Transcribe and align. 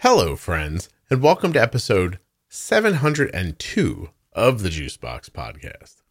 Hello, 0.00 0.36
friends, 0.36 0.90
and 1.08 1.22
welcome 1.22 1.54
to 1.54 1.60
episode 1.60 2.18
702 2.50 4.10
of 4.34 4.62
the 4.62 4.68
Juicebox 4.68 5.30
Podcast. 5.30 6.02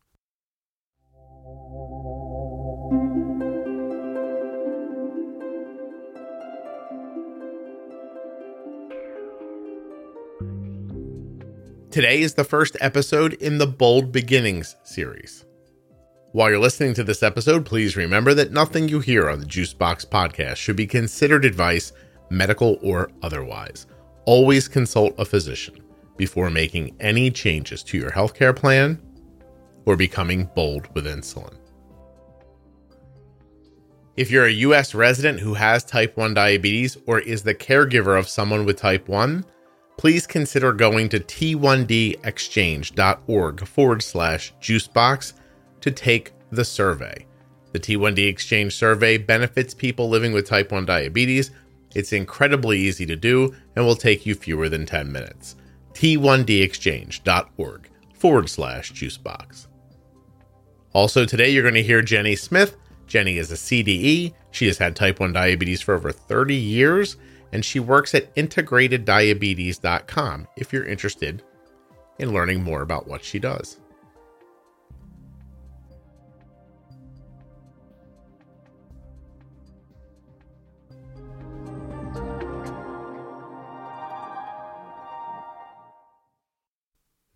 Today 11.92 12.22
is 12.22 12.34
the 12.34 12.44
first 12.44 12.76
episode 12.82 13.34
in 13.34 13.60
the 13.60 13.68
Bold 13.68 14.12
Beginnings 14.12 14.76
series. 14.84 15.46
While 16.32 16.50
you're 16.50 16.60
listening 16.60 16.96
to 16.96 17.04
this 17.04 17.22
episode, 17.22 17.66
please 17.66 17.96
remember 17.96 18.34
that 18.34 18.52
nothing 18.52 18.90
you 18.90 19.00
hear 19.00 19.30
on 19.30 19.40
the 19.40 19.46
Juicebox 19.46 20.08
podcast 20.08 20.56
should 20.56 20.76
be 20.76 20.88
considered 20.88 21.46
advice, 21.46 21.94
medical 22.30 22.78
or 22.82 23.12
otherwise. 23.22 23.88
Always 24.26 24.68
consult 24.68 25.14
a 25.18 25.26
physician 25.26 25.76
before 26.18 26.50
making 26.50 26.96
any 27.00 27.30
changes 27.30 27.84
to 27.84 27.98
your 27.98 28.12
healthcare 28.12 28.56
plan 28.56 29.00
or 29.86 29.96
becoming 29.96 30.50
bold 30.56 30.88
with 30.94 31.06
insulin. 31.06 31.56
If 34.16 34.32
you're 34.32 34.46
a 34.46 34.52
US 34.52 34.96
resident 34.96 35.42
who 35.42 35.56
has 35.56 35.84
type 35.84 36.16
1 36.16 36.34
diabetes 36.34 36.98
or 37.06 37.20
is 37.20 37.44
the 37.44 37.54
caregiver 37.54 38.18
of 38.18 38.30
someone 38.30 38.66
with 38.66 38.78
type 38.78 39.10
1, 39.10 39.44
please 39.98 40.26
consider 40.26 40.72
going 40.72 41.10
to 41.10 41.20
t1dexchange.org 41.20 43.68
forward 43.68 44.02
slash 44.02 44.54
juicebox 44.62 45.34
to 45.82 45.92
take 45.92 46.32
the 46.52 46.66
survey. 46.66 47.26
The 47.74 47.80
T1D 47.80 48.30
Exchange 48.30 48.74
survey 48.74 49.18
benefits 49.18 49.74
people 49.74 50.08
living 50.08 50.32
with 50.32 50.48
type 50.48 50.72
1 50.72 50.86
diabetes. 50.86 51.52
It's 51.96 52.14
incredibly 52.14 52.80
easy 52.80 53.06
to 53.08 53.16
do 53.16 53.56
and 53.76 53.86
will 53.86 53.96
take 53.96 54.26
you 54.26 54.36
fewer 54.36 54.70
than 54.70 54.86
10 54.86 55.12
minutes. 55.12 55.56
T1dexchange.org 55.94 57.90
forward 58.14 58.50
slash 58.50 58.94
juicebox. 58.94 59.68
Also, 60.94 61.26
today 61.26 61.50
you're 61.50 61.64
going 61.64 61.74
to 61.74 61.84
hear 61.84 62.02
Jenny 62.02 62.36
Smith. 62.36 62.78
Jenny 63.08 63.38
is 63.38 63.52
a 63.52 63.56
CDE. 63.56 64.34
She 64.52 64.68
has 64.68 64.78
had 64.78 64.96
type 64.96 65.20
1 65.20 65.34
diabetes 65.34 65.82
for 65.82 65.96
over 65.96 66.12
30 66.12 66.56
years 66.56 67.18
and 67.52 67.64
she 67.64 67.80
works 67.80 68.14
at 68.14 68.36
integrateddiabetes.com 68.36 70.48
if 70.58 70.74
you're 70.74 70.86
interested 70.86 71.42
in 72.20 72.34
learning 72.34 72.62
more 72.62 72.82
about 72.82 73.08
what 73.08 73.24
she 73.24 73.40
does. 73.40 73.80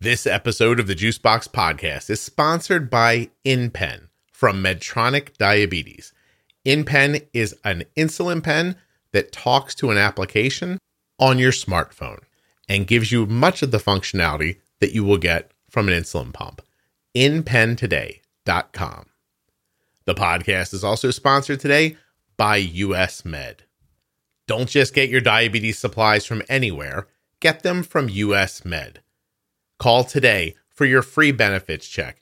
This 0.02 0.26
episode 0.26 0.80
of 0.80 0.86
the 0.86 0.94
Juicebox 0.94 1.46
Podcast 1.50 2.08
is 2.08 2.22
sponsored 2.22 2.88
by 2.88 3.28
InPen 3.44 4.08
from 4.32 4.64
Medtronic 4.64 5.36
Diabetes. 5.36 6.14
InPen 6.64 7.26
is 7.34 7.54
an 7.66 7.84
insulin 7.98 8.42
pen 8.42 8.76
that 9.12 9.30
talks 9.30 9.74
to 9.74 9.90
an 9.90 9.98
application 9.98 10.78
on 11.18 11.38
your 11.38 11.52
smartphone 11.52 12.20
and 12.66 12.86
gives 12.86 13.12
you 13.12 13.26
much 13.26 13.60
of 13.60 13.72
the 13.72 13.76
functionality 13.76 14.60
that 14.80 14.94
you 14.94 15.04
will 15.04 15.18
get 15.18 15.50
from 15.68 15.86
an 15.86 15.92
insulin 15.92 16.32
pump. 16.32 16.62
InPentoday.com. 17.14 19.06
The 20.06 20.14
podcast 20.14 20.72
is 20.72 20.82
also 20.82 21.10
sponsored 21.10 21.60
today 21.60 21.98
by 22.38 22.56
US 22.56 23.26
Med. 23.26 23.64
Don't 24.46 24.70
just 24.70 24.94
get 24.94 25.10
your 25.10 25.20
diabetes 25.20 25.78
supplies 25.78 26.24
from 26.24 26.40
anywhere, 26.48 27.06
get 27.40 27.62
them 27.62 27.82
from 27.82 28.08
US 28.08 28.64
Med. 28.64 29.02
Call 29.80 30.04
today 30.04 30.56
for 30.68 30.84
your 30.84 31.00
free 31.00 31.32
benefits 31.32 31.88
check 31.88 32.20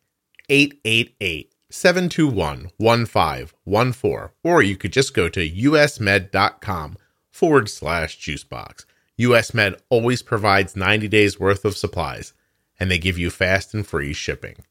888 0.48 1.52
721 1.68 2.70
1514, 2.76 4.28
or 4.44 4.62
you 4.62 4.76
could 4.76 4.92
just 4.92 5.12
go 5.12 5.28
to 5.28 5.40
usmed.com 5.40 6.96
forward 7.32 7.68
slash 7.68 8.16
juicebox. 8.20 8.84
US 9.16 9.52
Med 9.52 9.74
always 9.88 10.22
provides 10.22 10.76
90 10.76 11.08
days 11.08 11.40
worth 11.40 11.64
of 11.64 11.76
supplies, 11.76 12.32
and 12.78 12.88
they 12.88 12.98
give 12.98 13.18
you 13.18 13.28
fast 13.28 13.74
and 13.74 13.84
free 13.84 14.12
shipping. 14.12 14.64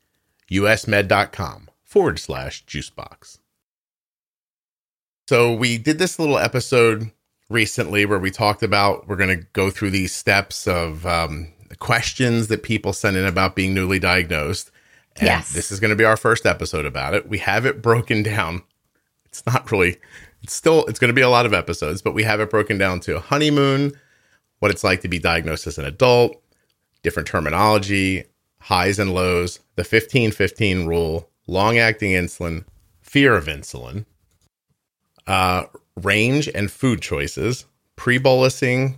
usmed.com 0.49 1.69
forward 1.83 2.19
slash 2.19 2.65
juicebox. 2.65 3.39
So, 5.27 5.53
we 5.53 5.77
did 5.77 5.99
this 5.99 6.19
little 6.19 6.37
episode 6.37 7.11
recently 7.49 8.05
where 8.05 8.19
we 8.19 8.31
talked 8.31 8.63
about 8.63 9.09
we're 9.09 9.17
going 9.17 9.37
to 9.37 9.45
go 9.51 9.69
through 9.69 9.89
these 9.89 10.13
steps 10.13 10.67
of 10.67 11.05
um, 11.05 11.51
questions 11.75 12.47
that 12.47 12.63
people 12.63 12.93
send 12.93 13.17
in 13.17 13.25
about 13.25 13.55
being 13.55 13.73
newly 13.73 13.99
diagnosed. 13.99 14.71
And 15.17 15.27
Yes. 15.27 15.51
this 15.53 15.71
is 15.71 15.79
going 15.79 15.89
to 15.89 15.95
be 15.95 16.05
our 16.05 16.17
first 16.17 16.45
episode 16.45 16.85
about 16.85 17.13
it. 17.13 17.27
We 17.27 17.39
have 17.39 17.65
it 17.65 17.81
broken 17.81 18.23
down. 18.23 18.63
It's 19.25 19.45
not 19.45 19.71
really, 19.71 19.97
it's 20.43 20.53
still, 20.53 20.85
it's 20.85 20.99
going 20.99 21.09
to 21.09 21.13
be 21.13 21.21
a 21.21 21.29
lot 21.29 21.45
of 21.45 21.53
episodes, 21.53 22.01
but 22.01 22.13
we 22.13 22.23
have 22.23 22.39
it 22.39 22.49
broken 22.49 22.77
down 22.77 22.99
to 23.01 23.19
honeymoon, 23.19 23.91
what 24.59 24.71
it's 24.71 24.83
like 24.83 25.01
to 25.01 25.07
be 25.07 25.19
diagnosed 25.19 25.67
as 25.67 25.77
an 25.77 25.85
adult, 25.85 26.41
different 27.03 27.27
terminology, 27.27 28.23
highs 28.59 28.99
and 28.99 29.13
lows, 29.13 29.59
the 29.75 29.83
15 29.83 30.31
15 30.31 30.85
rule, 30.87 31.29
long 31.47 31.77
acting 31.77 32.11
insulin, 32.11 32.65
fear 33.01 33.35
of 33.35 33.45
insulin, 33.45 34.05
uh, 35.27 35.63
range 35.95 36.47
and 36.53 36.71
food 36.71 37.01
choices, 37.01 37.65
pre 37.95 38.19
bolusing, 38.19 38.97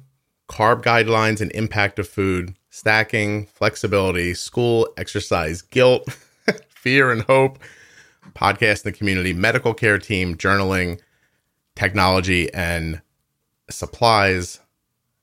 carb 0.49 0.81
guidelines 0.83 1.41
and 1.41 1.51
impact 1.53 1.99
of 1.99 2.07
food, 2.07 2.55
stacking, 2.79 3.45
flexibility, 3.47 4.33
school, 4.33 4.87
exercise, 4.95 5.61
guilt, 5.61 6.09
fear 6.69 7.11
and 7.11 7.23
hope, 7.23 7.59
podcast 8.33 8.85
in 8.85 8.91
the 8.91 8.97
community, 8.97 9.33
medical 9.33 9.73
care 9.73 9.99
team, 9.99 10.35
journaling, 10.35 10.99
technology 11.75 12.51
and 12.53 13.01
supplies, 13.69 14.61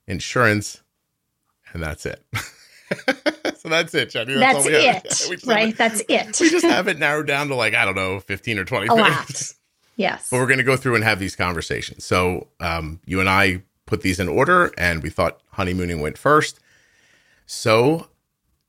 insurance, 0.06 0.82
and 1.72 1.82
that's 1.82 2.04
it. 2.04 2.22
so 3.56 3.70
that's 3.70 3.94
it. 3.94 4.12
That's, 4.12 4.64
have. 4.64 4.66
it, 4.66 5.42
have 5.44 5.46
right? 5.46 5.76
That's 5.76 6.02
it. 6.08 6.38
we 6.38 6.50
just 6.50 6.66
have 6.66 6.88
it 6.88 6.98
narrowed 6.98 7.26
down 7.26 7.48
to 7.48 7.54
like 7.54 7.74
I 7.74 7.86
don't 7.86 7.96
know, 7.96 8.20
fifteen 8.20 8.58
or 8.58 8.64
twenty 8.64 8.88
A 8.88 8.94
lot. 8.94 9.30
yes. 9.96 10.28
But 10.30 10.36
we're 10.36 10.46
going 10.46 10.58
to 10.58 10.64
go 10.64 10.76
through 10.76 10.94
and 10.96 11.04
have 11.04 11.18
these 11.18 11.34
conversations. 11.34 12.04
So 12.04 12.48
um, 12.60 13.00
you 13.06 13.18
and 13.18 13.30
I 13.30 13.62
put 13.86 14.02
these 14.02 14.20
in 14.20 14.28
order, 14.28 14.72
and 14.76 15.02
we 15.02 15.08
thought 15.08 15.40
honeymooning 15.52 16.00
went 16.00 16.18
first. 16.18 16.60
So 17.46 18.08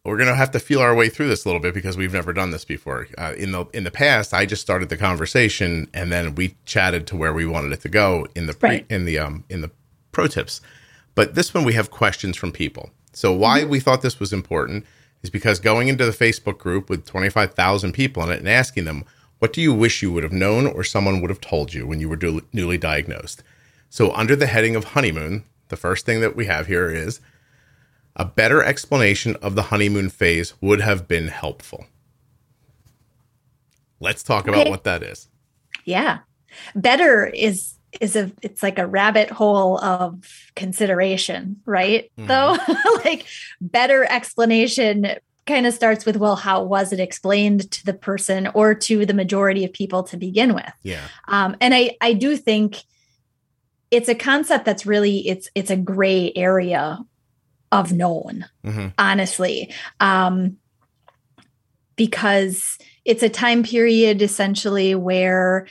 we're 0.05 0.17
going 0.17 0.29
to 0.29 0.35
have 0.35 0.51
to 0.51 0.59
feel 0.59 0.79
our 0.79 0.95
way 0.95 1.09
through 1.09 1.27
this 1.27 1.43
a 1.43 1.47
little 1.49 1.61
bit 1.61 1.73
because 1.73 1.97
we've 1.97 2.13
never 2.13 2.31
done 2.31 2.51
this 2.51 2.63
before. 2.63 3.07
Uh, 3.17 3.33
in 3.37 3.51
the 3.51 3.65
in 3.73 3.83
the 3.83 3.91
past, 3.91 4.33
I 4.33 4.45
just 4.45 4.61
started 4.61 4.89
the 4.89 4.97
conversation, 4.97 5.89
and 5.93 6.11
then 6.11 6.35
we 6.35 6.55
chatted 6.65 7.07
to 7.07 7.15
where 7.17 7.33
we 7.33 7.45
wanted 7.45 7.73
it 7.73 7.81
to 7.81 7.89
go 7.89 8.27
in 8.35 8.45
the 8.45 8.53
pre, 8.53 8.69
Right. 8.69 8.85
in 8.89 9.05
the 9.05 9.19
um 9.19 9.43
in 9.49 9.61
the 9.61 9.71
pro 10.11 10.27
tips. 10.27 10.61
But 11.15 11.35
this 11.35 11.53
one 11.53 11.63
we 11.65 11.73
have 11.73 11.89
questions 11.91 12.37
from 12.37 12.51
people. 12.51 12.91
So 13.11 13.33
why 13.33 13.63
we 13.65 13.79
thought 13.79 14.03
this 14.03 14.19
was 14.19 14.31
important 14.31 14.85
is 15.23 15.31
because 15.31 15.59
going 15.59 15.87
into 15.87 16.05
the 16.05 16.11
Facebook 16.11 16.59
group 16.59 16.89
with 16.91 17.05
25,000 17.07 17.91
people 17.91 18.21
in 18.23 18.29
it 18.29 18.37
and 18.37 18.47
asking 18.47 18.85
them, 18.85 19.03
what 19.39 19.51
do 19.51 19.59
you 19.59 19.73
wish 19.73 20.03
you 20.03 20.11
would 20.11 20.21
have 20.21 20.31
known 20.31 20.67
or 20.67 20.83
someone 20.83 21.19
would 21.19 21.31
have 21.31 21.41
told 21.41 21.73
you 21.73 21.87
when 21.87 21.99
you 21.99 22.07
were 22.07 22.15
du- 22.15 22.45
newly 22.53 22.77
diagnosed? 22.77 23.41
So 23.89 24.13
under 24.13 24.35
the 24.35 24.45
heading 24.45 24.75
of 24.75 24.83
honeymoon, 24.83 25.43
the 25.69 25.75
first 25.75 26.05
thing 26.05 26.21
that 26.21 26.35
we 26.35 26.45
have 26.45 26.67
here 26.67 26.91
is 26.91 27.19
a 28.17 28.25
better 28.25 28.61
explanation 28.63 29.35
of 29.37 29.55
the 29.55 29.63
honeymoon 29.63 30.09
phase 30.09 30.53
would 30.59 30.81
have 30.81 31.07
been 31.07 31.27
helpful. 31.29 31.85
Let's 33.99 34.23
talk 34.23 34.47
about 34.47 34.69
what 34.69 34.83
that 34.83 35.03
is. 35.03 35.29
Yeah. 35.85 36.19
Better 36.75 37.25
is 37.27 37.75
is 38.01 38.15
a 38.15 38.31
it's 38.41 38.61
like 38.61 38.77
a 38.77 38.85
rabbit 38.85 39.29
hole 39.29 39.79
of 39.79 40.23
consideration, 40.55 41.61
right? 41.65 42.11
Mhm. 42.17 42.27
Though 42.27 42.57
like 43.05 43.25
better 43.61 44.03
explanation 44.03 45.07
kind 45.45 45.65
of 45.65 45.73
starts 45.73 46.05
with 46.05 46.17
well 46.17 46.35
how 46.35 46.61
was 46.63 46.91
it 46.91 46.99
explained 46.99 47.71
to 47.71 47.85
the 47.85 47.93
person 47.93 48.47
or 48.53 48.75
to 48.75 49.05
the 49.05 49.13
majority 49.13 49.63
of 49.63 49.71
people 49.71 50.03
to 50.03 50.17
begin 50.17 50.53
with 50.53 50.69
Yeah. 50.83 50.99
um, 51.29 51.55
and 51.61 51.73
i 51.73 51.95
i 52.01 52.11
do 52.11 52.35
think 52.35 52.83
it's 53.89 54.09
a 54.09 54.13
concept 54.15 54.65
that's 54.65 54.85
really 54.85 55.25
it's 55.25 55.49
it's 55.55 55.71
a 55.71 55.77
gray 55.77 56.33
area 56.35 56.99
of 57.71 57.91
known 57.91 58.45
hmm 58.63 58.87
honestly. 58.97 59.73
Um 59.99 60.57
because 61.95 62.77
it's 63.05 63.23
a 63.23 63.29
time 63.29 63.63
period 63.63 64.21
essentially 64.21 64.93
where 64.93 65.67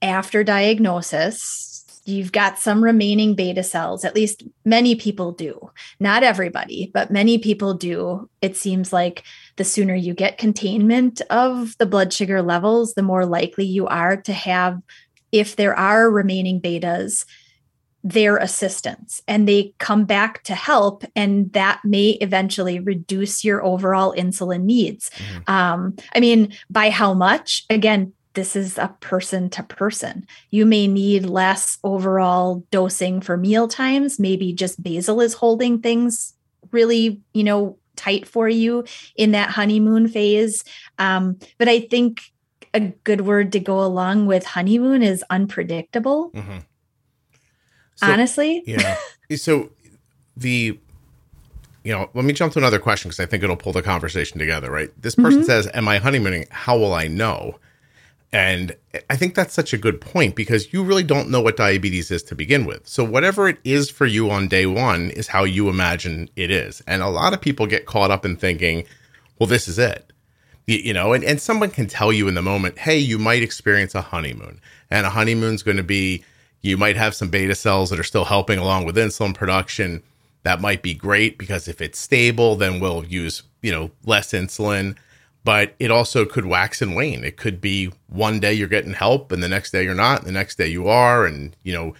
after 0.00 0.44
diagnosis 0.44 1.70
you've 2.06 2.32
got 2.32 2.58
some 2.58 2.84
remaining 2.84 3.34
beta 3.34 3.62
cells. 3.62 4.04
At 4.04 4.14
least 4.14 4.42
many 4.64 4.94
people 4.94 5.32
do. 5.32 5.70
Not 5.98 6.22
everybody 6.22 6.90
but 6.92 7.10
many 7.10 7.38
people 7.38 7.74
do. 7.74 8.28
It 8.42 8.56
seems 8.56 8.92
like 8.92 9.24
the 9.56 9.64
sooner 9.64 9.94
you 9.94 10.14
get 10.14 10.38
containment 10.38 11.20
of 11.30 11.76
the 11.78 11.86
blood 11.86 12.12
sugar 12.12 12.42
levels 12.42 12.94
the 12.94 13.02
more 13.02 13.26
likely 13.26 13.64
you 13.64 13.86
are 13.86 14.16
to 14.22 14.32
have 14.32 14.80
if 15.32 15.56
there 15.56 15.76
are 15.76 16.10
remaining 16.10 16.60
betas 16.60 17.24
their 18.04 18.36
assistance 18.36 19.22
and 19.26 19.48
they 19.48 19.72
come 19.78 20.04
back 20.04 20.42
to 20.44 20.54
help 20.54 21.04
and 21.16 21.50
that 21.54 21.80
may 21.84 22.10
eventually 22.20 22.78
reduce 22.78 23.42
your 23.42 23.64
overall 23.64 24.14
insulin 24.14 24.64
needs. 24.64 25.10
Mm-hmm. 25.10 25.50
um, 25.50 25.96
i 26.14 26.20
mean 26.20 26.52
by 26.70 26.90
how 26.90 27.14
much? 27.14 27.64
Again 27.70 28.12
this 28.34 28.56
is 28.56 28.78
a 28.78 28.88
person 29.00 29.48
to 29.48 29.62
person. 29.62 30.26
You 30.50 30.66
may 30.66 30.88
need 30.88 31.24
less 31.24 31.78
overall 31.84 32.64
dosing 32.70 33.20
for 33.20 33.36
meal 33.36 33.68
times 33.68 34.20
maybe 34.20 34.52
just 34.52 34.82
basal 34.82 35.22
is 35.22 35.32
holding 35.32 35.80
things 35.80 36.34
really 36.72 37.20
you 37.32 37.44
know 37.44 37.78
tight 37.96 38.26
for 38.26 38.48
you 38.48 38.84
in 39.16 39.32
that 39.32 39.50
honeymoon 39.50 40.08
phase. 40.08 40.62
Um, 40.98 41.38
but 41.58 41.68
i 41.68 41.80
think 41.80 42.20
a 42.74 42.80
good 42.80 43.22
word 43.22 43.52
to 43.52 43.60
go 43.60 43.80
along 43.82 44.26
with 44.26 44.44
honeymoon 44.44 45.02
is 45.02 45.24
unpredictable. 45.30 46.32
Mm-hmm 46.32 46.58
so, 47.96 48.06
honestly. 48.06 48.62
Yeah. 48.66 48.96
so 49.36 49.70
the 50.36 50.78
you 51.84 51.92
know, 51.92 52.08
let 52.14 52.24
me 52.24 52.32
jump 52.32 52.54
to 52.54 52.58
another 52.58 52.78
question 52.78 53.10
because 53.10 53.20
I 53.20 53.26
think 53.26 53.42
it'll 53.42 53.56
pull 53.56 53.74
the 53.74 53.82
conversation 53.82 54.38
together, 54.38 54.70
right? 54.70 54.90
This 55.00 55.14
person 55.14 55.40
mm-hmm. 55.40 55.46
says, 55.46 55.68
Am 55.74 55.86
I 55.86 55.98
honeymooning? 55.98 56.46
How 56.50 56.78
will 56.78 56.94
I 56.94 57.08
know? 57.08 57.58
And 58.32 58.74
I 59.08 59.16
think 59.16 59.36
that's 59.36 59.54
such 59.54 59.72
a 59.72 59.78
good 59.78 60.00
point 60.00 60.34
because 60.34 60.72
you 60.72 60.82
really 60.82 61.04
don't 61.04 61.30
know 61.30 61.40
what 61.40 61.56
diabetes 61.56 62.10
is 62.10 62.22
to 62.24 62.34
begin 62.34 62.64
with. 62.64 62.88
So, 62.88 63.04
whatever 63.04 63.48
it 63.48 63.58
is 63.62 63.90
for 63.90 64.06
you 64.06 64.30
on 64.30 64.48
day 64.48 64.66
one 64.66 65.10
is 65.10 65.28
how 65.28 65.44
you 65.44 65.68
imagine 65.68 66.28
it 66.34 66.50
is. 66.50 66.82
And 66.86 67.00
a 67.00 67.08
lot 67.08 67.32
of 67.32 67.40
people 67.40 67.66
get 67.66 67.86
caught 67.86 68.10
up 68.10 68.24
in 68.24 68.36
thinking, 68.36 68.86
well, 69.38 69.46
this 69.46 69.68
is 69.68 69.78
it. 69.78 70.12
You, 70.66 70.78
you 70.78 70.92
know, 70.94 71.12
and, 71.12 71.22
and 71.22 71.40
someone 71.40 71.70
can 71.70 71.86
tell 71.86 72.12
you 72.12 72.26
in 72.26 72.34
the 72.34 72.42
moment, 72.42 72.78
hey, 72.78 72.98
you 72.98 73.18
might 73.18 73.42
experience 73.42 73.94
a 73.94 74.00
honeymoon. 74.00 74.60
And 74.90 75.06
a 75.06 75.10
honeymoon's 75.10 75.62
going 75.62 75.76
to 75.76 75.84
be 75.84 76.24
you 76.64 76.78
might 76.78 76.96
have 76.96 77.14
some 77.14 77.28
beta 77.28 77.54
cells 77.54 77.90
that 77.90 78.00
are 78.00 78.04
still 78.04 78.24
helping 78.24 78.58
along 78.58 78.86
with 78.86 78.96
insulin 78.96 79.34
production. 79.34 80.02
That 80.44 80.62
might 80.62 80.82
be 80.82 80.94
great 80.94 81.36
because 81.36 81.68
if 81.68 81.82
it's 81.82 81.98
stable, 81.98 82.56
then 82.56 82.80
we'll 82.80 83.04
use, 83.04 83.42
you 83.60 83.70
know, 83.70 83.90
less 84.06 84.32
insulin. 84.32 84.96
But 85.44 85.74
it 85.78 85.90
also 85.90 86.24
could 86.24 86.46
wax 86.46 86.80
and 86.80 86.96
wane. 86.96 87.22
It 87.22 87.36
could 87.36 87.60
be 87.60 87.92
one 88.08 88.40
day 88.40 88.54
you're 88.54 88.66
getting 88.66 88.94
help 88.94 89.30
and 89.30 89.42
the 89.42 89.48
next 89.48 89.72
day 89.72 89.84
you're 89.84 89.94
not, 89.94 90.20
and 90.20 90.26
the 90.26 90.32
next 90.32 90.56
day 90.56 90.66
you 90.66 90.88
are. 90.88 91.26
And, 91.26 91.54
you 91.64 91.74
know, 91.74 91.94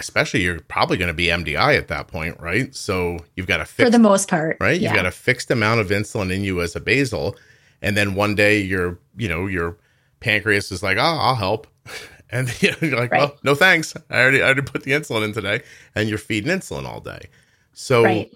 especially 0.00 0.42
you're 0.42 0.58
probably 0.58 0.96
going 0.96 1.06
to 1.06 1.14
be 1.14 1.26
MDI 1.26 1.78
at 1.78 1.86
that 1.86 2.08
point, 2.08 2.38
right? 2.40 2.74
So 2.74 3.20
you've 3.36 3.46
got 3.46 3.60
a 3.60 3.64
fixed, 3.64 3.86
for 3.86 3.90
the 3.90 4.00
most 4.00 4.28
part, 4.28 4.56
right? 4.58 4.80
You've 4.80 4.92
got 4.92 5.06
a 5.06 5.12
fixed 5.12 5.52
amount 5.52 5.80
of 5.80 5.88
insulin 5.90 6.34
in 6.34 6.42
you 6.42 6.60
as 6.62 6.74
a 6.74 6.80
basal, 6.80 7.36
and 7.80 7.96
then 7.96 8.16
one 8.16 8.34
day 8.34 8.60
your, 8.60 8.98
you 9.16 9.28
know, 9.28 9.46
your 9.46 9.76
pancreas 10.18 10.72
is 10.72 10.82
like, 10.82 10.98
oh, 10.98 11.00
I'll 11.00 11.36
help, 11.36 11.68
and 12.32 12.50
you're 12.62 12.98
like, 12.98 13.10
right. 13.10 13.20
well, 13.20 13.36
no 13.42 13.54
thanks. 13.54 13.94
I 14.08 14.20
already 14.20 14.42
I 14.42 14.46
already 14.46 14.62
put 14.62 14.82
the 14.82 14.92
insulin 14.92 15.24
in 15.24 15.32
today, 15.32 15.62
and 15.94 16.08
you're 16.08 16.18
feeding 16.18 16.50
insulin 16.50 16.86
all 16.86 17.00
day. 17.00 17.28
So 17.72 18.04
right. 18.04 18.30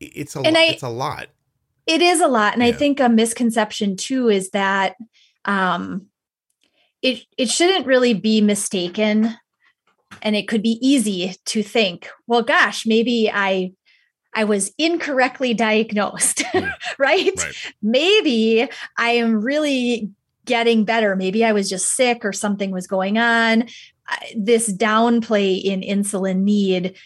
it's 0.00 0.36
a 0.36 0.40
and 0.40 0.56
I, 0.56 0.64
it's 0.66 0.82
a 0.82 0.88
lot. 0.88 1.28
It 1.86 2.02
is 2.02 2.20
a 2.20 2.28
lot, 2.28 2.54
and 2.54 2.62
yeah. 2.62 2.68
I 2.68 2.72
think 2.72 3.00
a 3.00 3.08
misconception 3.08 3.96
too 3.96 4.28
is 4.28 4.50
that 4.50 4.96
um, 5.44 6.06
it 7.02 7.24
it 7.36 7.48
shouldn't 7.48 7.86
really 7.86 8.14
be 8.14 8.40
mistaken, 8.40 9.34
and 10.22 10.36
it 10.36 10.48
could 10.48 10.62
be 10.62 10.78
easy 10.80 11.34
to 11.46 11.62
think, 11.62 12.08
well, 12.26 12.42
gosh, 12.42 12.86
maybe 12.86 13.30
I 13.32 13.72
I 14.34 14.44
was 14.44 14.72
incorrectly 14.76 15.54
diagnosed, 15.54 16.38
mm. 16.52 16.70
right? 16.98 17.32
right? 17.36 17.54
Maybe 17.82 18.68
I 18.98 19.10
am 19.12 19.40
really 19.40 20.10
getting 20.46 20.84
better. 20.84 21.14
Maybe 21.14 21.44
I 21.44 21.52
was 21.52 21.68
just 21.68 21.92
sick 21.92 22.24
or 22.24 22.32
something 22.32 22.70
was 22.70 22.86
going 22.86 23.18
on. 23.18 23.68
This 24.34 24.72
downplay 24.72 25.62
in 25.62 25.82
insulin 25.82 26.42
need, 26.42 26.96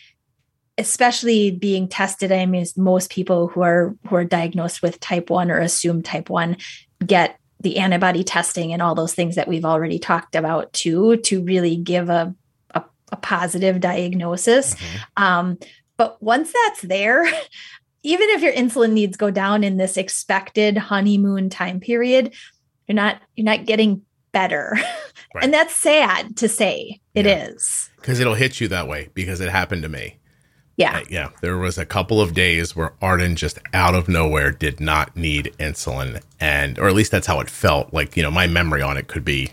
especially 0.79 1.51
being 1.51 1.89
tested. 1.89 2.31
I 2.31 2.47
mean, 2.47 2.65
most 2.77 3.11
people 3.11 3.49
who 3.49 3.63
are 3.63 3.97
who 4.07 4.17
are 4.17 4.25
diagnosed 4.25 4.83
with 4.83 5.01
type 5.01 5.31
one 5.31 5.51
or 5.51 5.59
assumed 5.59 6.05
type 6.05 6.31
one 6.31 6.57
get 7.05 7.39
the 7.61 7.79
antibody 7.79 8.25
testing 8.25 8.73
and 8.73 8.81
all 8.81 8.95
those 8.95 9.15
things 9.15 9.35
that 9.35 9.49
we've 9.49 9.65
already 9.65 9.99
talked 9.99 10.35
about 10.35 10.73
too 10.73 11.17
to 11.19 11.43
really 11.43 11.77
give 11.77 12.09
a 12.09 12.35
a, 12.75 12.85
a 13.13 13.17
positive 13.17 13.81
diagnosis. 13.81 14.75
Mm-hmm. 14.75 15.23
Um, 15.23 15.59
but 15.97 16.23
once 16.23 16.53
that's 16.53 16.83
there, 16.83 17.25
even 18.03 18.29
if 18.31 18.43
your 18.43 18.53
insulin 18.53 18.93
needs 18.93 19.17
go 19.17 19.31
down 19.31 19.65
in 19.65 19.77
this 19.77 19.97
expected 19.97 20.77
honeymoon 20.77 21.51
time 21.51 21.81
period, 21.81 22.35
you're 22.91 22.97
not 22.97 23.23
you're 23.37 23.45
not 23.45 23.67
getting 23.67 24.03
better 24.33 24.73
right. 25.35 25.45
and 25.45 25.55
that's 25.55 25.75
sad 25.77 26.37
to 26.37 26.49
say 26.49 27.01
It 27.15 27.25
yeah. 27.25 27.47
is 27.47 27.89
because 27.97 28.19
it'll 28.19 28.35
hit 28.35 28.61
you 28.61 28.67
that 28.69 28.89
way 28.89 29.11
because 29.15 29.41
it 29.41 29.49
happened 29.49 29.85
to 29.85 29.89
me 29.89 30.17
yeah 30.77 30.99
uh, 30.99 31.05
yeah 31.09 31.29
there 31.41 31.57
was 31.57 31.79
a 31.79 31.87
couple 31.87 32.21
of 32.21 32.35
days 32.35 32.75
where 32.75 32.95
arden 33.01 33.37
just 33.37 33.61
out 33.73 33.95
of 33.95 34.09
nowhere 34.09 34.51
did 34.51 34.81
not 34.81 35.17
need 35.17 35.55
insulin 35.61 36.21
and 36.41 36.81
or 36.81 36.89
at 36.89 36.95
least 36.97 37.13
that's 37.13 37.29
how 37.29 37.39
it 37.39 37.49
felt 37.49 37.95
like 37.95 38.17
you 38.17 38.25
know 38.25 38.31
my 38.31 38.49
memory 38.49 38.83
on 38.83 38.97
it 38.97 39.07
could 39.07 39.25
be 39.25 39.51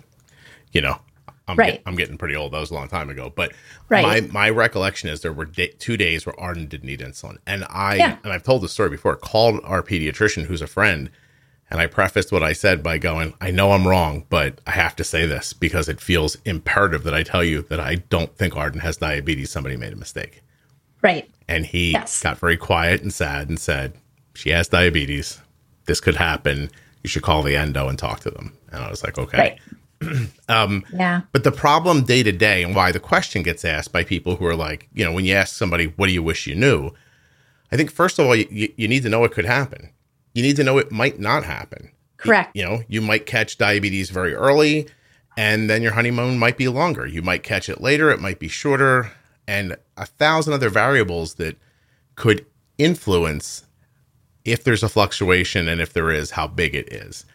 you 0.72 0.82
know 0.82 1.00
I'm, 1.50 1.58
right. 1.58 1.74
get, 1.76 1.84
I'm 1.86 1.96
getting 1.96 2.18
pretty 2.18 2.36
old. 2.36 2.52
That 2.52 2.60
was 2.60 2.72
a 2.72 2.74
long 2.74 2.90
time 2.90 3.10
ago. 3.10 3.32
But 3.34 3.54
right. 3.88 4.04
my, 4.04 4.20
my 4.34 4.50
recollection 4.50 5.08
is 5.08 5.22
there 5.22 5.32
were 5.32 5.46
day, 5.46 5.70
two 5.80 5.96
days 5.96 6.26
where 6.26 6.38
Arden 6.38 6.66
didn't 6.66 6.88
need 6.88 7.00
insulin. 7.00 7.38
And 7.48 7.66
I, 7.70 7.96
yeah. 7.96 8.18
and 8.22 8.34
I've 8.34 8.44
told 8.44 8.64
this 8.64 8.74
story 8.74 8.90
before, 8.90 9.16
called 9.16 9.62
our 9.64 9.82
pediatrician, 9.82 10.44
who's 10.44 10.62
a 10.62 10.68
friend, 10.68 11.10
and 11.70 11.82
I 11.82 11.88
prefaced 11.88 12.32
what 12.32 12.44
I 12.44 12.54
said 12.54 12.82
by 12.82 12.98
going, 12.98 13.34
I 13.42 13.52
know 13.52 13.74
I'm 13.74 13.88
wrong, 13.88 14.26
but 14.30 14.62
I 14.66 14.72
have 14.72 14.96
to 14.98 15.04
say 15.04 15.26
this 15.26 15.52
because 15.52 15.90
it 15.90 16.00
feels 16.00 16.38
imperative 16.46 17.04
that 17.04 17.14
I 17.14 17.24
tell 17.24 17.44
you 17.44 17.64
that 17.64 17.80
I 17.80 17.96
don't 17.96 18.34
think 18.38 18.56
Arden 18.56 18.80
has 18.82 18.98
diabetes. 18.98 19.52
Somebody 19.52 19.76
made 19.76 19.92
a 19.92 19.98
mistake. 19.98 20.44
Right. 21.02 21.30
And 21.48 21.66
he 21.66 21.92
yes. 21.92 22.22
got 22.24 22.38
very 22.38 22.56
quiet 22.56 23.02
and 23.02 23.12
sad 23.12 23.50
and 23.50 23.60
said, 23.60 23.94
She 24.34 24.50
has 24.52 24.70
diabetes. 24.70 25.42
This 25.86 26.00
could 26.00 26.16
happen. 26.16 26.70
You 27.04 27.10
should 27.10 27.24
call 27.24 27.44
the 27.44 27.58
endo 27.58 27.90
and 27.90 28.00
talk 28.00 28.22
to 28.22 28.32
them. 28.32 28.54
And 28.72 28.82
I 28.82 28.90
was 28.90 29.04
like, 29.04 29.18
Okay. 29.18 29.58
Right. 30.02 30.30
um, 30.50 30.86
yeah. 30.94 31.22
But 31.34 31.44
the 31.44 31.52
problem 31.52 32.04
day 32.04 32.24
to 32.24 32.32
day 32.32 32.64
and 32.64 32.76
why 32.76 32.94
the 32.94 33.00
question 33.00 33.44
gets 33.44 33.66
asked 33.66 33.92
by 33.92 34.06
people 34.06 34.38
who 34.38 34.46
are 34.46 34.56
like, 34.56 34.88
you 34.94 35.04
know, 35.04 35.12
when 35.12 35.26
you 35.26 35.34
ask 35.34 35.54
somebody, 35.56 35.88
What 35.98 36.08
do 36.08 36.14
you 36.14 36.24
wish 36.24 36.48
you 36.48 36.56
knew? 36.56 36.92
I 37.74 37.76
think, 37.76 37.92
first 37.92 38.18
of 38.18 38.26
all, 38.26 38.36
you, 38.36 38.72
you 38.78 38.88
need 38.88 39.04
to 39.04 39.10
know 39.10 39.20
what 39.20 39.34
could 39.34 39.44
happen 39.44 39.90
you 40.38 40.44
need 40.44 40.56
to 40.58 40.64
know 40.64 40.78
it 40.78 40.92
might 40.92 41.20
not 41.20 41.44
happen. 41.44 41.90
Correct. 42.18 42.56
You, 42.56 42.62
you 42.62 42.70
know, 42.70 42.84
you 42.88 43.02
might 43.02 43.26
catch 43.26 43.58
diabetes 43.58 44.12
very 44.12 44.36
early 44.36 44.88
and 45.36 45.68
then 45.68 45.82
your 45.82 45.94
honeymoon 45.94 46.38
might 46.38 46.58
be 46.58 46.68
longer. 46.68 47.08
You 47.08 47.24
might 47.24 47.42
catch 47.42 47.70
it 47.70 47.82
later, 47.82 48.12
it 48.12 48.22
might 48.22 48.38
be 48.38 48.48
shorter, 48.48 49.12
and 49.48 49.76
a 49.98 50.06
thousand 50.06 50.54
other 50.54 50.70
variables 50.70 51.36
that 51.36 51.58
could 52.14 52.46
influence 52.78 53.66
if 54.46 54.64
there's 54.64 54.84
a 54.84 54.90
fluctuation 54.90 55.68
and 55.68 55.82
if 55.82 55.92
there 55.92 56.12
is, 56.12 56.30
how 56.30 56.46
big 56.46 56.76
it 56.76 56.94
is. 56.94 57.26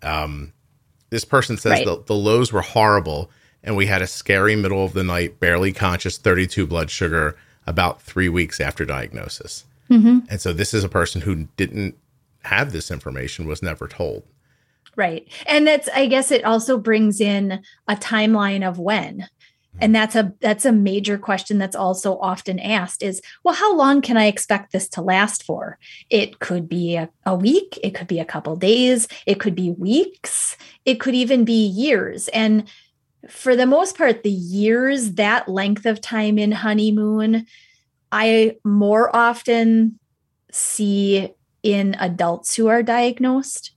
Um, 0.00 0.52
this 1.10 1.24
person 1.24 1.56
says 1.56 1.72
right. 1.72 1.84
the, 1.84 2.00
the 2.06 2.14
lows 2.14 2.52
were 2.52 2.62
horrible 2.62 3.28
and 3.64 3.76
we 3.76 3.86
had 3.86 4.02
a 4.02 4.06
scary 4.06 4.54
middle 4.54 4.84
of 4.84 4.92
the 4.92 5.02
night, 5.02 5.40
barely 5.40 5.72
conscious 5.72 6.16
32 6.16 6.68
blood 6.68 6.92
sugar 6.92 7.36
about 7.66 8.00
three 8.00 8.28
weeks 8.28 8.60
after 8.60 8.84
diagnosis. 8.84 9.64
Mm-hmm. 9.90 10.20
And 10.30 10.40
so 10.40 10.52
this 10.52 10.72
is 10.72 10.84
a 10.84 10.88
person 10.88 11.22
who 11.22 11.48
didn't 11.56 11.96
have 12.44 12.72
this 12.72 12.90
information 12.90 13.46
was 13.46 13.62
never 13.62 13.86
told. 13.88 14.24
Right. 14.96 15.26
And 15.46 15.66
that's 15.66 15.88
I 15.94 16.06
guess 16.06 16.30
it 16.30 16.44
also 16.44 16.78
brings 16.78 17.20
in 17.20 17.62
a 17.88 17.96
timeline 17.96 18.66
of 18.66 18.78
when. 18.78 19.20
Hmm. 19.20 19.78
And 19.80 19.94
that's 19.94 20.14
a 20.14 20.34
that's 20.40 20.66
a 20.66 20.72
major 20.72 21.16
question 21.16 21.58
that's 21.58 21.76
also 21.76 22.18
often 22.18 22.58
asked 22.58 23.02
is, 23.02 23.22
well, 23.42 23.54
how 23.54 23.74
long 23.74 24.02
can 24.02 24.16
I 24.16 24.26
expect 24.26 24.72
this 24.72 24.88
to 24.90 25.02
last 25.02 25.44
for? 25.44 25.78
It 26.10 26.40
could 26.40 26.68
be 26.68 26.96
a, 26.96 27.08
a 27.24 27.34
week, 27.34 27.78
it 27.82 27.94
could 27.94 28.06
be 28.06 28.20
a 28.20 28.24
couple 28.24 28.54
days, 28.56 29.08
it 29.26 29.40
could 29.40 29.54
be 29.54 29.70
weeks, 29.70 30.56
it 30.84 31.00
could 31.00 31.14
even 31.14 31.44
be 31.44 31.66
years. 31.66 32.28
And 32.28 32.68
for 33.28 33.56
the 33.56 33.66
most 33.66 33.96
part, 33.96 34.24
the 34.24 34.30
years, 34.30 35.12
that 35.12 35.48
length 35.48 35.86
of 35.86 36.00
time 36.00 36.38
in 36.38 36.52
honeymoon, 36.52 37.46
I 38.10 38.56
more 38.64 39.14
often 39.14 39.98
see 40.50 41.30
in 41.62 41.94
adults 41.98 42.54
who 42.56 42.68
are 42.68 42.82
diagnosed 42.82 43.72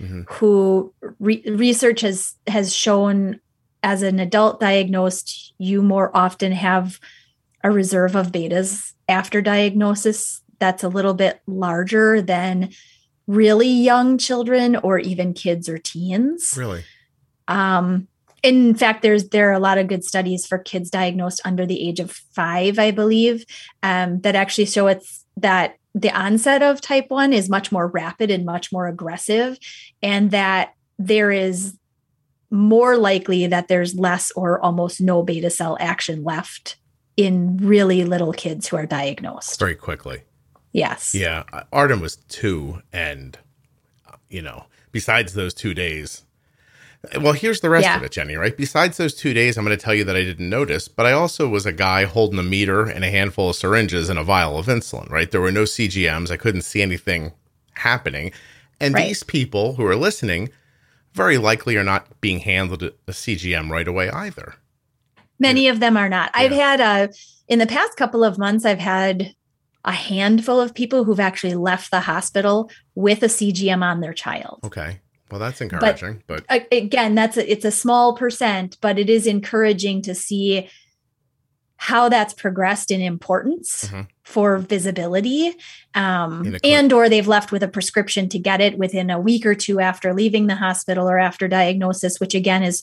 mm-hmm. 0.00 0.22
who 0.28 0.92
re- 1.18 1.42
research 1.46 2.00
has 2.00 2.34
has 2.46 2.74
shown 2.74 3.40
as 3.82 4.02
an 4.02 4.18
adult 4.18 4.60
diagnosed 4.60 5.54
you 5.58 5.82
more 5.82 6.14
often 6.16 6.52
have 6.52 6.98
a 7.62 7.70
reserve 7.70 8.16
of 8.16 8.32
betas 8.32 8.92
after 9.08 9.40
diagnosis 9.40 10.42
that's 10.58 10.82
a 10.82 10.88
little 10.88 11.14
bit 11.14 11.40
larger 11.46 12.20
than 12.20 12.70
really 13.26 13.68
young 13.68 14.18
children 14.18 14.76
or 14.76 14.98
even 14.98 15.32
kids 15.32 15.68
or 15.68 15.78
teens 15.78 16.54
really 16.56 16.84
um 17.48 18.08
in 18.42 18.74
fact 18.74 19.02
there's 19.02 19.28
there 19.28 19.50
are 19.50 19.54
a 19.54 19.60
lot 19.60 19.78
of 19.78 19.88
good 19.88 20.04
studies 20.04 20.46
for 20.46 20.58
kids 20.58 20.90
diagnosed 20.90 21.40
under 21.44 21.66
the 21.66 21.86
age 21.86 22.00
of 22.00 22.10
five 22.10 22.78
i 22.78 22.90
believe 22.90 23.44
um, 23.82 24.20
that 24.20 24.34
actually 24.34 24.66
show 24.66 24.86
it's 24.86 25.24
that 25.36 25.76
the 25.94 26.10
onset 26.10 26.62
of 26.62 26.80
type 26.80 27.06
1 27.08 27.32
is 27.32 27.48
much 27.48 27.72
more 27.72 27.86
rapid 27.88 28.30
and 28.30 28.44
much 28.44 28.72
more 28.72 28.86
aggressive 28.86 29.58
and 30.02 30.30
that 30.30 30.74
there 30.98 31.30
is 31.30 31.76
more 32.50 32.96
likely 32.96 33.46
that 33.46 33.68
there's 33.68 33.94
less 33.94 34.30
or 34.32 34.60
almost 34.60 35.00
no 35.00 35.22
beta 35.22 35.50
cell 35.50 35.76
action 35.80 36.24
left 36.24 36.76
in 37.16 37.56
really 37.58 38.04
little 38.04 38.32
kids 38.32 38.68
who 38.68 38.76
are 38.76 38.86
diagnosed. 38.86 39.58
Very 39.58 39.74
quickly. 39.74 40.22
Yes. 40.72 41.14
Yeah. 41.14 41.44
Arden 41.72 42.00
was 42.00 42.16
two. 42.16 42.82
And, 42.92 43.38
you 44.28 44.42
know, 44.42 44.66
besides 44.92 45.34
those 45.34 45.54
two 45.54 45.74
days, 45.74 46.24
well, 47.20 47.32
here's 47.32 47.60
the 47.60 47.70
rest 47.70 47.84
yeah. 47.84 47.96
of 47.96 48.02
it, 48.02 48.12
Jenny, 48.12 48.36
right? 48.36 48.56
Besides 48.56 48.98
those 48.98 49.14
two 49.14 49.32
days, 49.32 49.56
I'm 49.56 49.64
going 49.64 49.76
to 49.76 49.82
tell 49.82 49.94
you 49.94 50.04
that 50.04 50.16
I 50.16 50.22
didn't 50.22 50.50
notice, 50.50 50.86
but 50.86 51.06
I 51.06 51.12
also 51.12 51.48
was 51.48 51.64
a 51.64 51.72
guy 51.72 52.04
holding 52.04 52.38
a 52.38 52.42
meter 52.42 52.84
and 52.84 53.04
a 53.04 53.10
handful 53.10 53.50
of 53.50 53.56
syringes 53.56 54.08
and 54.10 54.18
a 54.18 54.24
vial 54.24 54.58
of 54.58 54.66
insulin, 54.66 55.08
right? 55.08 55.30
There 55.30 55.40
were 55.40 55.52
no 55.52 55.62
CGMs. 55.62 56.30
I 56.30 56.36
couldn't 56.36 56.62
see 56.62 56.82
anything 56.82 57.32
happening. 57.74 58.32
And 58.80 58.94
right. 58.94 59.08
these 59.08 59.22
people 59.22 59.74
who 59.74 59.86
are 59.86 59.96
listening 59.96 60.50
very 61.14 61.38
likely 61.38 61.76
are 61.76 61.84
not 61.84 62.20
being 62.20 62.40
handled 62.40 62.82
a 62.82 62.92
CGM 63.08 63.70
right 63.70 63.88
away 63.88 64.10
either. 64.10 64.54
Many 65.38 65.64
yeah. 65.64 65.72
of 65.72 65.80
them 65.80 65.96
are 65.96 66.08
not. 66.08 66.30
Yeah. 66.34 66.42
I've 66.42 66.52
had 66.52 66.80
a, 66.80 67.12
in 67.48 67.58
the 67.58 67.66
past 67.66 67.96
couple 67.96 68.24
of 68.24 68.38
months, 68.38 68.66
I've 68.66 68.78
had 68.78 69.34
a 69.84 69.92
handful 69.92 70.60
of 70.60 70.74
people 70.74 71.04
who've 71.04 71.20
actually 71.20 71.54
left 71.54 71.90
the 71.90 72.00
hospital 72.00 72.70
with 72.94 73.22
a 73.22 73.26
CGM 73.26 73.82
on 73.82 74.00
their 74.00 74.12
child. 74.12 74.60
Okay. 74.64 75.00
Well, 75.30 75.40
that's 75.40 75.60
encouraging, 75.60 76.22
but, 76.26 76.44
but 76.48 76.66
again, 76.72 77.14
that's 77.14 77.36
a, 77.36 77.50
it's 77.50 77.64
a 77.64 77.70
small 77.70 78.16
percent, 78.16 78.76
but 78.80 78.98
it 78.98 79.08
is 79.08 79.26
encouraging 79.26 80.02
to 80.02 80.14
see 80.14 80.68
how 81.82 82.10
that's 82.10 82.34
progressed 82.34 82.90
in 82.90 83.00
importance 83.00 83.86
mm-hmm. 83.86 84.02
for 84.22 84.58
visibility 84.58 85.56
um, 85.94 86.54
and 86.62 86.92
or 86.92 87.08
they've 87.08 87.26
left 87.26 87.52
with 87.52 87.62
a 87.62 87.68
prescription 87.68 88.28
to 88.28 88.38
get 88.38 88.60
it 88.60 88.76
within 88.76 89.08
a 89.08 89.18
week 89.18 89.46
or 89.46 89.54
two 89.54 89.80
after 89.80 90.12
leaving 90.12 90.46
the 90.46 90.56
hospital 90.56 91.08
or 91.08 91.18
after 91.18 91.48
diagnosis 91.48 92.20
which 92.20 92.34
again 92.34 92.62
is 92.62 92.82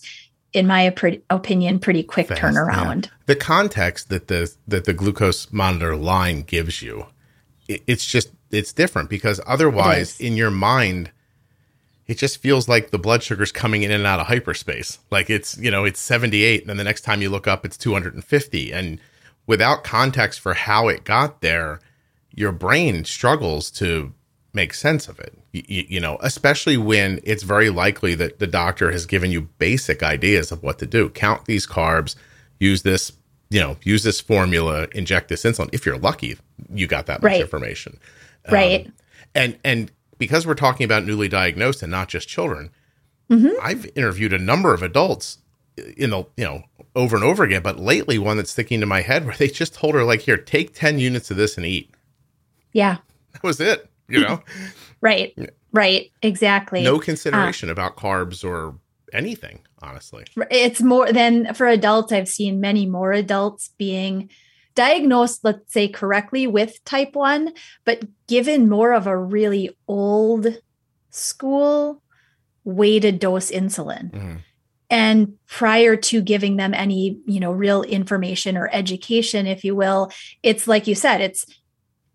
in 0.51 0.65
my 0.65 0.81
opinion 1.29 1.77
pretty 1.77 2.01
quick 2.01 2.27
Fast, 2.29 2.41
turnaround 2.41 3.05
yeah. 3.05 3.11
the 3.27 3.35
context 3.35 4.09
that 4.09 4.29
the 4.29 4.51
that 4.67 4.85
the 4.85 4.93
glucose 4.93 5.53
monitor 5.53 5.95
line 5.95 6.41
gives 6.41 6.81
you 6.81 7.05
it, 7.67 7.83
it's 7.85 8.03
just 8.03 8.31
it's 8.49 8.73
different 8.73 9.11
because 9.11 9.39
otherwise 9.45 10.19
in 10.19 10.35
your 10.35 10.49
mind 10.51 11.11
it 12.07 12.17
just 12.17 12.37
feels 12.37 12.69
like 12.69 12.91
the 12.91 12.97
blood 12.97 13.21
sugar's 13.21 13.51
coming 13.51 13.83
in 13.83 13.91
and 13.91 14.05
out 14.05 14.19
of 14.19 14.27
hyperspace. 14.27 14.99
Like 15.11 15.29
it's, 15.29 15.57
you 15.57 15.69
know, 15.69 15.83
it's 15.83 15.99
78 15.99 16.61
and 16.61 16.69
then 16.69 16.77
the 16.77 16.83
next 16.83 17.01
time 17.01 17.21
you 17.21 17.29
look 17.29 17.47
up 17.47 17.65
it's 17.65 17.77
250 17.77 18.71
and 18.71 18.99
without 19.45 19.83
context 19.83 20.39
for 20.39 20.53
how 20.53 20.87
it 20.87 21.03
got 21.03 21.41
there, 21.41 21.79
your 22.33 22.51
brain 22.51 23.03
struggles 23.03 23.71
to 23.71 24.13
make 24.53 24.73
sense 24.73 25.07
of 25.07 25.19
it. 25.19 25.37
You, 25.53 25.85
you, 25.89 25.99
know, 25.99 26.17
especially 26.21 26.77
when 26.77 27.19
it's 27.23 27.43
very 27.43 27.69
likely 27.69 28.13
that 28.15 28.39
the 28.39 28.47
doctor 28.47 28.91
has 28.91 29.05
given 29.05 29.31
you 29.31 29.41
basic 29.57 30.03
ideas 30.03 30.51
of 30.51 30.61
what 30.61 30.79
to 30.79 30.85
do. 30.85 31.09
Count 31.09 31.45
these 31.45 31.65
carbs, 31.65 32.15
use 32.59 32.83
this, 32.83 33.11
you 33.49 33.59
know, 33.59 33.77
use 33.83 34.03
this 34.03 34.21
formula, 34.21 34.87
inject 34.93 35.29
this 35.29 35.43
insulin. 35.43 35.69
If 35.73 35.85
you're 35.85 35.97
lucky, 35.97 36.37
you 36.73 36.85
got 36.85 37.07
that 37.07 37.23
much 37.23 37.31
right. 37.31 37.41
information. 37.41 37.99
Right. 38.51 38.85
Um, 38.85 38.93
and 39.35 39.59
and 39.63 39.91
because 40.17 40.45
we're 40.45 40.55
talking 40.55 40.83
about 40.83 41.05
newly 41.05 41.27
diagnosed 41.27 41.81
and 41.83 41.91
not 41.91 42.07
just 42.07 42.27
children, 42.27 42.71
mm-hmm. 43.29 43.53
I've 43.61 43.89
interviewed 43.95 44.33
a 44.33 44.39
number 44.39 44.73
of 44.73 44.83
adults 44.83 45.39
in 45.95 46.09
the 46.09 46.25
you 46.35 46.43
know 46.43 46.63
over 46.95 47.15
and 47.15 47.23
over 47.23 47.43
again, 47.43 47.61
but 47.61 47.79
lately 47.79 48.17
one 48.17 48.37
that's 48.37 48.51
sticking 48.51 48.79
to 48.79 48.85
my 48.85 49.01
head 49.01 49.25
where 49.25 49.35
they 49.35 49.47
just 49.47 49.73
told 49.73 49.95
her 49.95 50.03
like, 50.03 50.21
"Here, 50.21 50.37
take 50.37 50.73
ten 50.73 50.99
units 50.99 51.31
of 51.31 51.37
this 51.37 51.57
and 51.57 51.65
eat." 51.65 51.93
Yeah, 52.73 52.97
that 53.33 53.43
was 53.43 53.59
it. 53.59 53.89
You 54.07 54.21
know, 54.21 54.41
right, 55.01 55.37
right, 55.71 56.11
exactly. 56.21 56.83
No 56.83 56.99
consideration 56.99 57.69
uh, 57.69 57.73
about 57.73 57.97
carbs 57.97 58.43
or 58.43 58.75
anything. 59.13 59.61
Honestly, 59.81 60.25
it's 60.49 60.81
more 60.81 61.11
than 61.11 61.53
for 61.53 61.67
adults. 61.67 62.11
I've 62.11 62.29
seen 62.29 62.59
many 62.59 62.85
more 62.85 63.11
adults 63.11 63.71
being 63.77 64.29
diagnosed, 64.77 65.43
let's 65.43 65.73
say, 65.73 65.87
correctly 65.87 66.45
with 66.45 66.81
type 66.85 67.15
1, 67.15 67.51
but 67.83 68.03
given 68.27 68.69
more 68.69 68.93
of 68.93 69.07
a 69.07 69.17
really 69.17 69.75
old 69.87 70.47
school 71.09 72.03
way 72.63 72.99
to 72.99 73.11
dose 73.11 73.49
insulin. 73.49 74.11
Mm-hmm. 74.11 74.35
And 74.89 75.33
prior 75.47 75.97
to 75.97 76.21
giving 76.21 76.57
them 76.57 76.75
any, 76.75 77.19
you 77.25 77.39
know, 77.39 77.51
real 77.51 77.81
information 77.81 78.55
or 78.55 78.69
education, 78.71 79.47
if 79.47 79.65
you 79.65 79.75
will, 79.75 80.11
it's 80.43 80.67
like 80.67 80.85
you 80.85 80.95
said, 80.95 81.21
it's 81.21 81.45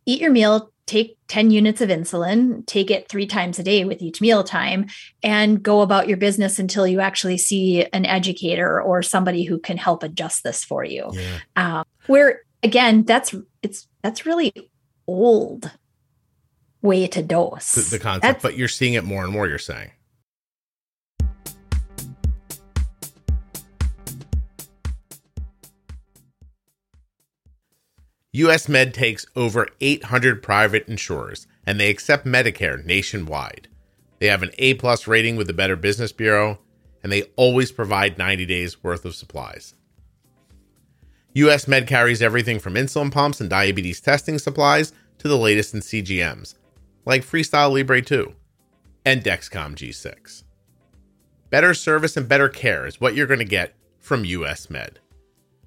eat 0.07 0.21
your 0.21 0.31
meal, 0.31 0.73
take 0.87 1.19
10 1.29 1.51
units 1.51 1.81
of 1.81 1.89
insulin, 1.91 2.65
take 2.67 2.91
it 2.91 3.09
three 3.09 3.27
times 3.27 3.59
a 3.59 3.63
day 3.65 3.85
with 3.85 4.01
each 4.01 4.21
meal 4.21 4.45
time, 4.45 4.87
and 5.23 5.63
go 5.63 5.81
about 5.81 6.09
your 6.09 6.17
business 6.17 6.59
until 6.59 6.87
you 6.87 7.01
actually 7.01 7.39
see 7.39 7.85
an 7.93 8.07
educator 8.07 8.81
or 8.81 9.03
somebody 9.03 9.43
who 9.45 9.59
can 9.59 9.77
help 9.77 10.03
adjust 10.03 10.45
this 10.45 10.65
for 10.65 10.85
you. 10.85 11.11
Yeah. 11.13 11.39
Um, 11.57 11.85
where 12.07 12.43
again, 12.63 13.05
that's 13.05 13.35
it's 13.63 13.89
that's 14.03 14.27
really 14.27 14.53
old 15.07 15.71
way 16.81 17.07
to 17.07 17.23
dose 17.23 17.73
the, 17.73 17.97
the 17.97 18.03
concept, 18.03 18.23
that's, 18.23 18.43
but 18.43 18.57
you're 18.57 18.69
seeing 18.69 18.95
it 18.95 19.05
more 19.05 19.25
and 19.25 19.33
more. 19.33 19.47
You're 19.49 19.59
saying. 19.59 19.91
US 28.35 28.67
Med 28.67 28.95
takes 28.95 29.27
over 29.37 29.69
800 29.83 30.43
private 30.43 30.89
insurers 30.89 31.47
and 31.67 31.79
they 31.79 31.91
accept 31.91 32.25
Medicare 32.25 32.83
nationwide. 32.83 33.69
They 34.21 34.29
have 34.29 34.43
an 34.43 34.53
A 34.57 34.73
plus 34.75 35.07
rating 35.07 35.37
with 35.37 35.49
the 35.49 35.53
Better 35.53 35.77
Business 35.77 36.13
Bureau 36.13 36.59
and 37.03 37.13
they 37.13 37.25
always 37.37 37.71
provide 37.73 38.17
90 38.17 38.47
days 38.47 38.83
worth 38.83 39.05
of 39.05 39.15
supplies. 39.15 39.75
US 41.35 41.67
Med 41.67 41.87
carries 41.87 42.21
everything 42.21 42.59
from 42.59 42.75
insulin 42.75 43.11
pumps 43.11 43.41
and 43.41 43.49
diabetes 43.49 44.03
testing 44.03 44.39
supplies 44.39 44.93
to 45.17 45.29
the 45.29 45.39
latest 45.39 45.73
in 45.73 45.81
CGMs, 45.81 46.57
like 47.07 47.25
Freestyle 47.25 47.73
Libre 47.73 48.03
2 48.03 48.35
and 49.07 49.25
Dexcom 49.25 49.75
G6. 49.75 50.43
Better 51.49 51.73
service 51.73 52.19
and 52.19 52.29
better 52.29 52.51
care 52.51 52.87
is 52.87 53.01
what 53.01 53.15
you're 53.15 53.27
going 53.27 53.39
to 53.39 53.47
get 53.47 53.75
from 53.99 54.27
US 54.27 54.69
Med. 54.69 54.99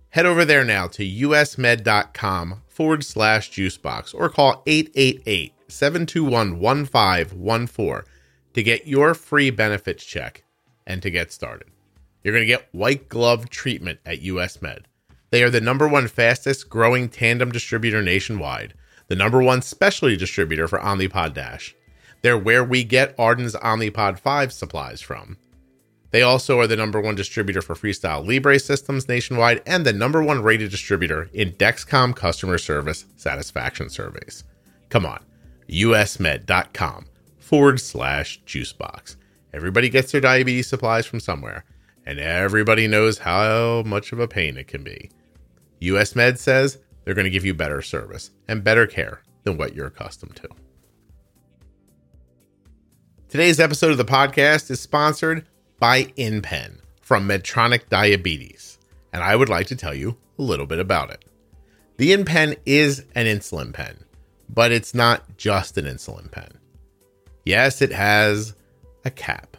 Head 0.09 0.27
over 0.27 0.45
there 0.45 0.63
now 0.63 0.87
to 0.87 1.03
usmed.com 1.03 2.61
forward 2.67 3.03
slash 3.03 3.49
juicebox 3.49 4.13
or 4.13 4.29
call 4.29 4.61
888 4.67 5.53
721 5.67 6.59
1514 6.59 8.03
to 8.53 8.63
get 8.63 8.87
your 8.87 9.15
free 9.15 9.49
benefits 9.49 10.05
check 10.05 10.43
and 10.85 11.01
to 11.01 11.09
get 11.09 11.31
started. 11.31 11.69
You're 12.23 12.35
going 12.35 12.43
to 12.43 12.53
get 12.53 12.69
white 12.71 13.09
glove 13.09 13.49
treatment 13.49 13.99
at 14.05 14.21
US 14.21 14.61
Med 14.61 14.87
they 15.35 15.43
are 15.43 15.49
the 15.49 15.59
number 15.59 15.85
one 15.85 16.07
fastest 16.07 16.69
growing 16.69 17.09
tandem 17.09 17.51
distributor 17.51 18.01
nationwide, 18.01 18.73
the 19.09 19.17
number 19.17 19.43
one 19.43 19.61
specialty 19.61 20.15
distributor 20.15 20.65
for 20.65 20.79
Omnipod 20.79 21.33
Dash. 21.33 21.75
They're 22.21 22.37
where 22.37 22.63
we 22.63 22.85
get 22.85 23.13
Arden's 23.19 23.53
Omnipod 23.53 24.17
5 24.17 24.53
supplies 24.53 25.01
from. 25.01 25.35
They 26.11 26.21
also 26.21 26.57
are 26.61 26.67
the 26.67 26.77
number 26.77 27.01
one 27.01 27.15
distributor 27.15 27.61
for 27.61 27.75
Freestyle 27.75 28.25
Libre 28.25 28.57
systems 28.59 29.09
nationwide 29.09 29.61
and 29.65 29.85
the 29.85 29.91
number 29.91 30.23
one 30.23 30.41
rated 30.41 30.71
distributor 30.71 31.29
in 31.33 31.51
Dexcom 31.51 32.15
customer 32.15 32.57
service 32.57 33.03
satisfaction 33.17 33.89
surveys. 33.89 34.45
Come 34.87 35.05
on, 35.05 35.21
usmed.com 35.67 37.07
forward 37.39 37.81
slash 37.81 38.41
juicebox. 38.45 39.17
Everybody 39.53 39.89
gets 39.89 40.13
their 40.13 40.21
diabetes 40.21 40.69
supplies 40.69 41.05
from 41.05 41.19
somewhere, 41.19 41.65
and 42.05 42.19
everybody 42.19 42.87
knows 42.87 43.17
how 43.17 43.83
much 43.85 44.13
of 44.13 44.21
a 44.21 44.29
pain 44.29 44.55
it 44.55 44.69
can 44.69 44.81
be. 44.81 45.09
US 45.85 46.15
Med 46.15 46.39
says 46.39 46.79
they're 47.03 47.13
going 47.13 47.25
to 47.25 47.31
give 47.31 47.45
you 47.45 47.53
better 47.53 47.81
service 47.81 48.31
and 48.47 48.63
better 48.63 48.87
care 48.87 49.21
than 49.43 49.57
what 49.57 49.75
you're 49.75 49.87
accustomed 49.87 50.35
to. 50.37 50.49
Today's 53.29 53.59
episode 53.59 53.91
of 53.91 53.97
the 53.97 54.05
podcast 54.05 54.71
is 54.71 54.79
sponsored 54.79 55.45
by 55.79 56.03
InPen 56.17 56.79
from 57.01 57.27
Medtronic 57.27 57.89
Diabetes, 57.89 58.79
and 59.13 59.23
I 59.23 59.35
would 59.35 59.49
like 59.49 59.67
to 59.67 59.75
tell 59.75 59.93
you 59.93 60.17
a 60.39 60.41
little 60.41 60.65
bit 60.65 60.79
about 60.79 61.11
it. 61.11 61.25
The 61.97 62.11
InPen 62.13 62.57
is 62.65 63.05
an 63.13 63.25
insulin 63.25 63.73
pen, 63.73 64.03
but 64.49 64.71
it's 64.71 64.95
not 64.95 65.37
just 65.37 65.77
an 65.77 65.85
insulin 65.85 66.31
pen. 66.31 66.49
Yes, 67.45 67.81
it 67.81 67.91
has 67.91 68.55
a 69.03 69.11
cap, 69.11 69.57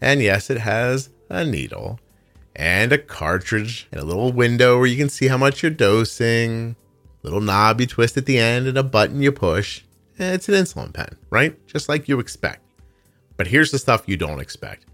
and 0.00 0.20
yes, 0.20 0.50
it 0.50 0.58
has 0.58 1.08
a 1.30 1.44
needle, 1.44 1.98
and 2.54 2.92
a 2.92 2.98
cartridge 2.98 3.88
and 3.90 4.00
a 4.00 4.04
little 4.04 4.32
window 4.32 4.78
where 4.78 4.86
you 4.86 4.96
can 4.96 5.08
see 5.08 5.28
how 5.28 5.36
much 5.36 5.62
you're 5.62 5.70
dosing, 5.70 6.76
little 7.22 7.40
knob 7.40 7.80
you 7.80 7.86
twist 7.86 8.16
at 8.16 8.26
the 8.26 8.38
end 8.38 8.66
and 8.66 8.76
a 8.76 8.82
button 8.82 9.22
you 9.22 9.32
push. 9.32 9.82
It's 10.18 10.48
an 10.48 10.54
insulin 10.54 10.92
pen, 10.92 11.16
right? 11.30 11.66
Just 11.66 11.88
like 11.88 12.08
you 12.08 12.20
expect. 12.20 12.64
But 13.36 13.46
here's 13.46 13.70
the 13.70 13.78
stuff 13.78 14.04
you 14.06 14.16
don't 14.16 14.40
expect. 14.40 14.86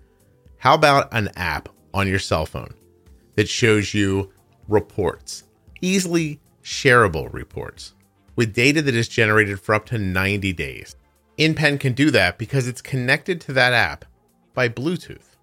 How 0.59 0.75
about 0.75 1.09
an 1.13 1.31
app 1.37 1.69
on 1.93 2.09
your 2.09 2.19
cell 2.19 2.47
phone 2.47 2.75
that 3.35 3.49
shows 3.49 3.95
you 3.95 4.33
reports, 4.69 5.45
easily 5.81 6.41
shareable 6.63 7.33
reports 7.33 7.95
with 8.37 8.55
data 8.55 8.83
that 8.83 8.95
is 8.95 9.09
generated 9.09 9.61
for 9.61 9.75
up 9.75 9.87
to 9.87 9.99
90 9.99 10.53
days? 10.53 10.97
InPen 11.39 11.79
can 11.79 11.93
do 11.93 12.11
that 12.11 12.39
because 12.39 12.67
it's 12.67 12.83
connected 12.83 13.41
to 13.43 13.53
that 13.53 13.73
app 13.73 14.05
by 14.55 14.69
Bluetooth. 14.69 15.37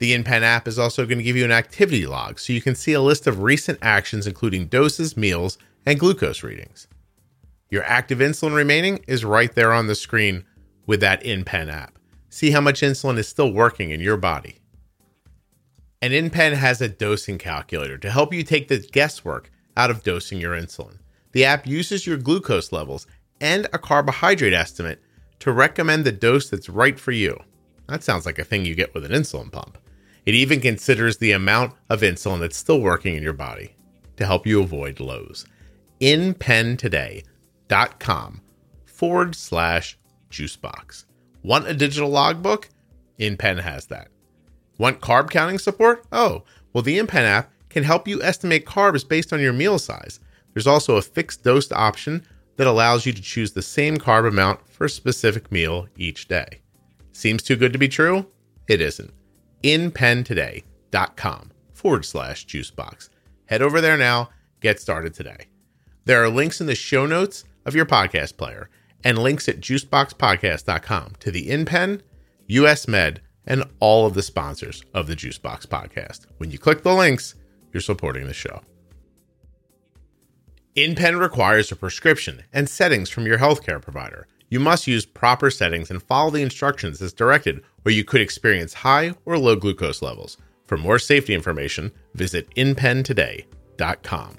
The 0.00 0.16
InPen 0.16 0.40
app 0.40 0.66
is 0.66 0.78
also 0.78 1.04
going 1.04 1.18
to 1.18 1.24
give 1.24 1.36
you 1.36 1.44
an 1.44 1.52
activity 1.52 2.06
log 2.06 2.40
so 2.40 2.54
you 2.54 2.62
can 2.62 2.74
see 2.74 2.94
a 2.94 3.02
list 3.02 3.26
of 3.26 3.42
recent 3.42 3.78
actions, 3.82 4.26
including 4.26 4.66
doses, 4.66 5.14
meals, 5.14 5.58
and 5.84 6.00
glucose 6.00 6.42
readings. 6.42 6.88
Your 7.68 7.84
active 7.84 8.18
insulin 8.18 8.54
remaining 8.54 9.04
is 9.06 9.26
right 9.26 9.54
there 9.54 9.74
on 9.74 9.88
the 9.88 9.94
screen 9.94 10.44
with 10.86 11.00
that 11.00 11.22
InPen 11.22 11.70
app. 11.70 11.98
See 12.30 12.50
how 12.50 12.62
much 12.62 12.80
insulin 12.80 13.18
is 13.18 13.28
still 13.28 13.52
working 13.52 13.90
in 13.90 14.00
your 14.00 14.16
body. 14.16 14.56
And 16.00 16.14
InPen 16.14 16.54
has 16.54 16.80
a 16.80 16.88
dosing 16.88 17.36
calculator 17.36 17.98
to 17.98 18.10
help 18.10 18.32
you 18.32 18.42
take 18.42 18.68
the 18.68 18.78
guesswork 18.78 19.50
out 19.76 19.90
of 19.90 20.02
dosing 20.02 20.40
your 20.40 20.58
insulin. 20.58 20.96
The 21.32 21.44
app 21.44 21.66
uses 21.66 22.06
your 22.06 22.16
glucose 22.16 22.72
levels 22.72 23.06
and 23.38 23.66
a 23.74 23.78
carbohydrate 23.78 24.54
estimate 24.54 25.02
to 25.40 25.52
recommend 25.52 26.06
the 26.06 26.12
dose 26.12 26.48
that's 26.48 26.70
right 26.70 26.98
for 26.98 27.12
you. 27.12 27.38
That 27.86 28.02
sounds 28.02 28.24
like 28.24 28.38
a 28.38 28.44
thing 28.44 28.64
you 28.64 28.74
get 28.74 28.94
with 28.94 29.04
an 29.04 29.12
insulin 29.12 29.52
pump. 29.52 29.76
It 30.26 30.34
even 30.34 30.60
considers 30.60 31.16
the 31.16 31.32
amount 31.32 31.72
of 31.88 32.02
insulin 32.02 32.40
that's 32.40 32.56
still 32.56 32.80
working 32.80 33.16
in 33.16 33.22
your 33.22 33.32
body 33.32 33.74
to 34.16 34.26
help 34.26 34.46
you 34.46 34.62
avoid 34.62 35.00
lows. 35.00 35.46
InPentoday.com 36.00 38.40
forward 38.84 39.34
slash 39.34 39.98
juicebox. 40.30 41.06
Want 41.42 41.66
a 41.66 41.74
digital 41.74 42.10
logbook? 42.10 42.68
InPen 43.18 43.60
has 43.60 43.86
that. 43.86 44.08
Want 44.78 45.00
carb 45.00 45.30
counting 45.30 45.58
support? 45.58 46.04
Oh, 46.12 46.44
well, 46.72 46.82
the 46.82 46.98
InPen 46.98 47.24
app 47.24 47.50
can 47.68 47.84
help 47.84 48.06
you 48.06 48.22
estimate 48.22 48.66
carbs 48.66 49.08
based 49.08 49.32
on 49.32 49.40
your 49.40 49.52
meal 49.52 49.78
size. 49.78 50.20
There's 50.52 50.66
also 50.66 50.96
a 50.96 51.02
fixed 51.02 51.44
dose 51.44 51.70
option 51.72 52.26
that 52.56 52.66
allows 52.66 53.06
you 53.06 53.12
to 53.12 53.22
choose 53.22 53.52
the 53.52 53.62
same 53.62 53.96
carb 53.96 54.28
amount 54.28 54.68
for 54.68 54.84
a 54.84 54.90
specific 54.90 55.50
meal 55.50 55.88
each 55.96 56.28
day. 56.28 56.60
Seems 57.12 57.42
too 57.42 57.56
good 57.56 57.72
to 57.72 57.78
be 57.78 57.88
true? 57.88 58.26
It 58.68 58.80
isn't. 58.80 59.12
InPentoday.com 59.62 61.50
forward 61.72 62.04
slash 62.04 62.46
juicebox. 62.46 63.08
Head 63.46 63.62
over 63.62 63.80
there 63.80 63.96
now, 63.96 64.30
get 64.60 64.80
started 64.80 65.14
today. 65.14 65.46
There 66.04 66.22
are 66.22 66.28
links 66.28 66.60
in 66.60 66.66
the 66.66 66.74
show 66.74 67.06
notes 67.06 67.44
of 67.64 67.74
your 67.74 67.86
podcast 67.86 68.36
player 68.36 68.70
and 69.04 69.18
links 69.18 69.48
at 69.48 69.60
juiceboxpodcast.com 69.60 71.14
to 71.20 71.30
the 71.30 71.48
InPen, 71.48 72.02
US 72.48 72.88
Med, 72.88 73.20
and 73.46 73.64
all 73.80 74.06
of 74.06 74.14
the 74.14 74.22
sponsors 74.22 74.84
of 74.94 75.06
the 75.06 75.16
Juicebox 75.16 75.66
podcast. 75.66 76.26
When 76.38 76.50
you 76.50 76.58
click 76.58 76.82
the 76.82 76.94
links, 76.94 77.34
you're 77.72 77.80
supporting 77.80 78.26
the 78.26 78.34
show. 78.34 78.60
InPen 80.76 81.20
requires 81.20 81.72
a 81.72 81.76
prescription 81.76 82.44
and 82.52 82.68
settings 82.68 83.10
from 83.10 83.26
your 83.26 83.38
healthcare 83.38 83.82
provider. 83.82 84.26
You 84.50 84.58
must 84.58 84.88
use 84.88 85.06
proper 85.06 85.48
settings 85.48 85.90
and 85.90 86.02
follow 86.02 86.30
the 86.30 86.42
instructions 86.42 87.00
as 87.00 87.12
directed, 87.12 87.62
or 87.84 87.92
you 87.92 88.04
could 88.04 88.20
experience 88.20 88.74
high 88.74 89.14
or 89.24 89.38
low 89.38 89.54
glucose 89.54 90.02
levels. 90.02 90.36
For 90.66 90.76
more 90.76 90.98
safety 90.98 91.34
information, 91.34 91.92
visit 92.14 92.52
inpentoday.com. 92.56 94.36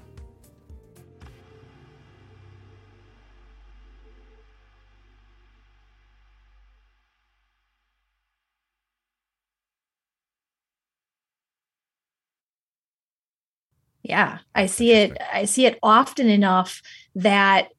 Yeah, 14.04 14.40
I 14.54 14.66
see 14.66 14.92
it. 14.92 15.18
I 15.32 15.46
see 15.46 15.66
it 15.66 15.80
often 15.82 16.28
enough 16.28 16.82
that 17.16 17.70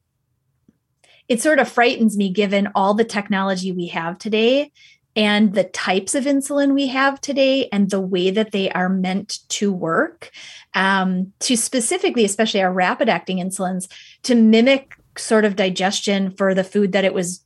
it 1.27 1.41
sort 1.41 1.59
of 1.59 1.69
frightens 1.69 2.17
me 2.17 2.29
given 2.29 2.69
all 2.75 2.93
the 2.93 3.03
technology 3.03 3.71
we 3.71 3.87
have 3.87 4.17
today 4.17 4.71
and 5.15 5.53
the 5.53 5.63
types 5.63 6.15
of 6.15 6.25
insulin 6.25 6.73
we 6.73 6.87
have 6.87 7.21
today 7.21 7.69
and 7.71 7.89
the 7.89 7.99
way 7.99 8.31
that 8.31 8.51
they 8.51 8.71
are 8.71 8.89
meant 8.89 9.39
to 9.47 9.71
work 9.71 10.31
um, 10.73 11.31
to 11.39 11.55
specifically 11.55 12.25
especially 12.25 12.61
our 12.61 12.73
rapid 12.73 13.09
acting 13.09 13.37
insulins 13.37 13.87
to 14.23 14.35
mimic 14.35 14.95
sort 15.17 15.45
of 15.45 15.55
digestion 15.55 16.31
for 16.31 16.53
the 16.53 16.63
food 16.63 16.91
that 16.93 17.05
it 17.05 17.13
was 17.13 17.43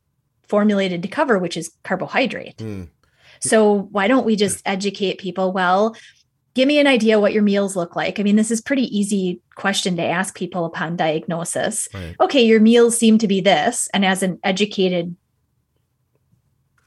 formulated 0.47 1.01
to 1.01 1.09
cover 1.09 1.37
which 1.37 1.57
is 1.57 1.71
carbohydrate 1.83 2.57
mm. 2.57 2.87
so 3.41 3.73
why 3.91 4.07
don't 4.07 4.25
we 4.25 4.35
just 4.35 4.61
educate 4.65 5.17
people 5.17 5.51
well 5.51 5.95
give 6.57 6.67
me 6.67 6.79
an 6.79 6.87
idea 6.87 7.19
what 7.19 7.33
your 7.33 7.43
meals 7.43 7.75
look 7.75 7.95
like. 7.95 8.19
I 8.19 8.23
mean, 8.23 8.35
this 8.35 8.49
is 8.49 8.61
pretty 8.61 8.85
easy 8.97 9.39
question 9.53 9.95
to 9.97 10.03
ask 10.03 10.35
people 10.35 10.65
upon 10.65 10.95
diagnosis. 10.95 11.87
Right. 11.93 12.15
Okay, 12.19 12.41
your 12.41 12.59
meals 12.59 12.97
seem 12.97 13.19
to 13.19 13.27
be 13.27 13.41
this, 13.41 13.87
and 13.93 14.03
as 14.03 14.23
an 14.23 14.39
educated 14.43 15.15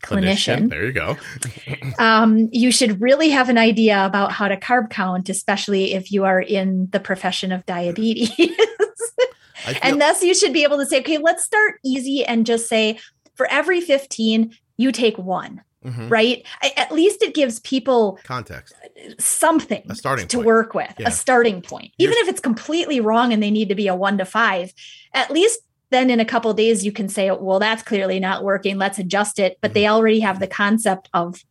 clinician, 0.03 0.69
clinician 0.69 0.71
there 0.71 0.87
you 0.87 0.93
go. 0.93 1.17
um, 2.01 2.49
you 2.51 2.73
should 2.73 3.01
really 3.01 3.31
have 3.31 3.49
an 3.49 3.59
idea 3.59 4.05
about 4.05 4.33
how 4.33 4.49
to 4.49 4.57
carb 4.57 4.91
count, 4.91 5.29
especially 5.29 5.95
if 5.95 6.11
you 6.11 6.25
are 6.25 6.41
in 6.41 6.89
the 6.91 6.99
profession 6.99 7.53
of 7.53 7.65
diabetes. 7.65 8.29
feel- 8.35 9.77
and 9.85 10.01
thus, 10.01 10.21
you 10.25 10.35
should 10.35 10.53
be 10.53 10.65
able 10.65 10.79
to 10.79 10.87
say, 10.87 10.99
okay, 10.99 11.19
let's 11.19 11.45
start 11.45 11.75
easy 11.85 12.25
and 12.25 12.45
just 12.45 12.69
say, 12.69 12.99
for 13.37 13.47
every 13.47 13.81
15, 13.81 14.53
you 14.79 14.91
take 14.91 15.17
one 15.17 15.63
mm-hmm. 15.85 16.09
right? 16.09 16.47
I, 16.63 16.73
at 16.77 16.93
least 16.93 17.23
it 17.23 17.35
gives 17.35 17.61
people 17.61 18.19
context, 18.25 18.75
something 19.19 19.83
a 19.89 19.95
starting 19.95 20.29
to 20.29 20.39
point. 20.39 20.47
work 20.47 20.75
with, 20.75 20.95
yeah. 20.99 21.09
a 21.09 21.11
starting 21.11 21.63
point. 21.63 21.93
Even 21.99 22.15
You're... 22.15 22.25
if 22.25 22.29
it's 22.29 22.41
completely 22.41 23.01
wrong 23.01 23.33
and 23.33 23.43
they 23.43 23.51
need 23.51 23.69
to 23.69 23.75
be 23.75 23.89
a 23.89 23.95
one 23.95 24.19
to 24.19 24.25
five, 24.25 24.73
at 25.15 25.31
least 25.31 25.61
then 25.91 26.09
in 26.09 26.21
a 26.21 26.25
couple 26.25 26.53
days 26.55 26.85
you 26.85 26.93
can 26.93 27.09
say, 27.09 27.31
well, 27.31 27.59
that's 27.59 27.83
clearly 27.83 28.21
not 28.21 28.45
working. 28.45 28.79
Let's 28.79 28.99
adjust 28.99 29.39
it. 29.39 29.59
But 29.61 29.71
mm-hmm. 29.71 29.75
they 29.75 29.89
already 29.89 30.21
have 30.21 30.41
the 30.41 30.47
concept 30.47 31.09
of 31.13 31.43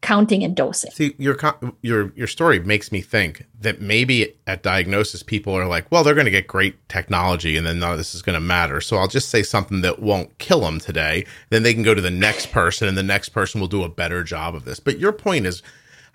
counting 0.00 0.44
and 0.44 0.54
dosing. 0.54 0.90
See, 0.90 1.14
your 1.18 1.36
your 1.82 2.12
your 2.14 2.26
story 2.26 2.60
makes 2.60 2.92
me 2.92 3.00
think 3.00 3.44
that 3.60 3.80
maybe 3.80 4.36
at 4.46 4.62
diagnosis 4.62 5.22
people 5.22 5.54
are 5.54 5.66
like, 5.66 5.90
well, 5.90 6.04
they're 6.04 6.14
going 6.14 6.26
to 6.26 6.30
get 6.30 6.46
great 6.46 6.88
technology 6.88 7.56
and 7.56 7.66
then 7.66 7.78
none 7.80 7.92
of 7.92 7.98
this 7.98 8.14
is 8.14 8.22
going 8.22 8.34
to 8.34 8.40
matter. 8.40 8.80
So 8.80 8.96
I'll 8.96 9.08
just 9.08 9.28
say 9.28 9.42
something 9.42 9.80
that 9.80 10.00
won't 10.00 10.38
kill 10.38 10.60
them 10.60 10.78
today. 10.78 11.26
Then 11.50 11.62
they 11.62 11.74
can 11.74 11.82
go 11.82 11.94
to 11.94 12.00
the 12.00 12.10
next 12.10 12.52
person 12.52 12.86
and 12.86 12.96
the 12.96 13.02
next 13.02 13.30
person 13.30 13.60
will 13.60 13.68
do 13.68 13.82
a 13.82 13.88
better 13.88 14.22
job 14.22 14.54
of 14.54 14.64
this. 14.64 14.78
But 14.78 14.98
your 14.98 15.12
point 15.12 15.46
is, 15.46 15.62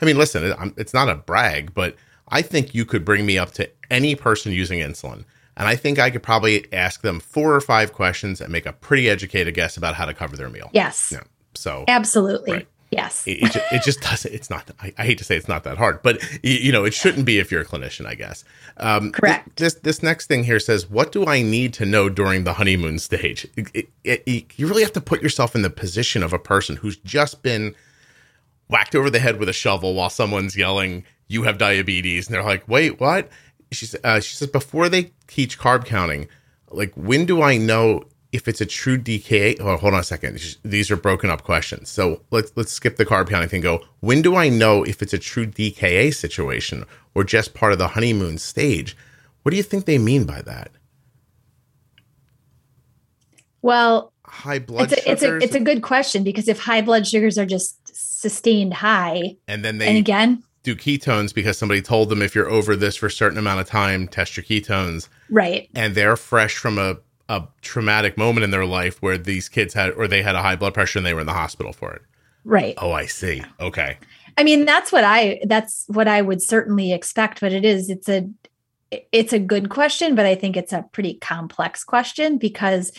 I 0.01 0.05
mean, 0.05 0.17
listen, 0.17 0.73
it's 0.77 0.93
not 0.93 1.09
a 1.09 1.15
brag, 1.15 1.73
but 1.73 1.95
I 2.29 2.41
think 2.41 2.73
you 2.73 2.85
could 2.85 3.03
bring 3.03 3.25
me 3.25 3.37
up 3.37 3.51
to 3.53 3.69
any 3.91 4.15
person 4.15 4.51
using 4.51 4.79
insulin. 4.79 5.25
And 5.55 5.67
I 5.67 5.75
think 5.75 5.99
I 5.99 6.09
could 6.09 6.23
probably 6.23 6.71
ask 6.73 7.01
them 7.01 7.19
four 7.19 7.53
or 7.53 7.61
five 7.61 7.93
questions 7.93 8.41
and 8.41 8.51
make 8.51 8.65
a 8.65 8.73
pretty 8.73 9.09
educated 9.09 9.53
guess 9.53 9.77
about 9.77 9.93
how 9.93 10.05
to 10.05 10.13
cover 10.13 10.35
their 10.35 10.49
meal. 10.49 10.69
Yes. 10.73 11.11
Yeah. 11.11 11.21
So 11.53 11.85
absolutely. 11.87 12.53
Right. 12.53 12.67
Yes. 12.93 13.27
it, 13.27 13.56
it, 13.56 13.63
it, 13.71 13.84
just 13.84 14.01
doesn't, 14.01 14.34
it's 14.34 14.49
not, 14.49 14.69
I, 14.79 14.93
I, 14.97 15.06
hate 15.06 15.17
to 15.17 15.23
say 15.23 15.36
it's 15.36 15.47
not 15.47 15.63
that 15.63 15.77
hard, 15.77 16.01
but 16.03 16.23
you 16.43 16.71
know, 16.71 16.86
it 16.86 16.93
shouldn't 16.93 17.25
be 17.25 17.39
if 17.39 17.51
you're 17.51 17.62
a 17.62 17.65
clinician, 17.65 18.06
I 18.06 18.15
guess. 18.15 18.43
Um, 18.77 19.12
Correct. 19.12 19.56
This, 19.58 19.75
this 19.75 20.03
next 20.03 20.27
thing 20.27 20.43
here 20.43 20.60
says, 20.60 20.89
what 20.89 21.12
do 21.12 21.25
I 21.25 21.41
need 21.41 21.73
to 21.75 21.86
know 21.86 22.10
during 22.10 22.43
the 22.43 22.53
honeymoon 22.53 22.99
stage? 22.99 23.47
you 24.03 24.67
really 24.67 24.84
have 24.84 24.93
to 24.93 25.01
put 25.01 25.21
yourself 25.21 25.56
in 25.56 25.63
the 25.63 25.69
position 25.69 26.23
of 26.23 26.34
a 26.34 26.39
person 26.39 26.75
who's 26.75 26.97
just 26.97 27.41
been 27.41 27.75
whacked 28.69 28.95
over 28.95 29.10
the 29.10 29.19
head 29.19 29.38
with 29.38 29.49
a 29.49 29.53
shovel 29.53 29.93
while 29.93 30.10
someone's 30.10 30.56
yelling, 30.56 31.03
you 31.27 31.43
have 31.43 31.58
diabetes. 31.58 32.27
And 32.27 32.36
they're 32.36 32.43
like, 32.43 32.67
wait, 32.67 32.99
what? 32.99 33.29
She, 33.71 33.88
uh, 34.03 34.19
she 34.19 34.36
says, 34.36 34.49
before 34.49 34.89
they 34.89 35.12
teach 35.27 35.60
carb 35.60 35.86
counting, 35.86 36.27
like, 36.69 36.93
when 36.95 37.25
do 37.25 37.41
I 37.41 37.58
know 37.58 38.03
if 38.33 38.47
it's 38.47 38.59
a 38.59 38.65
true 38.65 38.97
DKA, 38.97 39.61
oh, 39.61 39.77
hold 39.77 39.93
on 39.93 39.99
a 39.99 40.03
second. 40.03 40.57
These 40.63 40.89
are 40.89 40.97
broken 40.97 41.29
up 41.29 41.43
questions. 41.43 41.89
So 41.89 42.21
let's 42.31 42.51
let's 42.55 42.73
skip 42.73 42.97
the 42.97 43.05
carb 43.05 43.29
counting 43.29 43.47
thing. 43.47 43.61
Go. 43.61 43.85
When 43.99 44.23
do 44.23 44.35
I 44.35 44.49
know 44.49 44.83
if 44.83 45.01
it's 45.01 45.13
a 45.13 45.19
true 45.19 45.45
DKA 45.45 46.13
situation 46.13 46.85
or 47.13 47.23
just 47.23 47.53
part 47.53 47.71
of 47.71 47.77
the 47.77 47.89
honeymoon 47.89 48.39
stage? 48.39 48.97
What 49.43 49.51
do 49.51 49.57
you 49.57 49.63
think 49.63 49.85
they 49.85 49.99
mean 49.99 50.25
by 50.25 50.41
that? 50.41 50.71
Well, 53.61 54.11
high 54.25 54.59
blood 54.59 54.91
it's 54.91 54.93
a, 54.93 54.95
sugars. 55.03 55.13
It's 55.13 55.23
a 55.23 55.37
it's 55.37 55.55
a 55.55 55.59
good 55.59 55.83
question 55.83 56.23
because 56.23 56.47
if 56.47 56.59
high 56.59 56.81
blood 56.81 57.05
sugars 57.05 57.37
are 57.37 57.45
just 57.45 57.77
sustained 57.95 58.73
high, 58.73 59.37
and 59.47 59.63
then 59.63 59.77
they 59.77 59.87
and 59.87 59.97
again 59.97 60.43
do 60.63 60.75
ketones 60.75 61.35
because 61.35 61.57
somebody 61.57 61.81
told 61.81 62.09
them 62.09 62.21
if 62.21 62.33
you're 62.33 62.49
over 62.49 62.75
this 62.75 62.95
for 62.95 63.05
a 63.07 63.11
certain 63.11 63.37
amount 63.37 63.59
of 63.59 63.67
time, 63.67 64.07
test 64.07 64.35
your 64.35 64.43
ketones. 64.43 65.09
Right. 65.29 65.69
And 65.75 65.93
they're 65.93 66.15
fresh 66.15 66.57
from 66.57 66.79
a 66.79 66.97
a 67.29 67.43
traumatic 67.62 68.17
moment 68.17 68.43
in 68.43 68.51
their 68.51 68.65
life 68.65 69.01
where 69.01 69.17
these 69.17 69.49
kids 69.49 69.73
had 69.73 69.91
or 69.91 70.07
they 70.07 70.21
had 70.21 70.36
a 70.36 70.41
high 70.41 70.55
blood 70.55 70.73
pressure 70.73 70.99
and 70.99 71.05
they 71.05 71.13
were 71.13 71.21
in 71.21 71.27
the 71.27 71.33
hospital 71.33 71.73
for 71.73 71.93
it. 71.93 72.01
Right. 72.43 72.75
Oh, 72.77 72.91
I 72.91 73.05
see. 73.05 73.43
Okay. 73.59 73.97
I 74.38 74.43
mean, 74.43 74.65
that's 74.65 74.91
what 74.91 75.03
I 75.03 75.39
that's 75.45 75.86
what 75.88 76.07
I 76.07 76.21
would 76.21 76.41
certainly 76.41 76.91
expect, 76.91 77.39
but 77.39 77.53
it 77.53 77.63
is 77.63 77.89
it's 77.89 78.09
a 78.09 78.29
it's 79.12 79.33
a 79.33 79.39
good 79.39 79.69
question, 79.69 80.15
but 80.15 80.25
I 80.25 80.36
think 80.36 80.57
it's 80.57 80.73
a 80.73 80.86
pretty 80.91 81.15
complex 81.15 81.83
question 81.83 82.38
because 82.38 82.91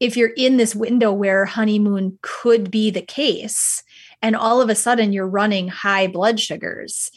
if 0.00 0.16
you're 0.16 0.32
in 0.36 0.56
this 0.56 0.74
window 0.74 1.12
where 1.12 1.44
honeymoon 1.44 2.18
could 2.22 2.70
be 2.70 2.90
the 2.90 3.02
case 3.02 3.82
and 4.22 4.36
all 4.36 4.60
of 4.60 4.68
a 4.68 4.74
sudden 4.74 5.12
you're 5.12 5.26
running 5.26 5.68
high 5.68 6.06
blood 6.06 6.40
sugars, 6.40 7.10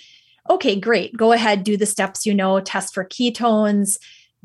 okay, 0.49 0.79
great. 0.79 1.15
Go 1.15 1.31
ahead, 1.31 1.63
do 1.63 1.77
the 1.77 1.85
steps 1.85 2.25
you 2.25 2.33
know, 2.33 2.59
test 2.59 2.93
for 2.93 3.05
ketones, 3.05 3.97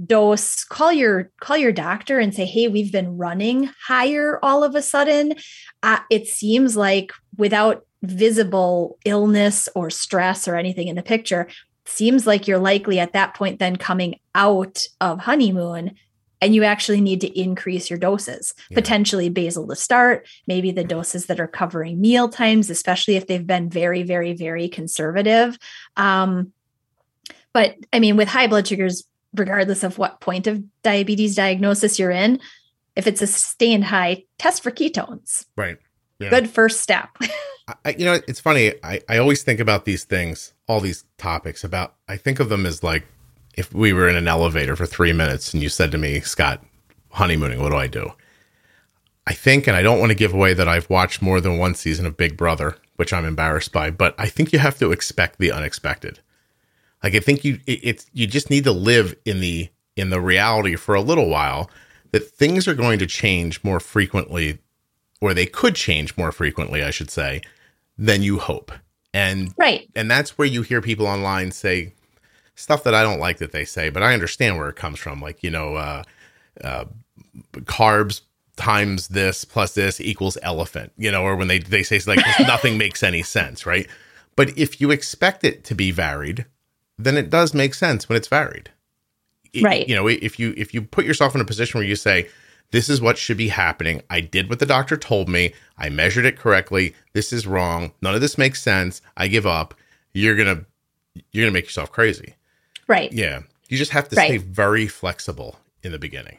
dose 0.05 0.65
call 0.65 0.93
your 0.93 1.31
call 1.41 1.57
your 1.57 1.71
doctor 1.71 2.19
and 2.19 2.35
say 2.35 2.45
hey 2.45 2.67
we've 2.67 2.91
been 2.91 3.17
running 3.17 3.71
higher 3.87 4.41
all 4.43 4.65
of 4.65 4.75
a 4.75 4.83
sudden 4.83 5.35
uh, 5.85 6.01
it 6.11 6.27
seems 6.27 6.77
like 6.77 7.13
without 7.37 7.85
visible 8.05 8.99
illness 9.05 9.69
or 9.75 9.91
stress 9.91 10.47
or 10.47 10.57
anything 10.57 10.89
in 10.89 10.97
the 10.97 11.03
picture, 11.03 11.49
seems 11.87 12.27
like 12.27 12.47
you're 12.47 12.59
likely 12.59 12.99
at 12.99 13.13
that 13.13 13.35
point 13.35 13.59
then 13.59 13.77
coming 13.77 14.19
out 14.35 14.87
of 15.01 15.21
honeymoon 15.21 15.95
and 16.41 16.55
you 16.55 16.65
actually 16.65 17.01
need 17.01 17.21
to 17.21 17.41
increase 17.41 17.91
your 17.91 17.99
doses 17.99 18.55
yeah. 18.71 18.75
potentially 18.75 19.29
basal 19.29 19.67
to 19.69 19.77
start 19.77 20.27
maybe 20.47 20.71
the 20.71 20.83
doses 20.85 21.27
that 21.27 21.39
are 21.39 21.47
covering 21.47 22.01
meal 22.01 22.27
times 22.27 22.71
especially 22.71 23.17
if 23.17 23.27
they've 23.27 23.47
been 23.47 23.69
very 23.69 24.03
very 24.03 24.33
very 24.33 24.67
conservative 24.67 25.59
um, 25.99 26.53
but 27.53 27.77
i 27.93 27.99
mean 27.99 28.17
with 28.17 28.29
high 28.29 28.47
blood 28.47 28.67
sugars 28.67 29.05
regardless 29.35 29.83
of 29.83 29.99
what 29.99 30.21
point 30.21 30.47
of 30.47 30.63
diabetes 30.83 31.35
diagnosis 31.35 31.99
you're 31.99 32.11
in 32.11 32.41
if 32.97 33.07
it's 33.07 33.23
a 33.23 33.27
sustained 33.27 33.85
high 33.85 34.25
test 34.39 34.63
for 34.63 34.71
ketones 34.71 35.47
right 35.57 35.79
yeah. 36.19 36.31
good 36.31 36.49
first 36.49 36.81
step 36.81 37.17
I, 37.85 37.95
you 37.97 38.05
know 38.05 38.19
it's 38.29 38.41
funny 38.41 38.73
I, 38.83 39.01
I 39.09 39.19
always 39.19 39.43
think 39.43 39.61
about 39.61 39.85
these 39.85 40.05
things 40.05 40.53
all 40.69 40.81
these 40.81 41.05
topics 41.19 41.65
about 41.65 41.95
i 42.09 42.17
think 42.17 42.41
of 42.41 42.49
them 42.49 42.67
as 42.67 42.83
like 42.83 43.05
if 43.57 43.73
we 43.73 43.93
were 43.93 44.09
in 44.09 44.17
an 44.17 44.29
elevator 44.29 44.77
for 44.77 44.87
three 44.87 45.13
minutes 45.13 45.53
and 45.55 45.63
you 45.63 45.69
said 45.69 45.93
to 45.93 45.99
me, 45.99 46.21
Scott, 46.21 46.63
honeymooning, 47.11 47.61
what 47.61 47.71
do 47.71 47.77
I 47.77 47.87
do? 47.87 48.13
I 49.27 49.33
think, 49.33 49.67
and 49.67 49.77
I 49.77 49.83
don't 49.83 50.01
want 50.01 50.11
to 50.11 50.17
give 50.17 50.35
away 50.35 50.55
that 50.55 50.69
I've 50.69 50.91
watched 50.91 51.23
more 51.23 51.41
than 51.41 51.59
one 51.59 51.75
season 51.75 52.05
of 52.05 52.17
Big 52.17 52.37
Brother, 52.37 52.77
which 52.97 53.13
I'm 53.13 53.25
embarrassed 53.25 53.73
by, 53.73 53.91
but 53.91 54.15
I 54.19 54.29
think 54.29 54.53
you 54.53 54.59
have 54.59 54.79
to 54.79 54.93
expect 54.93 55.39
the 55.39 55.53
unexpected. 55.53 56.21
Like 57.05 57.15
I 57.15 57.21
think 57.21 57.45
you 57.45 57.61
it, 57.67 57.81
it's 57.83 58.07
you 58.15 58.27
just 58.27 58.51
need 58.51 58.65
to 58.65 58.73
live 58.73 59.15
in 59.27 59.41
the 59.41 59.69
in 59.95 60.09
the 60.11 60.21
reality 60.21 60.75
for 60.75 60.95
a 60.95 61.03
little 61.03 61.29
while 61.29 61.71
that 62.11 62.31
things 62.31 62.67
are 62.67 62.75
going 62.75 62.99
to 62.99 63.07
change 63.07 63.63
more 63.63 63.79
frequently 63.79 64.59
or 65.21 65.35
they 65.35 65.47
could 65.47 65.75
change 65.75 66.17
more 66.17 66.33
frequently, 66.33 66.83
I 66.83 66.91
should 66.91 67.11
say, 67.11 67.43
than 67.99 68.23
you 68.23 68.39
hope. 68.39 68.73
And 69.13 69.53
right. 69.59 69.89
And 69.95 70.11
that's 70.11 70.39
where 70.39 70.49
you 70.49 70.63
hear 70.63 70.81
people 70.81 71.07
online 71.07 71.51
say, 71.51 71.93
stuff 72.55 72.85
that 72.85 72.95
I 72.95 73.03
don't 73.03 73.21
like 73.21 73.39
that 73.39 73.53
they 73.53 73.65
say, 73.65 73.91
but 73.91 74.03
I 74.03 74.15
understand 74.15 74.57
where 74.57 74.69
it 74.69 74.77
comes 74.77 74.99
from. 74.99 75.21
Like, 75.21 75.43
you 75.43 75.51
know, 75.51 75.77
uh, 75.77 76.03
uh, 76.63 76.85
carbs 77.61 78.23
times 78.57 79.09
this 79.09 79.45
plus 79.45 79.75
this 79.75 80.01
equals 80.01 80.39
elephant, 80.43 80.93
you 80.97 81.11
know, 81.11 81.23
or 81.23 81.37
when 81.37 81.49
they, 81.49 81.59
they 81.59 81.83
say 81.83 82.01
like 82.07 82.25
nothing 82.41 82.79
makes 82.79 83.03
any 83.03 83.23
sense, 83.23 83.67
right? 83.67 83.89
But 84.37 84.57
if 84.57 84.81
you 84.81 84.91
expect 84.91 85.45
it 85.45 85.65
to 85.65 85.75
be 85.75 85.91
varied, 85.91 86.47
then 86.99 87.17
it 87.17 87.31
does 87.31 87.55
make 87.55 87.75
sense 87.75 88.09
when 88.09 88.17
it's 88.17 88.29
varied. 88.29 88.71
right. 89.63 89.89
You 89.89 89.95
know, 89.95 90.09
if 90.09 90.39
you 90.39 90.55
if 90.57 90.75
you 90.75 90.83
put 90.83 91.05
yourself 91.05 91.35
in 91.35 91.41
a 91.41 91.45
position 91.45 91.79
where 91.79 91.87
you 91.87 91.97
say, 91.97 92.29
this 92.71 92.89
is 92.89 93.01
what 93.01 93.19
should 93.19 93.37
be 93.37 93.49
happening. 93.49 94.03
I 94.11 94.21
did 94.21 94.49
what 94.49 94.59
the 94.59 94.67
doctor 94.67 94.97
told 94.97 95.29
me. 95.29 95.55
I 95.79 95.89
measured 95.89 96.25
it 96.25 96.39
correctly. 96.39 96.95
This 97.13 97.33
is 97.33 97.47
wrong. 97.47 97.93
None 98.03 98.15
of 98.15 98.21
this 98.21 98.39
makes 98.39 98.63
sense. 98.63 99.01
I 99.17 99.29
give 99.29 99.47
up. 99.47 99.75
You're 100.13 100.37
going 100.37 100.57
to 100.57 100.67
you're 101.31 101.45
going 101.45 101.53
to 101.53 101.57
make 101.57 101.67
yourself 101.67 101.93
crazy. 101.93 102.35
Right. 102.89 103.13
Yeah. 103.13 103.43
You 103.69 103.79
just 103.79 103.93
have 103.93 104.09
to 104.09 104.17
right. 104.17 104.27
stay 104.27 104.37
very 104.39 104.87
flexible 104.87 105.59
in 105.83 105.93
the 105.93 105.99
beginning. 105.99 106.39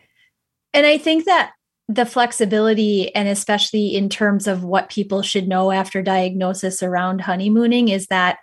And 0.74 0.86
I 0.86 0.98
think 0.98 1.26
that 1.26 1.54
the 1.88 2.06
flexibility, 2.06 3.14
and 3.16 3.28
especially 3.28 3.96
in 3.96 4.10
terms 4.10 4.48
of 4.48 4.64
what 4.64 4.90
people 4.90 5.22
should 5.22 5.48
know 5.48 5.72
after 5.72 6.02
diagnosis 6.02 6.84
around 6.84 7.22
honeymooning, 7.22 7.90
is 7.90 8.08
that 8.08 8.40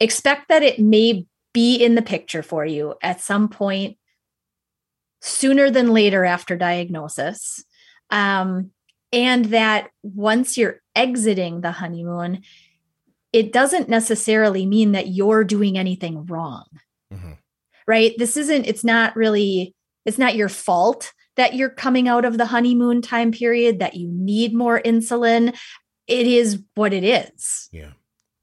expect 0.00 0.48
that 0.48 0.62
it 0.62 0.78
may 0.78 1.26
be 1.52 1.76
in 1.76 1.94
the 1.94 2.02
picture 2.02 2.42
for 2.42 2.66
you 2.66 2.94
at 3.02 3.20
some 3.20 3.48
point 3.48 3.96
sooner 5.22 5.70
than 5.70 5.92
later 5.92 6.24
after 6.24 6.56
diagnosis. 6.56 7.64
Um, 8.10 8.70
and 9.12 9.46
that 9.46 9.90
once 10.02 10.58
you're 10.58 10.80
exiting 10.96 11.60
the 11.60 11.70
honeymoon, 11.70 12.42
it 13.32 13.52
doesn't 13.52 13.88
necessarily 13.88 14.66
mean 14.66 14.92
that 14.92 15.08
you're 15.08 15.44
doing 15.44 15.78
anything 15.78 16.26
wrong. 16.26 16.66
Mm-hmm. 17.12 17.32
Right? 17.86 18.12
This 18.18 18.36
isn't, 18.36 18.66
it's 18.66 18.84
not 18.84 19.14
really, 19.14 19.74
it's 20.04 20.18
not 20.18 20.34
your 20.34 20.48
fault 20.48 21.12
that 21.36 21.54
you're 21.54 21.70
coming 21.70 22.08
out 22.08 22.24
of 22.24 22.38
the 22.38 22.46
honeymoon 22.46 23.02
time 23.02 23.32
period, 23.32 23.78
that 23.78 23.94
you 23.94 24.08
need 24.08 24.54
more 24.54 24.80
insulin. 24.80 25.56
It 26.06 26.26
is 26.26 26.62
what 26.74 26.92
it 26.92 27.04
is. 27.04 27.68
Yeah. 27.72 27.80
yeah. 27.82 27.92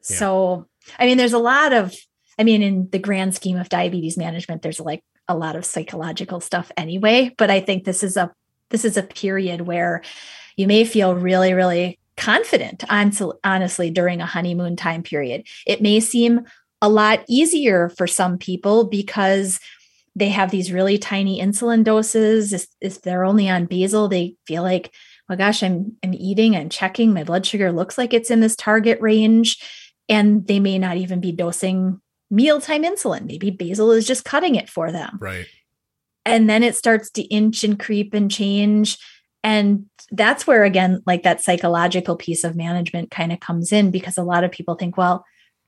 So, 0.01 0.67
I 0.99 1.05
mean, 1.05 1.17
there's 1.17 1.33
a 1.33 1.39
lot 1.39 1.73
of, 1.73 1.95
I 2.39 2.43
mean, 2.43 2.61
in 2.61 2.89
the 2.91 2.99
grand 2.99 3.35
scheme 3.35 3.57
of 3.57 3.69
diabetes 3.69 4.17
management, 4.17 4.61
there's 4.61 4.79
like 4.79 5.03
a 5.27 5.35
lot 5.35 5.55
of 5.55 5.65
psychological 5.65 6.39
stuff 6.39 6.71
anyway, 6.77 7.33
but 7.37 7.49
I 7.49 7.59
think 7.59 7.83
this 7.83 8.03
is 8.03 8.17
a 8.17 8.31
this 8.69 8.85
is 8.85 8.95
a 8.95 9.03
period 9.03 9.61
where 9.61 10.01
you 10.55 10.65
may 10.65 10.85
feel 10.85 11.15
really 11.15 11.53
really 11.53 11.99
confident 12.17 12.83
honestly 12.89 13.89
during 13.89 14.21
a 14.21 14.25
honeymoon 14.25 14.75
time 14.75 15.03
period. 15.03 15.47
It 15.65 15.81
may 15.81 15.99
seem 15.99 16.41
a 16.81 16.89
lot 16.89 17.23
easier 17.27 17.89
for 17.89 18.07
some 18.07 18.37
people 18.37 18.85
because 18.85 19.59
they 20.15 20.29
have 20.29 20.51
these 20.51 20.71
really 20.71 20.97
tiny 20.97 21.41
insulin 21.41 21.83
doses. 21.83 22.67
If, 22.81 23.01
they're 23.01 23.23
only 23.23 23.49
on 23.49 23.65
basal 23.65 24.07
they 24.07 24.35
feel 24.45 24.63
like 24.63 24.93
oh 25.29 25.35
gosh 25.35 25.63
i'm 25.63 25.95
i'm 26.03 26.13
eating 26.13 26.55
and 26.55 26.71
checking 26.71 27.13
my 27.13 27.23
blood 27.23 27.45
sugar 27.45 27.71
looks 27.71 27.97
like 27.97 28.13
it's 28.13 28.29
in 28.29 28.41
this 28.41 28.55
target 28.55 28.99
range 29.01 29.57
and 30.09 30.47
they 30.47 30.59
may 30.59 30.77
not 30.77 30.97
even 30.97 31.19
be 31.19 31.31
dosing 31.31 32.01
mealtime 32.29 32.83
insulin 32.83 33.25
maybe 33.25 33.49
basal 33.49 33.91
is 33.91 34.07
just 34.07 34.25
cutting 34.25 34.55
it 34.55 34.69
for 34.69 34.91
them 34.91 35.17
right 35.19 35.47
and 36.25 36.49
then 36.49 36.63
it 36.63 36.75
starts 36.75 37.09
to 37.09 37.21
inch 37.23 37.63
and 37.63 37.79
creep 37.79 38.13
and 38.13 38.31
change 38.31 38.97
and 39.43 39.85
that's 40.11 40.45
where, 40.45 40.63
again, 40.63 41.01
like 41.05 41.23
that 41.23 41.41
psychological 41.41 42.15
piece 42.15 42.43
of 42.43 42.55
management 42.55 43.11
kind 43.11 43.31
of 43.31 43.39
comes 43.39 43.71
in 43.71 43.91
because 43.91 44.17
a 44.17 44.23
lot 44.23 44.43
of 44.43 44.51
people 44.51 44.75
think, 44.75 44.97
well, 44.97 45.25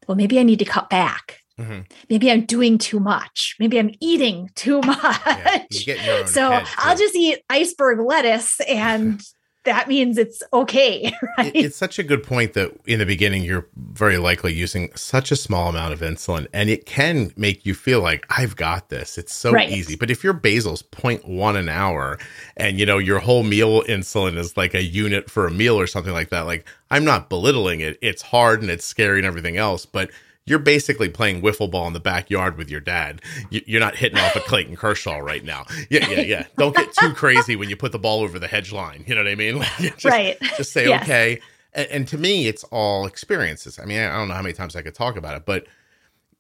well, 0.07 0.15
maybe 0.15 0.39
I 0.39 0.43
need 0.43 0.59
to 0.59 0.65
cut 0.65 0.89
back. 0.89 1.39
Mm-hmm. 1.59 1.81
Maybe 2.09 2.31
I'm 2.31 2.45
doing 2.45 2.77
too 2.77 2.99
much. 2.99 3.55
Maybe 3.59 3.79
I'm 3.79 3.91
eating 3.99 4.49
too 4.55 4.81
much. 4.81 5.87
Yeah, 5.87 6.25
so 6.25 6.61
I'll 6.77 6.97
just 6.97 7.15
eat 7.15 7.39
iceberg 7.49 7.99
lettuce 7.99 8.59
and 8.61 9.21
that 9.63 9.87
means 9.87 10.17
it's 10.17 10.43
okay. 10.51 11.13
Right? 11.37 11.51
It's 11.55 11.75
such 11.75 11.97
a 11.97 12.03
good 12.03 12.21
point 12.21 12.53
that 12.53 12.71
in 12.85 12.99
the 12.99 13.07
beginning, 13.07 13.43
you're 13.43 13.65
very 13.75 14.17
likely 14.17 14.53
using 14.53 14.91
such 14.95 15.31
a 15.31 15.35
small 15.35 15.69
amount 15.69 15.93
of 15.93 16.01
insulin, 16.01 16.47
and 16.53 16.69
it 16.69 16.85
can 16.85 17.31
make 17.35 17.65
you 17.65 17.73
feel 17.73 18.01
like 18.01 18.25
I've 18.29 18.55
got 18.55 18.89
this. 18.89 19.17
It's 19.17 19.33
so 19.33 19.51
right. 19.51 19.69
easy. 19.69 19.95
But 19.95 20.11
if 20.11 20.23
your 20.23 20.33
basal's 20.33 20.83
0.1 20.83 21.55
an 21.55 21.69
hour 21.69 22.19
and 22.55 22.77
you 22.77 22.85
know 22.85 22.99
your 22.99 23.17
whole 23.19 23.41
meal 23.41 23.81
insulin 23.83 24.37
is 24.37 24.55
like 24.55 24.75
a 24.75 24.83
unit 24.83 25.29
for 25.29 25.47
a 25.47 25.51
meal 25.51 25.79
or 25.79 25.87
something 25.87 26.13
like 26.13 26.29
that, 26.29 26.41
like 26.41 26.67
I'm 26.91 27.05
not 27.05 27.29
belittling 27.29 27.79
it. 27.79 27.97
It's 28.01 28.21
hard 28.21 28.61
and 28.61 28.69
it's 28.69 28.85
scary 28.85 29.17
and 29.17 29.25
everything 29.25 29.57
else, 29.57 29.87
but 29.87 30.11
you're 30.45 30.59
basically 30.59 31.09
playing 31.09 31.41
wiffle 31.41 31.71
ball 31.71 31.87
in 31.87 31.93
the 31.93 31.99
backyard 31.99 32.57
with 32.57 32.69
your 32.69 32.81
dad. 32.81 33.21
You're 33.49 33.79
not 33.79 33.95
hitting 33.95 34.19
off 34.19 34.35
a 34.35 34.41
Clayton 34.41 34.75
Kershaw 34.75 35.19
right 35.19 35.43
now. 35.43 35.65
Yeah, 35.89 36.09
yeah, 36.09 36.21
yeah. 36.21 36.45
Don't 36.57 36.75
get 36.75 36.93
too 36.93 37.13
crazy 37.13 37.55
when 37.55 37.69
you 37.69 37.77
put 37.77 37.91
the 37.91 37.99
ball 37.99 38.21
over 38.21 38.39
the 38.39 38.47
hedge 38.47 38.71
line. 38.71 39.05
You 39.07 39.15
know 39.15 39.23
what 39.23 39.31
I 39.31 39.35
mean? 39.35 39.63
just, 39.79 40.05
right. 40.05 40.37
Just 40.57 40.73
say 40.73 40.87
yes. 40.87 41.03
okay. 41.03 41.39
And, 41.73 41.87
and, 41.89 42.07
to 42.09 42.17
me, 42.17 42.47
it's 42.47 42.63
all 42.65 43.05
experiences. 43.05 43.79
I 43.79 43.85
mean, 43.85 43.99
I 43.99 44.15
don't 44.15 44.27
know 44.27 44.33
how 44.33 44.41
many 44.41 44.53
times 44.53 44.75
I 44.75 44.81
could 44.81 44.95
talk 44.95 45.15
about 45.15 45.35
it, 45.37 45.45
but 45.45 45.65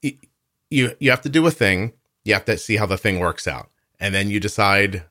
you 0.01 0.95
you 0.99 1.09
have 1.09 1.21
to 1.21 1.29
do 1.29 1.45
a 1.47 1.51
thing. 1.51 1.93
You 2.25 2.33
have 2.33 2.45
to 2.45 2.57
see 2.57 2.75
how 2.77 2.85
the 2.85 2.97
thing 2.97 3.19
works 3.19 3.47
out, 3.47 3.69
and 3.99 4.13
then 4.13 4.29
you 4.29 4.39
decide 4.39 5.03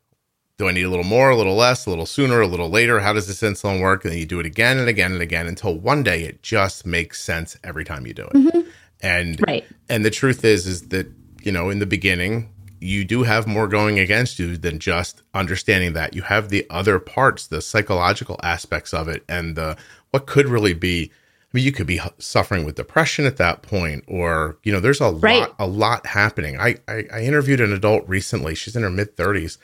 do 0.58 0.68
I 0.68 0.72
need 0.72 0.82
a 0.82 0.90
little 0.90 1.04
more, 1.04 1.30
a 1.30 1.36
little 1.36 1.56
less, 1.56 1.86
a 1.86 1.90
little 1.90 2.06
sooner, 2.06 2.40
a 2.40 2.46
little 2.46 2.68
later? 2.68 3.00
How 3.00 3.12
does 3.12 3.26
this 3.26 3.40
insulin 3.40 3.80
work? 3.80 4.04
And 4.04 4.12
then 4.12 4.18
you 4.18 4.26
do 4.26 4.38
it 4.38 4.46
again 4.46 4.78
and 4.78 4.88
again 4.88 5.12
and 5.12 5.22
again 5.22 5.48
until 5.48 5.76
one 5.76 6.02
day 6.02 6.22
it 6.22 6.42
just 6.42 6.86
makes 6.86 7.20
sense 7.20 7.56
every 7.64 7.84
time 7.84 8.06
you 8.06 8.14
do 8.14 8.24
it. 8.26 8.32
Mm-hmm. 8.34 8.60
And 9.02 9.42
right. 9.46 9.64
and 9.88 10.04
the 10.04 10.10
truth 10.10 10.44
is 10.44 10.66
is 10.66 10.88
that, 10.88 11.10
you 11.42 11.52
know, 11.52 11.70
in 11.70 11.80
the 11.80 11.86
beginning, 11.86 12.50
you 12.80 13.04
do 13.04 13.24
have 13.24 13.46
more 13.46 13.68
going 13.68 13.98
against 13.98 14.38
you 14.38 14.56
than 14.56 14.78
just 14.78 15.22
understanding 15.34 15.92
that. 15.94 16.14
You 16.14 16.22
have 16.22 16.48
the 16.48 16.66
other 16.70 16.98
parts, 16.98 17.46
the 17.46 17.60
psychological 17.60 18.38
aspects 18.42 18.94
of 18.94 19.08
it 19.08 19.24
and 19.28 19.56
the 19.56 19.76
what 20.10 20.26
could 20.26 20.48
really 20.48 20.74
be 20.74 21.10
I 21.52 21.58
mean, 21.58 21.64
you 21.66 21.72
could 21.72 21.86
be 21.86 22.00
suffering 22.18 22.64
with 22.64 22.76
depression 22.76 23.26
at 23.26 23.36
that 23.36 23.60
point, 23.60 24.04
or 24.06 24.56
you 24.62 24.72
know, 24.72 24.80
there's 24.80 25.02
a 25.02 25.12
right. 25.12 25.40
lot, 25.40 25.54
a 25.58 25.66
lot 25.66 26.06
happening. 26.06 26.58
I, 26.58 26.76
I, 26.88 27.04
I 27.12 27.20
interviewed 27.22 27.60
an 27.60 27.74
adult 27.74 28.08
recently. 28.08 28.54
She's 28.54 28.74
in 28.74 28.82
her 28.82 28.90
mid 28.90 29.18
thirties, 29.18 29.58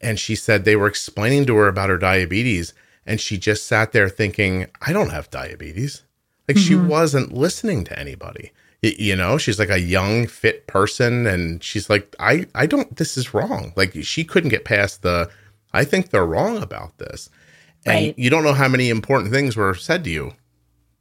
and 0.00 0.18
she 0.18 0.34
said 0.34 0.64
they 0.64 0.76
were 0.76 0.86
explaining 0.86 1.44
to 1.46 1.56
her 1.56 1.68
about 1.68 1.90
her 1.90 1.98
diabetes, 1.98 2.72
and 3.04 3.20
she 3.20 3.36
just 3.36 3.66
sat 3.66 3.92
there 3.92 4.08
thinking, 4.08 4.68
"I 4.80 4.94
don't 4.94 5.10
have 5.10 5.28
diabetes." 5.28 6.02
Like 6.48 6.56
mm-hmm. 6.56 6.66
she 6.66 6.74
wasn't 6.74 7.32
listening 7.32 7.84
to 7.84 7.98
anybody. 7.98 8.52
You 8.82 9.14
know, 9.14 9.38
she's 9.38 9.60
like 9.60 9.70
a 9.70 9.78
young, 9.78 10.26
fit 10.26 10.66
person, 10.66 11.24
and 11.24 11.62
she's 11.62 11.88
like, 11.88 12.16
I, 12.18 12.46
I 12.52 12.66
don't, 12.66 12.96
this 12.96 13.16
is 13.16 13.32
wrong. 13.32 13.72
Like, 13.76 13.94
she 14.02 14.24
couldn't 14.24 14.50
get 14.50 14.64
past 14.64 15.02
the, 15.02 15.30
I 15.72 15.84
think 15.84 16.10
they're 16.10 16.26
wrong 16.26 16.60
about 16.60 16.98
this. 16.98 17.30
And 17.86 18.06
right. 18.06 18.18
you 18.18 18.28
don't 18.28 18.42
know 18.42 18.54
how 18.54 18.66
many 18.66 18.90
important 18.90 19.30
things 19.30 19.56
were 19.56 19.76
said 19.76 20.02
to 20.02 20.10
you 20.10 20.32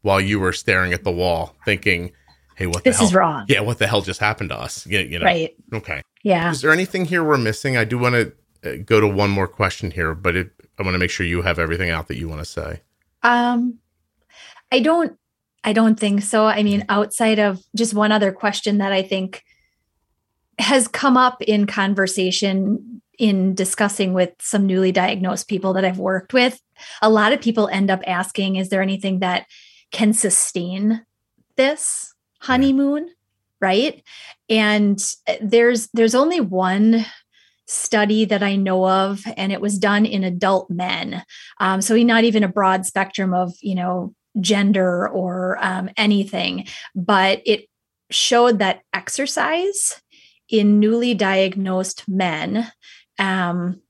while 0.03 0.21
you 0.21 0.39
were 0.39 0.53
staring 0.53 0.93
at 0.93 1.03
the 1.03 1.11
wall 1.11 1.55
thinking, 1.65 2.11
hey, 2.55 2.67
what 2.67 2.83
this 2.83 2.97
the 2.97 2.99
hell? 2.99 3.07
is 3.07 3.15
wrong. 3.15 3.45
Yeah, 3.47 3.61
what 3.61 3.79
the 3.79 3.87
hell 3.87 4.01
just 4.01 4.19
happened 4.19 4.49
to 4.51 4.59
us? 4.59 4.85
You, 4.85 4.99
you 4.99 5.17
know? 5.17 5.25
Right. 5.25 5.55
Okay. 5.73 6.03
Yeah. 6.21 6.51
Is 6.51 6.61
there 6.61 6.71
anything 6.71 7.05
here 7.05 7.23
we're 7.23 7.39
missing? 7.39 7.77
I 7.77 7.83
do 7.83 7.97
want 7.97 8.13
to 8.13 8.33
uh, 8.63 8.75
go 8.85 8.99
to 8.99 9.07
one 9.07 9.31
more 9.31 9.47
question 9.47 9.89
here, 9.89 10.13
but 10.13 10.35
it, 10.35 10.51
I 10.77 10.83
want 10.83 10.93
to 10.93 10.99
make 10.99 11.09
sure 11.09 11.25
you 11.25 11.41
have 11.41 11.57
everything 11.57 11.89
out 11.89 12.09
that 12.09 12.17
you 12.17 12.29
want 12.29 12.41
to 12.41 12.45
say. 12.45 12.81
Um, 13.23 13.79
I 14.71 14.81
don't 14.81 15.17
I 15.63 15.73
don't 15.73 15.99
think 15.99 16.23
so. 16.23 16.45
I 16.45 16.63
mean, 16.63 16.85
outside 16.89 17.39
of 17.39 17.63
just 17.75 17.93
one 17.93 18.11
other 18.11 18.31
question 18.31 18.79
that 18.79 18.91
I 18.91 19.03
think 19.03 19.43
has 20.57 20.87
come 20.87 21.17
up 21.17 21.41
in 21.41 21.65
conversation 21.65 23.01
in 23.17 23.53
discussing 23.53 24.13
with 24.13 24.31
some 24.39 24.65
newly 24.65 24.91
diagnosed 24.91 25.47
people 25.47 25.73
that 25.73 25.85
I've 25.85 25.99
worked 25.99 26.33
with, 26.33 26.59
a 27.01 27.09
lot 27.09 27.33
of 27.33 27.41
people 27.41 27.67
end 27.67 27.91
up 27.91 28.01
asking, 28.07 28.55
is 28.55 28.69
there 28.69 28.81
anything 28.81 29.19
that 29.19 29.45
can 29.91 30.13
sustain 30.13 31.05
this 31.55 32.13
honeymoon? 32.39 33.09
Right. 33.59 34.03
And 34.49 34.99
there's 35.39 35.87
there's 35.93 36.15
only 36.15 36.39
one 36.41 37.05
study 37.67 38.25
that 38.25 38.41
I 38.41 38.55
know 38.55 38.89
of, 38.89 39.21
and 39.37 39.51
it 39.51 39.61
was 39.61 39.77
done 39.77 40.05
in 40.05 40.23
adult 40.23 40.69
men. 40.71 41.23
Um, 41.59 41.81
so 41.81 41.95
not 41.95 42.23
even 42.23 42.43
a 42.43 42.47
broad 42.47 42.87
spectrum 42.87 43.33
of, 43.35 43.53
you 43.61 43.75
know, 43.75 44.15
gender 44.39 45.07
or 45.09 45.57
um, 45.61 45.89
anything, 45.97 46.67
but 46.95 47.41
it 47.45 47.67
showed 48.09 48.59
that 48.59 48.81
exercise 48.93 50.01
in 50.49 50.79
newly 50.79 51.13
diagnosed 51.13 52.07
men 52.07 52.71
um, 53.19 53.81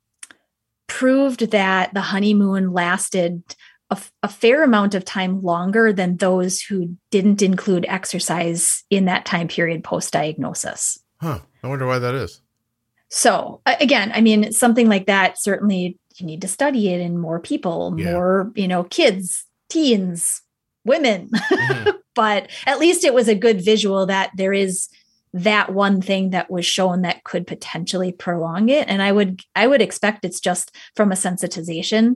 proved 0.87 1.51
that 1.51 1.93
the 1.93 2.01
honeymoon 2.01 2.71
lasted 2.71 3.43
a, 3.89 3.99
a, 4.23 4.27
fair 4.27 4.63
amount 4.63 4.95
of 4.95 5.03
time 5.03 5.41
longer 5.41 5.91
than 5.91 6.17
those 6.17 6.61
who 6.61 6.95
didn't 7.09 7.41
include 7.41 7.85
exercise 7.89 8.83
in 8.89 9.05
that 9.05 9.25
time 9.25 9.47
period 9.47 9.83
post 9.83 10.13
diagnosis. 10.13 10.99
Huh. 11.19 11.39
I 11.63 11.67
wonder 11.67 11.87
why 11.87 11.99
that 11.99 12.15
is. 12.15 12.41
So, 13.09 13.61
again, 13.65 14.11
I 14.13 14.21
mean, 14.21 14.51
something 14.53 14.87
like 14.87 15.07
that 15.07 15.41
certainly 15.41 15.97
you 16.17 16.25
need 16.25 16.41
to 16.41 16.47
study 16.47 16.89
it 16.89 17.01
in 17.01 17.17
more 17.17 17.39
people, 17.39 17.93
yeah. 17.97 18.13
more, 18.13 18.51
you 18.55 18.67
know, 18.67 18.83
kids, 18.83 19.45
teens, 19.71 20.41
women. 20.85 21.29
Mm-hmm. 21.29 21.89
but 22.15 22.49
at 22.67 22.79
least 22.79 23.03
it 23.03 23.13
was 23.13 23.27
a 23.27 23.35
good 23.35 23.63
visual 23.63 24.05
that 24.05 24.31
there 24.35 24.53
is 24.53 24.89
that 25.33 25.73
one 25.73 26.01
thing 26.01 26.31
that 26.31 26.51
was 26.51 26.65
shown 26.65 27.03
that 27.03 27.23
could 27.23 27.47
potentially 27.47 28.11
prolong 28.11 28.67
it 28.67 28.85
and 28.89 29.01
i 29.01 29.11
would 29.11 29.41
i 29.55 29.65
would 29.65 29.81
expect 29.81 30.25
it's 30.25 30.41
just 30.41 30.75
from 30.93 31.11
a 31.11 31.15
sensitization 31.15 32.15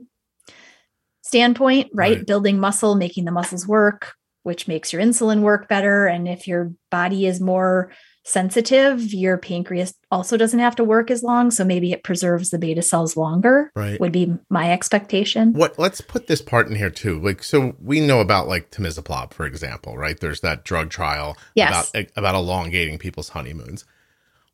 standpoint 1.22 1.88
right? 1.94 2.18
right 2.18 2.26
building 2.26 2.58
muscle 2.58 2.94
making 2.94 3.24
the 3.24 3.32
muscles 3.32 3.66
work 3.66 4.12
which 4.42 4.68
makes 4.68 4.92
your 4.92 5.00
insulin 5.00 5.40
work 5.40 5.66
better 5.66 6.06
and 6.06 6.28
if 6.28 6.46
your 6.46 6.72
body 6.90 7.24
is 7.24 7.40
more 7.40 7.90
sensitive, 8.26 9.14
your 9.14 9.38
pancreas 9.38 9.94
also 10.10 10.36
doesn't 10.36 10.58
have 10.58 10.74
to 10.74 10.84
work 10.84 11.12
as 11.12 11.22
long. 11.22 11.52
So 11.52 11.64
maybe 11.64 11.92
it 11.92 12.02
preserves 12.02 12.50
the 12.50 12.58
beta 12.58 12.82
cells 12.82 13.16
longer. 13.16 13.70
Right. 13.76 14.00
Would 14.00 14.12
be 14.12 14.36
my 14.50 14.72
expectation. 14.72 15.52
What 15.52 15.78
let's 15.78 16.00
put 16.00 16.26
this 16.26 16.42
part 16.42 16.66
in 16.66 16.74
here 16.74 16.90
too. 16.90 17.20
Like 17.20 17.42
so 17.42 17.76
we 17.80 18.00
know 18.00 18.20
about 18.20 18.48
like 18.48 18.70
temizolol, 18.70 19.32
for 19.32 19.46
example, 19.46 19.96
right? 19.96 20.18
There's 20.18 20.40
that 20.40 20.64
drug 20.64 20.90
trial 20.90 21.36
yes. 21.54 21.90
about 21.90 22.06
about 22.16 22.34
elongating 22.34 22.98
people's 22.98 23.30
honeymoons. 23.30 23.84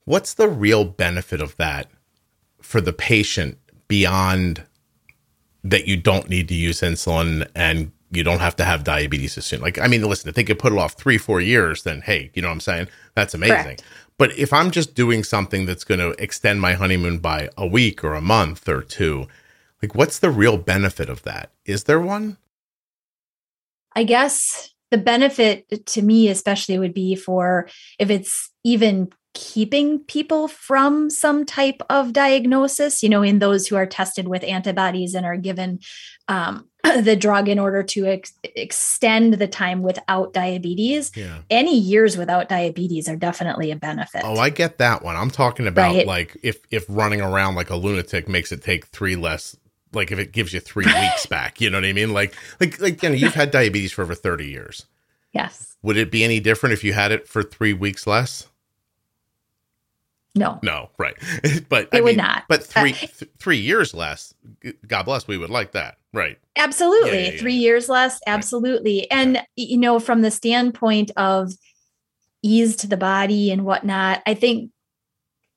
What's 0.04 0.34
the 0.34 0.48
real 0.48 0.84
benefit 0.84 1.40
of 1.40 1.56
that 1.56 1.90
for 2.60 2.80
the 2.80 2.92
patient 2.92 3.58
beyond 3.88 4.66
that 5.64 5.86
you 5.86 5.96
don't 5.96 6.28
need 6.28 6.48
to 6.48 6.54
use 6.54 6.80
insulin 6.80 7.48
and 7.54 7.92
you 8.12 8.22
don't 8.22 8.40
have 8.40 8.56
to 8.56 8.64
have 8.64 8.84
diabetes 8.84 9.38
as 9.38 9.46
soon. 9.46 9.60
Like, 9.60 9.78
I 9.78 9.88
mean, 9.88 10.02
listen, 10.02 10.28
if 10.28 10.34
they 10.34 10.44
could 10.44 10.58
put 10.58 10.72
it 10.72 10.78
off 10.78 10.92
three, 10.92 11.18
four 11.18 11.40
years, 11.40 11.82
then 11.82 12.02
hey, 12.02 12.30
you 12.34 12.42
know 12.42 12.48
what 12.48 12.54
I'm 12.54 12.60
saying? 12.60 12.88
That's 13.14 13.34
amazing. 13.34 13.56
Correct. 13.56 13.84
But 14.18 14.38
if 14.38 14.52
I'm 14.52 14.70
just 14.70 14.94
doing 14.94 15.24
something 15.24 15.66
that's 15.66 15.84
going 15.84 15.98
to 15.98 16.10
extend 16.22 16.60
my 16.60 16.74
honeymoon 16.74 17.18
by 17.18 17.48
a 17.56 17.66
week 17.66 18.04
or 18.04 18.14
a 18.14 18.20
month 18.20 18.68
or 18.68 18.82
two, 18.82 19.26
like, 19.80 19.94
what's 19.94 20.18
the 20.18 20.30
real 20.30 20.58
benefit 20.58 21.08
of 21.08 21.22
that? 21.22 21.50
Is 21.64 21.84
there 21.84 22.00
one? 22.00 22.36
I 23.94 24.04
guess 24.04 24.74
the 24.90 24.98
benefit 24.98 25.86
to 25.86 26.02
me, 26.02 26.28
especially, 26.28 26.78
would 26.78 26.94
be 26.94 27.16
for 27.16 27.68
if 27.98 28.10
it's 28.10 28.50
even 28.62 29.10
keeping 29.34 29.98
people 30.00 30.46
from 30.46 31.08
some 31.08 31.46
type 31.46 31.80
of 31.88 32.12
diagnosis, 32.12 33.02
you 33.02 33.08
know, 33.08 33.22
in 33.22 33.38
those 33.38 33.66
who 33.66 33.76
are 33.76 33.86
tested 33.86 34.28
with 34.28 34.44
antibodies 34.44 35.14
and 35.14 35.24
are 35.24 35.36
given 35.36 35.80
um, 36.28 36.68
the 37.02 37.16
drug 37.16 37.48
in 37.48 37.58
order 37.58 37.82
to 37.82 38.06
ex- 38.06 38.34
extend 38.42 39.34
the 39.34 39.48
time 39.48 39.82
without 39.82 40.32
diabetes. 40.32 41.12
Yeah. 41.16 41.38
Any 41.48 41.78
years 41.78 42.16
without 42.16 42.48
diabetes 42.48 43.08
are 43.08 43.16
definitely 43.16 43.70
a 43.70 43.76
benefit. 43.76 44.22
Oh, 44.24 44.38
I 44.38 44.50
get 44.50 44.78
that 44.78 45.02
one. 45.02 45.16
I'm 45.16 45.30
talking 45.30 45.66
about 45.66 45.94
right. 45.94 46.06
like 46.06 46.36
if 46.42 46.58
if 46.70 46.84
running 46.88 47.20
around 47.20 47.54
like 47.54 47.70
a 47.70 47.76
lunatic 47.76 48.28
makes 48.28 48.52
it 48.52 48.62
take 48.62 48.86
three 48.86 49.16
less 49.16 49.56
like 49.94 50.10
if 50.10 50.18
it 50.18 50.32
gives 50.32 50.52
you 50.52 50.60
3 50.60 50.86
weeks 51.00 51.26
back, 51.26 51.60
you 51.60 51.70
know 51.70 51.78
what 51.78 51.84
I 51.84 51.92
mean? 51.92 52.12
Like 52.12 52.34
like 52.60 52.80
like 52.80 53.02
you 53.02 53.10
know, 53.10 53.14
you've 53.14 53.34
had 53.34 53.50
diabetes 53.50 53.92
for 53.92 54.02
over 54.02 54.14
30 54.14 54.46
years. 54.46 54.86
Yes. 55.32 55.76
Would 55.82 55.96
it 55.96 56.10
be 56.10 56.22
any 56.22 56.40
different 56.40 56.74
if 56.74 56.84
you 56.84 56.92
had 56.92 57.12
it 57.12 57.26
for 57.26 57.42
3 57.42 57.72
weeks 57.72 58.06
less? 58.06 58.48
No. 60.34 60.58
No, 60.62 60.88
right. 60.98 61.14
but 61.68 61.88
it 61.92 61.98
I 61.98 62.00
would 62.00 62.16
mean, 62.16 62.16
not. 62.16 62.44
But 62.48 62.64
three 62.64 62.92
uh, 62.92 63.06
th- 63.18 63.30
three 63.38 63.58
years 63.58 63.92
less. 63.92 64.32
God 64.86 65.02
bless. 65.02 65.28
We 65.28 65.36
would 65.36 65.50
like 65.50 65.72
that. 65.72 65.98
Right. 66.14 66.38
Absolutely. 66.56 67.10
Yeah, 67.10 67.24
yeah, 67.24 67.30
yeah. 67.32 67.40
Three 67.40 67.54
years 67.54 67.88
less. 67.88 68.20
Absolutely. 68.26 69.00
Right. 69.00 69.18
And 69.18 69.42
you 69.56 69.76
know, 69.76 69.98
from 69.98 70.22
the 70.22 70.30
standpoint 70.30 71.10
of 71.16 71.52
ease 72.42 72.76
to 72.76 72.86
the 72.86 72.96
body 72.96 73.50
and 73.50 73.64
whatnot, 73.64 74.22
I 74.26 74.34
think 74.34 74.70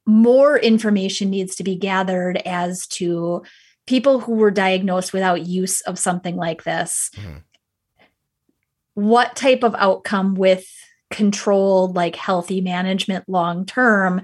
more 0.05 0.57
information 0.57 1.29
needs 1.29 1.55
to 1.55 1.63
be 1.63 1.75
gathered 1.75 2.37
as 2.45 2.85
to 2.87 3.43
people 3.87 4.19
who 4.19 4.33
were 4.33 4.51
diagnosed 4.51 5.13
without 5.13 5.45
use 5.45 5.81
of 5.81 5.97
something 5.97 6.35
like 6.35 6.63
this. 6.63 7.09
Mm-hmm. 7.15 7.37
What 8.95 9.35
type 9.35 9.63
of 9.63 9.75
outcome 9.75 10.35
with 10.35 10.65
controlled, 11.11 11.95
like 11.95 12.15
healthy 12.15 12.61
management 12.61 13.27
long 13.27 13.65
term 13.65 14.21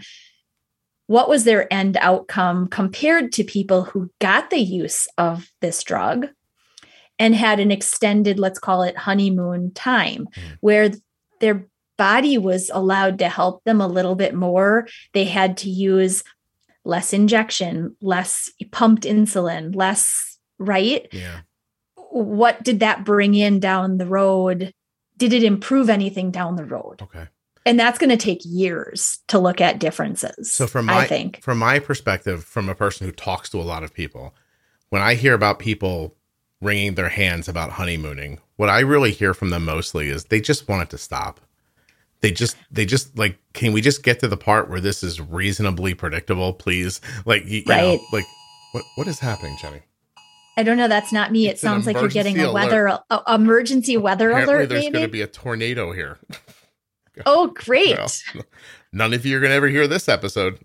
what 1.12 1.28
was 1.28 1.44
their 1.44 1.72
end 1.74 1.98
outcome 2.00 2.70
compared 2.70 3.34
to 3.34 3.44
people 3.44 3.84
who 3.84 4.10
got 4.22 4.50
the 4.50 4.60
use 4.60 5.10
of 5.18 5.52
this 5.60 5.84
drug 5.84 6.28
and 7.20 7.36
had 7.36 7.60
an 7.60 7.70
extended, 7.70 8.40
let's 8.40 8.60
call 8.60 8.82
it 8.82 8.96
honeymoon 8.96 9.74
time, 9.74 10.26
mm. 10.34 10.58
where 10.62 10.92
their 11.42 11.68
body 11.98 12.38
was 12.38 12.72
allowed 12.74 13.20
to 13.20 13.28
help 13.28 13.62
them 13.66 13.82
a 13.82 13.90
little 13.90 14.16
bit 14.16 14.34
more. 14.34 14.88
They 15.14 15.26
had 15.26 15.58
to 15.58 15.70
use 15.70 16.24
less 16.86 17.12
injection, 17.12 17.98
less 18.02 18.50
pumped 18.72 19.04
insulin, 19.04 19.76
less, 19.76 20.38
right? 20.60 21.10
Yeah. 21.12 21.42
What 22.12 22.64
did 22.64 22.80
that 22.80 23.04
bring 23.04 23.36
in 23.36 23.60
down 23.60 23.98
the 23.98 24.08
road? 24.08 24.74
Did 25.18 25.34
it 25.34 25.44
improve 25.44 25.90
anything 25.90 26.32
down 26.32 26.56
the 26.56 26.66
road? 26.66 27.02
Okay 27.02 27.28
and 27.66 27.80
that's 27.80 28.00
going 28.00 28.10
to 28.10 28.18
take 28.18 28.42
years 28.44 29.20
to 29.28 29.40
look 29.40 29.62
at 29.62 29.80
differences. 29.80 30.52
So 30.52 30.68
from 30.68 30.88
my 30.88 31.00
I 31.00 31.08
think 31.08 31.42
from 31.42 31.58
my 31.60 31.80
perspective, 31.80 32.44
from 32.44 32.70
a 32.70 32.76
person 32.76 33.06
who 33.06 33.12
talks 33.12 33.50
to 33.50 33.60
a 33.60 33.64
lot 33.64 33.84
of 33.84 33.94
people, 33.94 34.34
when 34.90 35.02
I 35.02 35.16
hear 35.16 35.34
about 35.34 35.60
people 35.60 36.16
wringing 36.62 36.96
their 36.96 37.10
hands 37.10 37.48
about 37.48 37.72
honeymooning, 37.72 38.40
what 38.56 38.70
I 38.70 38.80
really 38.82 39.12
hear 39.12 39.34
from 39.34 39.50
them 39.50 39.66
mostly 39.66 40.10
is 40.10 40.26
they 40.26 40.42
just 40.42 40.68
want 40.68 40.84
it 40.84 40.90
to 40.92 40.98
stop. 40.98 41.40
They 42.22 42.32
just 42.32 42.56
they 42.70 42.86
just 42.86 43.18
like 43.18 43.38
can 43.54 43.74
we 43.74 43.82
just 43.82 44.04
get 44.04 44.20
to 44.20 44.28
the 44.28 44.38
part 44.38 44.70
where 44.70 44.80
this 44.80 45.04
is 45.04 45.20
reasonably 45.20 45.94
predictable, 45.94 46.54
please? 46.54 47.02
Like 47.26 47.46
you, 47.46 47.64
right. 47.68 48.00
know, 48.00 48.00
like 48.12 48.26
what 48.74 48.84
what 48.96 49.08
is 49.08 49.20
happening, 49.20 49.58
Jenny? 49.60 49.82
I 50.58 50.64
don't 50.64 50.78
know. 50.78 50.88
That's 50.88 51.14
not 51.14 51.32
me. 51.32 51.48
It's 51.48 51.62
it 51.62 51.66
sounds 51.66 51.88
like 51.88 51.96
you're 51.96 52.10
getting 52.10 52.40
a 52.40 52.52
weather 52.52 53.00
a, 53.10 53.22
emergency 53.28 53.98
weather 53.98 54.30
Apparently 54.30 54.56
alert. 54.56 54.70
There's 54.70 54.90
going 54.90 55.06
to 55.06 55.08
be 55.08 55.22
a 55.22 55.28
tornado 55.28 55.92
here. 55.94 56.20
Oh, 57.26 57.48
great. 57.48 57.98
Well, 57.98 58.46
none 58.92 59.14
of 59.14 59.26
you 59.26 59.38
are 59.38 59.40
going 59.40 59.52
to 59.52 59.56
ever 59.56 59.68
hear 59.68 59.88
this 59.88 60.08
episode. 60.08 60.60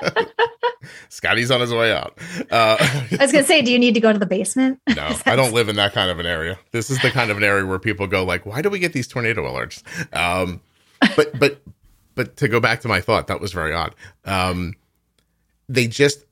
Scotty's 1.08 1.50
on 1.50 1.60
his 1.60 1.72
way 1.72 1.92
out. 1.92 2.18
Uh, 2.50 2.76
I 2.80 3.06
was 3.20 3.32
going 3.32 3.44
to 3.44 3.48
say, 3.48 3.62
do 3.62 3.70
you 3.70 3.78
need 3.78 3.94
to 3.94 4.00
go 4.00 4.12
to 4.12 4.18
the 4.18 4.26
basement? 4.26 4.80
No, 4.96 5.14
I 5.26 5.36
don't 5.36 5.52
live 5.52 5.68
in 5.68 5.76
that 5.76 5.92
kind 5.92 6.10
of 6.10 6.18
an 6.18 6.26
area. 6.26 6.58
This 6.70 6.90
is 6.90 7.00
the 7.02 7.10
kind 7.10 7.30
of 7.30 7.36
an 7.36 7.44
area 7.44 7.66
where 7.66 7.78
people 7.78 8.06
go 8.06 8.24
like, 8.24 8.46
why 8.46 8.62
do 8.62 8.70
we 8.70 8.78
get 8.78 8.92
these 8.92 9.06
tornado 9.06 9.42
alerts? 9.42 9.82
Um, 10.16 10.60
but, 11.16 11.38
but, 11.38 11.60
but 12.14 12.36
to 12.38 12.48
go 12.48 12.60
back 12.60 12.80
to 12.80 12.88
my 12.88 13.00
thought, 13.00 13.26
that 13.26 13.40
was 13.40 13.52
very 13.52 13.74
odd. 13.74 13.94
Um, 14.24 14.74
they 15.68 15.86
just, 15.86 16.24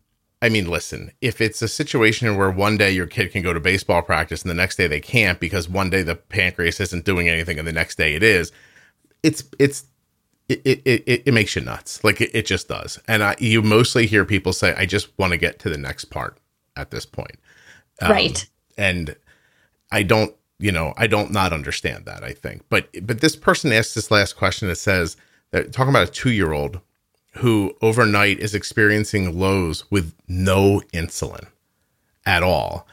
I 0.42 0.48
mean, 0.48 0.68
listen, 0.68 1.12
if 1.20 1.40
it's 1.40 1.60
a 1.62 1.68
situation 1.68 2.36
where 2.36 2.50
one 2.50 2.78
day 2.78 2.90
your 2.90 3.06
kid 3.06 3.32
can 3.32 3.42
go 3.42 3.52
to 3.52 3.60
baseball 3.60 4.02
practice 4.02 4.42
and 4.42 4.50
the 4.50 4.54
next 4.54 4.76
day 4.76 4.86
they 4.86 5.00
can't 5.00 5.38
because 5.38 5.68
one 5.68 5.90
day 5.90 6.02
the 6.02 6.16
pancreas 6.16 6.80
isn't 6.80 7.04
doing 7.04 7.28
anything 7.28 7.58
and 7.58 7.68
the 7.68 7.72
next 7.72 7.96
day 7.96 8.14
it 8.14 8.22
is, 8.22 8.50
it's 9.22 9.44
it's 9.58 9.84
it, 10.50 10.82
it, 10.84 11.02
it, 11.06 11.22
it 11.26 11.34
makes 11.34 11.54
you 11.54 11.62
nuts. 11.62 12.02
Like 12.02 12.20
it, 12.20 12.30
it 12.34 12.46
just 12.46 12.68
does. 12.68 12.98
And 13.06 13.22
I, 13.22 13.36
you 13.38 13.62
mostly 13.62 14.06
hear 14.06 14.24
people 14.24 14.52
say, 14.52 14.74
I 14.74 14.84
just 14.84 15.16
want 15.18 15.32
to 15.32 15.36
get 15.36 15.60
to 15.60 15.70
the 15.70 15.78
next 15.78 16.06
part 16.06 16.38
at 16.76 16.90
this 16.90 17.06
point. 17.06 17.38
Um, 18.02 18.10
right. 18.10 18.48
And 18.76 19.14
I 19.92 20.02
don't, 20.02 20.34
you 20.58 20.72
know, 20.72 20.92
I 20.96 21.06
don't 21.06 21.30
not 21.30 21.52
understand 21.52 22.04
that, 22.06 22.24
I 22.24 22.32
think. 22.32 22.62
But, 22.68 22.88
but 23.02 23.20
this 23.20 23.36
person 23.36 23.72
asked 23.72 23.94
this 23.94 24.10
last 24.10 24.36
question 24.36 24.68
that 24.68 24.76
says 24.76 25.16
that 25.52 25.72
talking 25.72 25.90
about 25.90 26.08
a 26.08 26.12
two 26.12 26.32
year 26.32 26.52
old 26.52 26.80
who 27.34 27.76
overnight 27.80 28.40
is 28.40 28.54
experiencing 28.54 29.38
lows 29.38 29.88
with 29.90 30.14
no 30.26 30.82
insulin 30.92 31.46
at 32.26 32.42
all. 32.42 32.88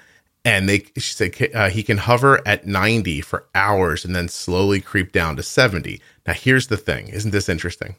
And 0.47 0.69
they, 0.69 0.85
she 0.95 1.13
said, 1.13 1.35
uh, 1.53 1.69
he 1.69 1.83
can 1.83 1.97
hover 1.97 2.39
at 2.47 2.65
90 2.65 3.19
for 3.19 3.49
hours 3.53 4.05
and 4.05 4.15
then 4.15 4.29
slowly 4.29 4.79
creep 4.79 5.11
down 5.11 5.35
to 5.35 5.43
70. 5.43 5.99
Now, 6.25 6.31
here's 6.31 6.67
the 6.67 6.77
thing. 6.77 7.09
Isn't 7.09 7.31
this 7.31 7.49
interesting? 7.49 7.97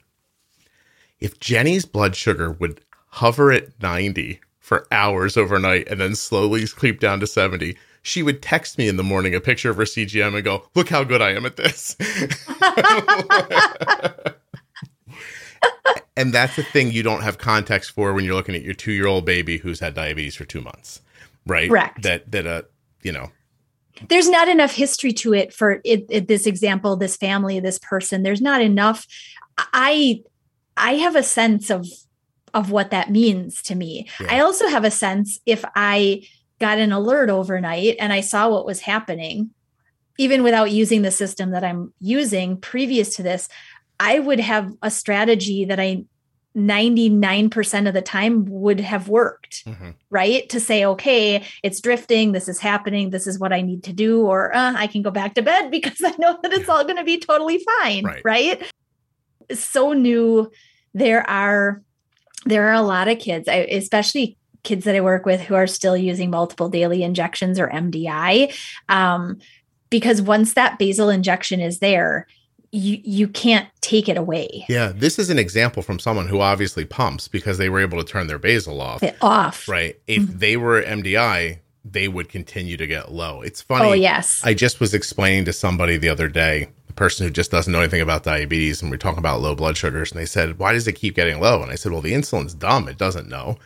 If 1.21 1.39
Jenny's 1.41 1.85
blood 1.85 2.17
sugar 2.17 2.51
would 2.53 2.81
hover 3.09 3.53
at 3.53 3.79
90 3.83 4.41
for 4.61 4.87
hours 4.91 5.37
overnight 5.37 5.89
and 5.89 6.01
then 6.01 6.15
slowly 6.15 6.67
creep 6.67 7.01
down 7.01 7.21
to 7.21 7.27
70, 7.27 7.77
she 8.01 8.23
would 8.23 8.41
text 8.41 8.79
me 8.79 8.89
in 8.89 8.97
the 8.97 9.03
morning 9.03 9.35
a 9.35 9.43
picture 9.43 9.69
of 9.69 9.77
her 9.77 9.83
CGM 9.83 10.35
and 10.35 10.43
go, 10.43 10.71
Look 10.75 10.89
how 10.89 11.05
good 11.05 11.21
I 11.21 11.33
am 11.33 11.45
at 11.45 11.57
this. 11.57 11.97
and 16.17 16.33
that's 16.33 16.57
the 16.57 16.63
thing 16.63 16.93
you 16.93 17.03
don't 17.03 17.23
have 17.23 17.37
context 17.37 17.91
for 17.91 18.15
when 18.15 18.25
you're 18.25 18.35
looking 18.35 18.55
at 18.55 18.63
your 18.63 18.73
two 18.73 18.93
year 18.93 19.07
old 19.07 19.27
baby 19.27 19.59
who's 19.59 19.81
had 19.81 19.93
diabetes 19.93 20.37
for 20.37 20.47
two 20.47 20.63
months, 20.63 21.03
right? 21.49 21.69
Correct. 21.69 22.03
That, 22.03 22.31
that, 22.31 22.47
uh, 22.47 22.63
you 23.03 23.13
know, 23.13 23.31
there's 24.09 24.29
not 24.29 24.49
enough 24.49 24.73
history 24.73 25.13
to 25.15 25.35
it 25.35 25.53
for 25.53 25.81
it, 25.85 26.07
it, 26.09 26.29
this 26.29 26.47
example, 26.47 26.97
this 26.97 27.17
family, 27.17 27.59
this 27.59 27.81
person. 27.81 28.23
There's 28.23 28.41
not 28.41 28.63
enough. 28.63 29.07
I, 29.59 30.23
I 30.77 30.95
have 30.95 31.17
a 31.17 31.23
sense 31.25 31.69
of, 31.69 31.87
of 32.55 32.71
what 32.71 32.93
that 32.93 33.11
means 33.11 33.61
to 33.63 33.75
me. 33.75 34.09
Yeah. 34.21 34.29
I 34.31 34.41
also 34.41 34.69
have 34.69 34.85
a 34.85 34.91
sense 34.91 35.41
if 35.47 35.65
I, 35.75 36.23
got 36.59 36.79
an 36.79 36.93
alert 36.93 37.31
overnight 37.31 37.97
and 38.01 38.13
I 38.13 38.21
saw 38.21 38.49
what 38.49 38.67
was 38.67 38.81
happening, 38.81 39.51
even 40.19 40.43
without 40.43 40.71
using 40.71 41.03
the 41.03 41.11
system 41.11 41.51
that 41.53 41.65
I'm 41.65 41.93
using 42.01 42.57
previous 42.57 43.17
to 43.17 43.23
this, 43.23 43.49
I 44.01 44.19
would 44.19 44.41
have 44.41 44.73
a 44.83 44.91
strategy 44.91 45.65
that 45.65 45.81
I 45.81 46.05
99% 46.59 47.89
of 47.89 47.95
the 47.95 48.03
time 48.03 48.45
would 48.47 48.81
have 48.81 49.09
worked, 49.09 49.65
mm-hmm. 49.65 49.91
right? 50.11 50.49
To 50.49 50.61
say, 50.61 50.85
okay, 50.85 51.45
it's 51.63 51.81
drifting, 51.81 52.33
this 52.33 52.49
is 52.49 52.59
happening, 52.59 53.11
this 53.11 53.27
is 53.27 53.39
what 53.39 53.53
I 53.53 53.61
need 53.61 53.85
to 53.85 53.93
do, 53.93 54.27
or 54.27 54.55
uh, 54.55 54.75
I 54.77 54.87
can 54.87 55.03
go 55.03 55.11
back 55.11 55.35
to 55.35 55.43
bed 55.43 55.71
because 55.71 56.03
I 56.05 56.15
know 56.19 56.39
that 56.43 56.53
it's 56.53 56.69
all 56.69 56.85
going 56.85 56.97
to 56.97 57.05
be 57.05 57.19
totally 57.19 57.65
fine, 57.81 58.05
right. 58.05 58.23
right? 58.25 58.73
So 59.53 59.93
new. 59.93 60.51
There 60.95 61.29
are 61.29 61.83
there 62.45 62.69
are 62.69 62.75
a 62.75 62.83
lot 62.83 63.09
of 63.09 63.19
kids, 63.19 63.47
I, 63.49 63.57
especially 63.57 64.37
kids 64.63 64.85
that 64.85 64.97
I 64.97 65.01
work 65.01 65.27
with 65.27 65.41
who 65.41 65.55
are 65.55 65.67
still 65.67 65.97
using 65.97 66.31
multiple 66.31 66.69
daily 66.69 67.03
injections 67.03 67.59
or 67.59 67.69
MDI. 67.69 68.55
Um, 68.89 69.39
because 69.91 70.21
once 70.21 70.55
that 70.55 70.79
basal 70.79 71.09
injection 71.09 71.61
is 71.61 71.79
there, 71.79 72.27
you 72.71 73.01
you 73.03 73.29
can't 73.29 73.69
take 73.81 74.09
it 74.09 74.17
away. 74.17 74.65
Yeah, 74.69 74.93
this 74.95 75.19
is 75.19 75.31
an 75.31 75.39
example 75.39 75.83
from 75.83 75.99
someone 75.99 76.29
who 76.29 76.41
obviously 76.41 76.85
pumps 76.85 77.29
because 77.29 77.59
they 77.59 77.69
were 77.69 77.81
able 77.81 78.03
to 78.03 78.05
turn 78.05 78.27
their 78.27 78.39
basal 78.39 78.81
off. 78.81 79.03
It 79.03 79.17
off. 79.21 79.69
Right. 79.69 79.99
If 80.07 80.23
mm-hmm. 80.23 80.39
they 80.39 80.57
were 80.57 80.83
MDI, 80.83 81.59
they 81.85 82.09
would 82.09 82.29
continue 82.29 82.77
to 82.77 82.87
get 82.87 83.13
low. 83.13 83.43
It's 83.43 83.63
funny. 83.63 83.89
Oh, 83.89 83.93
yes. 83.93 84.43
I 84.45 84.55
just 84.55 84.81
was 84.81 84.95
explaining 84.95 85.45
to 85.47 85.53
somebody 85.53 85.97
the 85.97 86.09
other 86.09 86.29
day, 86.29 86.69
a 86.89 86.93
person 86.93 87.27
who 87.27 87.33
just 87.33 87.51
doesn't 87.51 87.73
know 87.73 87.81
anything 87.81 88.03
about 88.03 88.25
diabetes, 88.25 88.83
and 88.83 88.91
we're 88.91 88.99
talking 88.99 89.19
about 89.19 89.41
low 89.41 89.55
blood 89.55 89.77
sugars, 89.77 90.13
and 90.13 90.21
they 90.21 90.27
said, 90.27 90.59
Why 90.59 90.73
does 90.73 90.87
it 90.87 90.93
keep 90.95 91.15
getting 91.15 91.41
low? 91.41 91.63
And 91.63 91.71
I 91.71 91.77
said, 91.77 91.93
Well, 91.93 92.03
the 92.03 92.13
insulin's 92.13 92.55
dumb. 92.55 92.89
It 92.89 92.99
doesn't 92.99 93.29
know. 93.29 93.57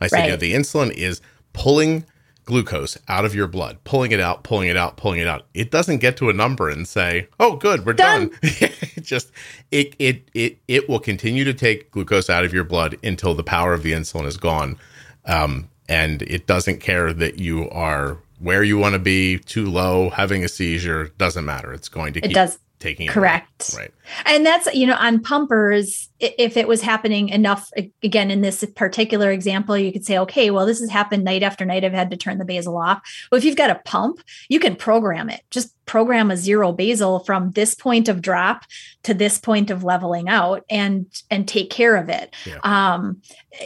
I 0.00 0.06
said, 0.06 0.20
right. 0.20 0.30
know, 0.30 0.36
the 0.36 0.54
insulin 0.54 0.90
is 0.92 1.20
pulling 1.52 2.04
glucose 2.48 2.96
out 3.08 3.26
of 3.26 3.34
your 3.34 3.46
blood, 3.46 3.76
pulling 3.84 4.10
it 4.10 4.20
out, 4.20 4.42
pulling 4.42 4.68
it 4.68 4.76
out, 4.76 4.96
pulling 4.96 5.20
it 5.20 5.26
out. 5.26 5.44
It 5.52 5.70
doesn't 5.70 5.98
get 5.98 6.16
to 6.16 6.30
a 6.30 6.32
number 6.32 6.70
and 6.70 6.88
say, 6.88 7.28
"Oh, 7.38 7.56
good, 7.56 7.84
we're 7.84 7.92
done." 7.92 8.28
done. 8.28 8.38
it 8.42 9.02
just 9.02 9.30
it 9.70 9.94
it 9.98 10.30
it 10.32 10.58
it 10.66 10.88
will 10.88 10.98
continue 10.98 11.44
to 11.44 11.52
take 11.52 11.90
glucose 11.90 12.30
out 12.30 12.46
of 12.46 12.54
your 12.54 12.64
blood 12.64 12.96
until 13.04 13.34
the 13.34 13.42
power 13.42 13.74
of 13.74 13.82
the 13.82 13.92
insulin 13.92 14.24
is 14.24 14.38
gone, 14.38 14.78
um, 15.26 15.68
and 15.90 16.22
it 16.22 16.46
doesn't 16.46 16.80
care 16.80 17.12
that 17.12 17.38
you 17.38 17.68
are 17.68 18.16
where 18.38 18.62
you 18.62 18.78
want 18.78 18.94
to 18.94 18.98
be, 18.98 19.38
too 19.40 19.66
low, 19.66 20.08
having 20.08 20.42
a 20.42 20.48
seizure. 20.48 21.08
Doesn't 21.18 21.44
matter. 21.44 21.74
It's 21.74 21.90
going 21.90 22.14
to. 22.14 22.24
It 22.24 22.32
does 22.32 22.58
taking 22.78 23.08
correct 23.08 23.74
right 23.76 23.92
and 24.24 24.44
that's 24.44 24.72
you 24.74 24.86
know 24.86 24.96
on 24.96 25.20
pumpers 25.20 26.08
if 26.20 26.56
it 26.56 26.66
was 26.66 26.82
happening 26.82 27.28
enough 27.28 27.70
again 28.02 28.30
in 28.30 28.40
this 28.40 28.64
particular 28.74 29.30
example 29.30 29.76
you 29.76 29.92
could 29.92 30.04
say 30.04 30.18
okay 30.18 30.50
well 30.50 30.66
this 30.66 30.80
has 30.80 30.90
happened 30.90 31.24
night 31.24 31.42
after 31.42 31.64
night. 31.64 31.84
I've 31.84 31.92
had 31.92 32.10
to 32.10 32.16
turn 32.16 32.38
the 32.38 32.44
basal 32.44 32.76
off. 32.76 33.00
Well 33.30 33.38
if 33.38 33.44
you've 33.44 33.56
got 33.56 33.70
a 33.70 33.80
pump 33.84 34.20
you 34.48 34.58
can 34.58 34.76
program 34.76 35.30
it. 35.30 35.42
Just 35.50 35.74
program 35.86 36.30
a 36.30 36.36
zero 36.36 36.70
basal 36.70 37.20
from 37.20 37.50
this 37.52 37.74
point 37.74 38.08
of 38.08 38.20
drop 38.20 38.64
to 39.04 39.14
this 39.14 39.38
point 39.38 39.70
of 39.70 39.84
leveling 39.84 40.28
out 40.28 40.64
and 40.68 41.06
and 41.30 41.48
take 41.48 41.70
care 41.70 41.96
of 41.96 42.08
it. 42.08 42.34
Yeah. 42.46 42.58
um 42.62 43.22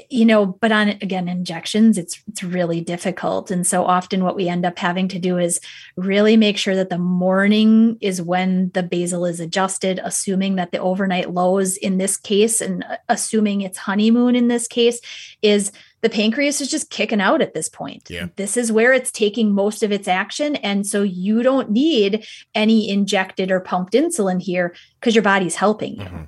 you 0.09 0.25
know 0.25 0.47
but 0.47 0.73
on 0.73 0.89
again 0.89 1.29
injections 1.29 1.99
it's 1.99 2.23
it's 2.29 2.43
really 2.43 2.81
difficult. 2.81 3.51
And 3.51 3.67
so 3.67 3.85
often 3.85 4.25
what 4.25 4.37
we 4.37 4.49
end 4.49 4.65
up 4.65 4.79
having 4.79 5.09
to 5.09 5.19
do 5.19 5.39
is 5.39 5.61
really 5.97 6.37
make 6.37 6.59
sure 6.59 6.77
that 6.77 6.91
the 6.91 6.99
morning 6.99 7.99
is 8.01 8.21
when 8.21 8.71
the 8.75 8.83
basal 8.83 9.25
is 9.25 9.41
adjusted 9.41 10.01
assuming 10.03 10.32
that 10.57 10.73
the 10.73 10.79
overnight 10.79 11.33
lows 11.33 11.77
in 11.77 11.99
this 11.99 12.17
case 12.17 12.61
and 12.61 12.85
assuming 13.09 13.61
it's 13.61 13.79
honeymoon 13.79 14.37
in 14.37 14.49
this 14.49 14.67
case 14.67 15.01
is 15.43 15.73
the 16.03 16.11
pancreas 16.11 16.61
is 16.61 16.71
just 16.71 16.91
kicking 16.91 17.21
out 17.21 17.41
at 17.41 17.55
this 17.55 17.69
point. 17.69 18.11
Yeah. 18.11 18.27
This 18.37 18.57
is 18.57 18.73
where 18.73 18.93
it's 18.93 19.11
taking 19.11 19.53
most 19.53 19.83
of 19.83 19.93
its 19.93 20.09
action. 20.09 20.57
And 20.57 20.87
so 20.87 21.03
you 21.03 21.43
don't 21.43 21.71
need 21.71 22.27
any 22.55 22.89
injected 22.89 23.51
or 23.51 23.61
pumped 23.61 23.95
insulin 23.95 24.43
here 24.43 24.75
because 25.01 25.15
your 25.15 25.23
body's 25.23 25.55
helping 25.55 25.97
you. 25.97 26.05
Mm-hmm. 26.05 26.25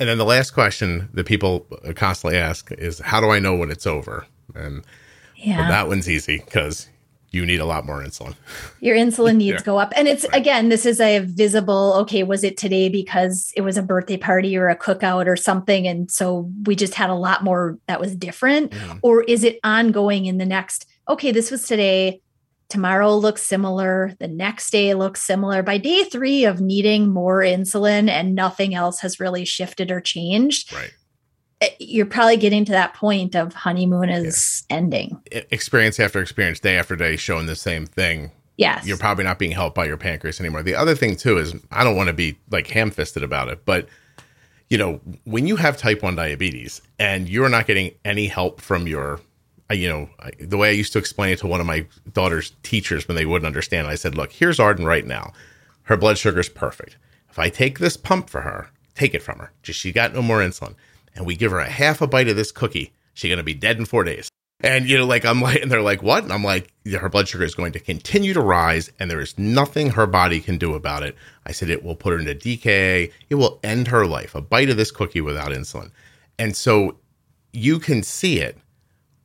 And 0.00 0.08
then 0.08 0.18
the 0.18 0.24
last 0.24 0.52
question 0.52 1.08
that 1.14 1.26
people 1.26 1.66
constantly 1.96 2.38
ask 2.38 2.70
is 2.72 3.00
how 3.00 3.20
do 3.20 3.30
I 3.30 3.40
know 3.40 3.56
when 3.56 3.70
it's 3.70 3.86
over? 3.86 4.26
And 4.54 4.84
yeah. 5.36 5.58
well, 5.58 5.68
that 5.68 5.88
one's 5.88 6.08
easy 6.08 6.38
because 6.38 6.88
you 7.30 7.44
need 7.44 7.60
a 7.60 7.64
lot 7.64 7.84
more 7.84 8.02
insulin. 8.02 8.34
Your 8.80 8.96
insulin 8.96 9.36
needs 9.36 9.60
yeah. 9.60 9.64
go 9.64 9.78
up. 9.78 9.92
And 9.96 10.08
it's 10.08 10.24
right. 10.24 10.40
again, 10.40 10.68
this 10.68 10.86
is 10.86 11.00
a 11.00 11.20
visible, 11.20 11.94
okay, 11.98 12.22
was 12.22 12.42
it 12.42 12.56
today 12.56 12.88
because 12.88 13.52
it 13.56 13.60
was 13.60 13.76
a 13.76 13.82
birthday 13.82 14.16
party 14.16 14.56
or 14.56 14.68
a 14.68 14.76
cookout 14.76 15.26
or 15.26 15.36
something? 15.36 15.86
And 15.86 16.10
so 16.10 16.50
we 16.64 16.74
just 16.74 16.94
had 16.94 17.10
a 17.10 17.14
lot 17.14 17.44
more 17.44 17.78
that 17.86 18.00
was 18.00 18.16
different? 18.16 18.72
Mm. 18.72 19.00
Or 19.02 19.22
is 19.22 19.44
it 19.44 19.58
ongoing 19.62 20.26
in 20.26 20.38
the 20.38 20.46
next, 20.46 20.86
okay, 21.08 21.30
this 21.30 21.50
was 21.50 21.66
today. 21.66 22.22
Tomorrow 22.70 23.16
looks 23.16 23.42
similar. 23.42 24.14
The 24.20 24.28
next 24.28 24.70
day 24.70 24.94
looks 24.94 25.22
similar. 25.22 25.62
By 25.62 25.78
day 25.78 26.04
three 26.04 26.44
of 26.44 26.60
needing 26.60 27.08
more 27.08 27.40
insulin 27.40 28.10
and 28.10 28.34
nothing 28.34 28.74
else 28.74 29.00
has 29.00 29.20
really 29.20 29.46
shifted 29.46 29.90
or 29.90 30.00
changed, 30.00 30.72
right 30.72 30.92
you're 31.78 32.06
probably 32.06 32.36
getting 32.36 32.64
to 32.64 32.72
that 32.72 32.94
point 32.94 33.34
of 33.34 33.52
honeymoon 33.52 34.08
is 34.08 34.64
yeah. 34.70 34.76
ending. 34.76 35.20
Experience 35.50 35.98
after 35.98 36.20
experience, 36.20 36.60
day 36.60 36.78
after 36.78 36.96
day, 36.96 37.16
showing 37.16 37.46
the 37.46 37.56
same 37.56 37.86
thing. 37.86 38.30
Yes. 38.56 38.86
You're 38.86 38.96
probably 38.96 39.24
not 39.24 39.38
being 39.38 39.52
helped 39.52 39.74
by 39.74 39.84
your 39.86 39.96
pancreas 39.96 40.40
anymore. 40.40 40.62
The 40.62 40.74
other 40.74 40.94
thing, 40.94 41.16
too, 41.16 41.38
is 41.38 41.54
I 41.70 41.84
don't 41.84 41.96
want 41.96 42.08
to 42.08 42.12
be 42.12 42.38
like 42.50 42.66
ham 42.68 42.90
fisted 42.90 43.22
about 43.22 43.48
it, 43.48 43.64
but 43.64 43.88
you 44.68 44.76
know, 44.76 45.00
when 45.24 45.46
you 45.46 45.56
have 45.56 45.78
type 45.78 46.02
1 46.02 46.14
diabetes 46.14 46.82
and 46.98 47.26
you're 47.28 47.48
not 47.48 47.66
getting 47.66 47.92
any 48.04 48.26
help 48.26 48.60
from 48.60 48.86
your, 48.86 49.18
uh, 49.70 49.74
you 49.74 49.88
know, 49.88 50.10
the 50.40 50.58
way 50.58 50.68
I 50.68 50.72
used 50.72 50.92
to 50.92 50.98
explain 50.98 51.32
it 51.32 51.38
to 51.38 51.46
one 51.46 51.60
of 51.60 51.66
my 51.66 51.86
daughter's 52.12 52.52
teachers 52.62 53.08
when 53.08 53.16
they 53.16 53.24
wouldn't 53.24 53.46
understand, 53.46 53.86
I 53.86 53.94
said, 53.94 54.14
look, 54.14 54.30
here's 54.30 54.60
Arden 54.60 54.84
right 54.84 55.06
now. 55.06 55.32
Her 55.84 55.96
blood 55.96 56.18
sugar 56.18 56.40
is 56.40 56.50
perfect. 56.50 56.98
If 57.30 57.38
I 57.38 57.48
take 57.48 57.78
this 57.78 57.96
pump 57.96 58.28
for 58.28 58.42
her, 58.42 58.68
take 58.94 59.14
it 59.14 59.22
from 59.22 59.38
her, 59.38 59.52
just 59.62 59.80
she 59.80 59.90
got 59.90 60.12
no 60.12 60.20
more 60.20 60.40
insulin 60.40 60.74
and 61.18 61.26
we 61.26 61.34
give 61.34 61.50
her 61.50 61.58
a 61.58 61.68
half 61.68 62.00
a 62.00 62.06
bite 62.06 62.28
of 62.28 62.36
this 62.36 62.52
cookie, 62.52 62.92
she's 63.12 63.28
going 63.28 63.38
to 63.38 63.44
be 63.44 63.52
dead 63.52 63.76
in 63.76 63.84
four 63.84 64.04
days. 64.04 64.30
And, 64.60 64.88
you 64.88 64.96
know, 64.96 65.04
like, 65.04 65.24
I'm 65.24 65.42
like, 65.42 65.60
and 65.62 65.70
they're 65.70 65.82
like, 65.82 66.02
what? 66.02 66.22
And 66.22 66.32
I'm 66.32 66.44
like, 66.44 66.72
her 66.90 67.08
blood 67.08 67.28
sugar 67.28 67.44
is 67.44 67.54
going 67.54 67.72
to 67.72 67.80
continue 67.80 68.32
to 68.32 68.40
rise, 68.40 68.90
and 68.98 69.10
there 69.10 69.20
is 69.20 69.36
nothing 69.36 69.90
her 69.90 70.06
body 70.06 70.40
can 70.40 70.58
do 70.58 70.74
about 70.74 71.02
it. 71.02 71.16
I 71.44 71.52
said, 71.52 71.70
it 71.70 71.84
will 71.84 71.96
put 71.96 72.12
her 72.12 72.18
into 72.18 72.34
DKA. 72.34 73.12
It 73.28 73.34
will 73.34 73.58
end 73.62 73.88
her 73.88 74.06
life. 74.06 74.34
A 74.34 74.40
bite 74.40 74.70
of 74.70 74.76
this 74.76 74.92
cookie 74.92 75.20
without 75.20 75.50
insulin. 75.50 75.90
And 76.38 76.56
so 76.56 76.96
you 77.52 77.80
can 77.80 78.02
see 78.04 78.38
it 78.38 78.56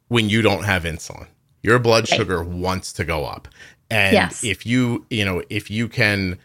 when 0.07 0.29
you 0.29 0.41
don't 0.41 0.63
have 0.63 0.83
insulin. 0.83 1.27
Your 1.61 1.77
blood 1.79 2.07
sugar 2.07 2.43
wants 2.43 2.91
to 2.93 3.05
go 3.05 3.23
up. 3.23 3.47
And 3.89 4.13
yes. 4.13 4.43
if 4.43 4.65
you, 4.65 5.05
you 5.09 5.23
know, 5.23 5.43
if 5.49 5.69
you 5.69 5.87
can, 5.87 6.39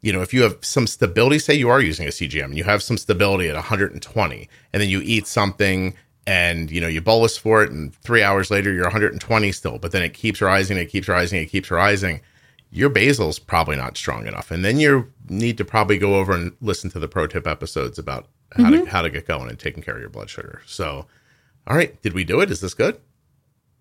you 0.00 0.12
know, 0.12 0.22
if 0.22 0.32
you 0.32 0.42
have 0.42 0.56
some 0.62 0.86
stability, 0.86 1.38
say 1.38 1.54
you 1.54 1.68
are 1.68 1.80
using 1.80 2.06
a 2.06 2.10
CGM 2.10 2.44
and 2.44 2.58
you 2.58 2.64
have 2.64 2.82
some 2.82 2.96
stability 2.96 3.48
at 3.48 3.54
120, 3.54 4.48
and 4.72 4.82
then 4.82 4.88
you 4.88 5.00
eat 5.04 5.26
something 5.26 5.94
and 6.26 6.70
you 6.70 6.80
know 6.80 6.86
you 6.86 7.00
bolus 7.00 7.36
for 7.36 7.62
it, 7.62 7.70
and 7.70 7.94
three 7.96 8.22
hours 8.22 8.50
later 8.50 8.72
you're 8.72 8.84
120 8.84 9.52
still, 9.52 9.78
but 9.78 9.92
then 9.92 10.02
it 10.02 10.14
keeps 10.14 10.40
rising, 10.40 10.76
it 10.76 10.86
keeps 10.86 11.08
rising, 11.08 11.42
it 11.42 11.46
keeps 11.46 11.70
rising. 11.70 12.20
Your 12.70 12.88
basal's 12.88 13.38
probably 13.38 13.76
not 13.76 13.96
strong 13.96 14.26
enough, 14.26 14.50
and 14.50 14.64
then 14.64 14.78
you 14.78 15.12
need 15.28 15.58
to 15.58 15.64
probably 15.64 15.98
go 15.98 16.14
over 16.14 16.32
and 16.32 16.52
listen 16.60 16.90
to 16.90 16.98
the 16.98 17.08
pro 17.08 17.26
tip 17.26 17.46
episodes 17.46 17.98
about 17.98 18.26
how 18.52 18.64
mm-hmm. 18.64 18.84
to 18.84 18.90
how 18.90 19.02
to 19.02 19.10
get 19.10 19.26
going 19.26 19.48
and 19.48 19.58
taking 19.58 19.82
care 19.82 19.94
of 19.94 20.00
your 20.00 20.10
blood 20.10 20.30
sugar. 20.30 20.62
So, 20.66 21.06
all 21.66 21.76
right, 21.76 22.00
did 22.02 22.12
we 22.12 22.24
do 22.24 22.40
it? 22.40 22.50
Is 22.50 22.60
this 22.60 22.74
good? 22.74 23.00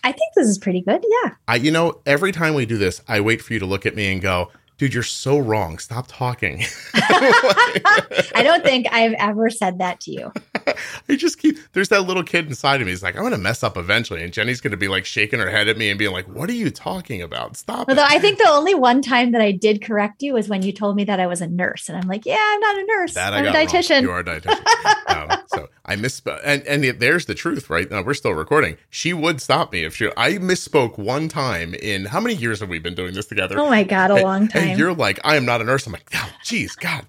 I 0.04 0.12
think 0.12 0.34
this 0.36 0.48
is 0.48 0.58
pretty 0.58 0.82
good. 0.82 1.04
Yeah. 1.24 1.32
I, 1.48 1.56
you 1.56 1.72
know, 1.72 2.02
every 2.06 2.32
time 2.32 2.54
we 2.54 2.66
do 2.66 2.78
this, 2.78 3.02
I 3.08 3.20
wait 3.20 3.42
for 3.42 3.54
you 3.54 3.60
to 3.60 3.66
look 3.66 3.86
at 3.86 3.96
me 3.96 4.12
and 4.12 4.22
go, 4.22 4.50
dude, 4.80 4.94
you're 4.94 5.04
so 5.04 5.38
wrong. 5.38 5.78
Stop 5.78 6.06
talking. 6.08 6.64
I 6.96 8.42
don't 8.44 8.64
think 8.64 8.88
I've 8.92 9.14
ever 9.20 9.50
said 9.52 9.78
that 9.80 10.00
to 10.02 10.12
you. 10.12 10.32
I 11.10 11.16
just 11.16 11.38
keep 11.40 11.58
there's 11.74 11.90
that 11.90 12.02
little 12.02 12.24
kid 12.24 12.48
inside 12.48 12.82
of 12.82 12.86
me. 12.88 12.92
He's 12.92 13.04
like, 13.04 13.16
I'm 13.16 13.24
gonna 13.24 13.38
mess 13.38 13.64
up 13.64 13.78
eventually, 13.78 14.24
and 14.24 14.32
Jenny's 14.34 14.62
gonna 14.62 14.78
be 14.78 14.88
like 14.88 15.06
shaking 15.06 15.40
her 15.40 15.50
head 15.50 15.68
at 15.68 15.78
me 15.78 15.90
and 15.90 15.98
being 16.00 16.12
like, 16.12 16.28
"What 16.28 16.50
are 16.50 16.54
you 16.54 16.70
talking 16.70 17.22
about? 17.22 17.58
Stop!" 17.58 17.90
Although 17.90 18.04
it. 18.04 18.12
I 18.12 18.20
think 18.20 18.38
the 18.38 18.50
only 18.50 18.74
one 18.76 19.02
time 19.02 19.32
that 19.32 19.42
I 19.42 19.52
did 19.52 19.82
correct 19.82 20.22
you 20.22 20.34
was 20.34 20.48
when 20.50 20.62
you 20.62 20.72
told 20.72 20.96
me 20.96 21.04
that 21.06 21.20
I 21.20 21.28
was 21.28 21.42
a 21.42 21.48
nurse, 21.48 21.90
and 21.90 21.98
I'm 21.98 22.08
like, 22.08 22.26
"Yeah, 22.26 22.38
I'm 22.40 22.60
not 22.60 22.78
a 22.78 22.86
nurse. 22.86 23.14
that 23.16 23.34
I'm 23.34 23.44
a 23.46 23.48
got 23.52 23.56
wrong. 23.56 23.66
dietitian." 23.68 24.02
You 24.02 24.12
are 24.12 24.20
a 24.20 24.24
dietitian. 24.24 25.08
um, 25.32 25.42
so 25.48 25.68
I 25.86 25.96
misspoke, 25.96 26.40
and 26.44 26.64
and 26.64 26.84
there's 27.00 27.26
the 27.26 27.36
truth, 27.36 27.70
right? 27.70 27.90
Now 27.90 28.02
we're 28.02 28.14
still 28.14 28.34
recording. 28.34 28.78
She 28.90 29.14
would 29.14 29.42
stop 29.42 29.72
me 29.72 29.84
if 29.84 29.96
she. 29.96 30.10
I 30.18 30.34
misspoke 30.34 30.98
one 30.98 31.28
time 31.30 31.74
in 31.74 32.06
how 32.06 32.20
many 32.20 32.36
years 32.36 32.60
have 32.60 32.70
we 32.70 32.80
been 32.80 32.96
doing 32.96 33.14
this 33.14 33.26
together? 33.26 33.58
oh 33.60 33.70
my 33.70 33.84
god, 33.84 34.12
a 34.12 34.16
And- 34.16 34.24
long 34.24 34.48
time. 34.48 34.70
And 34.70 34.80
you're 34.80 34.94
like, 34.94 35.20
I 35.24 35.36
am 35.36 35.46
not 35.46 35.62
a 35.62 35.64
nurse. 35.64 35.86
I'm 35.88 35.94
like, 35.94 36.10
oh, 36.16 36.30
geez, 36.44 36.76
God. 36.76 37.06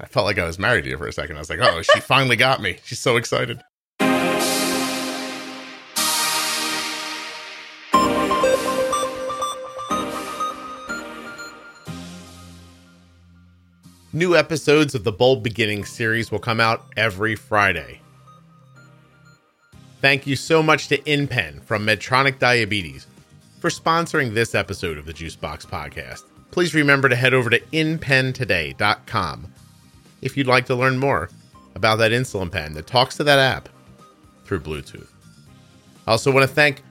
I 0.00 0.06
felt 0.06 0.24
like 0.24 0.38
I 0.38 0.46
was 0.46 0.58
married 0.58 0.84
to 0.84 0.90
you 0.90 0.96
for 0.96 1.06
a 1.06 1.12
second. 1.12 1.36
I 1.36 1.40
was 1.40 1.50
like, 1.50 1.60
oh, 1.60 1.82
she 1.82 2.00
finally 2.00 2.36
got 2.36 2.62
me. 2.62 2.78
She's 2.84 2.98
so 2.98 3.16
excited. 3.16 3.62
New 14.12 14.34
episodes 14.34 14.94
of 14.94 15.04
the 15.04 15.12
Bold 15.12 15.42
Beginning 15.42 15.84
series 15.84 16.32
will 16.32 16.40
come 16.40 16.60
out 16.60 16.84
every 16.96 17.36
Friday. 17.36 18.00
Thank 20.00 20.26
you 20.26 20.34
so 20.34 20.62
much 20.62 20.88
to 20.88 20.98
InPen 20.98 21.62
from 21.62 21.86
Medtronic 21.86 22.38
Diabetes 22.38 23.06
for 23.60 23.68
sponsoring 23.68 24.32
this 24.32 24.54
episode 24.54 24.96
of 24.96 25.04
the 25.04 25.12
Juicebox 25.12 25.66
Podcast. 25.66 26.22
Please 26.50 26.74
remember 26.74 27.08
to 27.08 27.14
head 27.14 27.34
over 27.34 27.50
to 27.50 27.60
inpentoday.com 27.60 29.52
if 30.22 30.36
you'd 30.36 30.46
like 30.46 30.66
to 30.66 30.74
learn 30.74 30.98
more 30.98 31.30
about 31.74 31.96
that 31.96 32.12
insulin 32.12 32.50
pen 32.50 32.74
that 32.74 32.86
talks 32.86 33.16
to 33.16 33.24
that 33.24 33.38
app 33.38 33.68
through 34.44 34.60
Bluetooth. 34.60 35.08
I 36.06 36.12
also 36.12 36.32
want 36.32 36.48
to 36.48 36.54
thank 36.54 36.82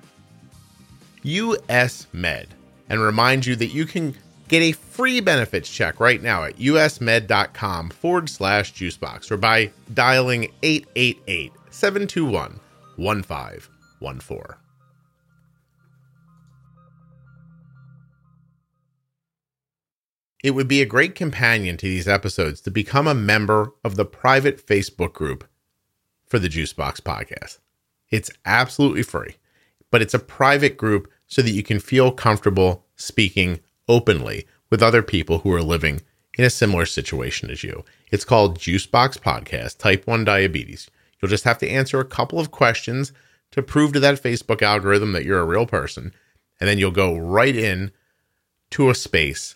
US 1.24 2.08
Med 2.14 2.48
and 2.90 3.02
remind 3.02 3.46
you 3.46 3.56
that 3.58 3.68
you 3.68 3.86
can 3.86 4.16
get 4.48 4.62
a 4.62 4.72
free 4.72 5.20
benefits 5.20 5.70
check 5.70 6.00
right 6.00 6.22
now 6.22 6.44
at 6.44 6.58
usmed.com 6.58 7.90
forward 7.90 8.30
slash 8.30 8.74
juicebox 8.74 9.32
or 9.32 9.38
by 9.38 9.72
dialing 9.94 10.52
888 10.64 11.52
721 11.70 12.60
1514. 12.96 14.59
It 20.42 20.52
would 20.52 20.70
be 20.70 20.82
a 20.82 20.86
great 20.86 21.16
companion 21.16 21.76
to 21.78 21.86
these 21.86 22.08
episodes 22.08 22.62
to 22.62 22.72
become 22.72 23.08
a 23.08 23.14
member 23.14 23.74
of 23.84 23.98
the 23.98 24.06
private 24.06 24.66
Facebook 24.66 25.12
group 25.12 25.46
for 26.26 26.40
the 26.40 26.48
Juicebox 26.48 27.02
podcast. 27.02 27.60
It's 28.10 28.32
absolutely 28.46 29.04
free, 29.04 29.36
but 29.92 30.02
it's 30.02 30.14
a 30.14 30.20
private 30.20 30.78
group 30.78 31.12
so 31.28 31.42
that 31.42 31.52
you 31.52 31.62
can 31.62 31.80
feel 31.80 32.12
comfortable 32.12 32.86
speaking 32.96 33.60
openly 33.90 34.48
with 34.70 34.82
other 34.82 35.04
people 35.04 35.40
who 35.40 35.52
are 35.54 35.62
living 35.62 36.02
in 36.38 36.46
a 36.46 36.50
similar 36.50 36.86
situation 36.86 37.52
as 37.52 37.62
you. 37.62 37.84
It's 38.10 38.24
called 38.24 38.60
Juicebox 38.60 39.20
Podcast 39.20 39.78
Type 39.78 40.08
1 40.08 40.24
Diabetes. 40.24 40.90
You'll 41.22 41.30
just 41.30 41.44
have 41.44 41.58
to 41.58 41.70
answer 41.70 42.00
a 42.00 42.06
couple 42.06 42.40
of 42.40 42.52
questions 42.52 43.12
to 43.52 43.62
prove 43.62 43.92
to 43.92 44.00
that 44.00 44.24
Facebook 44.24 44.62
algorithm 44.62 45.12
that 45.12 45.26
you're 45.26 45.42
a 45.42 45.46
real 45.46 45.66
person, 45.66 46.14
and 46.62 46.70
then 46.70 46.78
you'll 46.78 46.92
go 46.92 47.18
right 47.18 47.56
in 47.56 47.92
to 48.70 48.90
a 48.90 48.96
space 48.96 49.56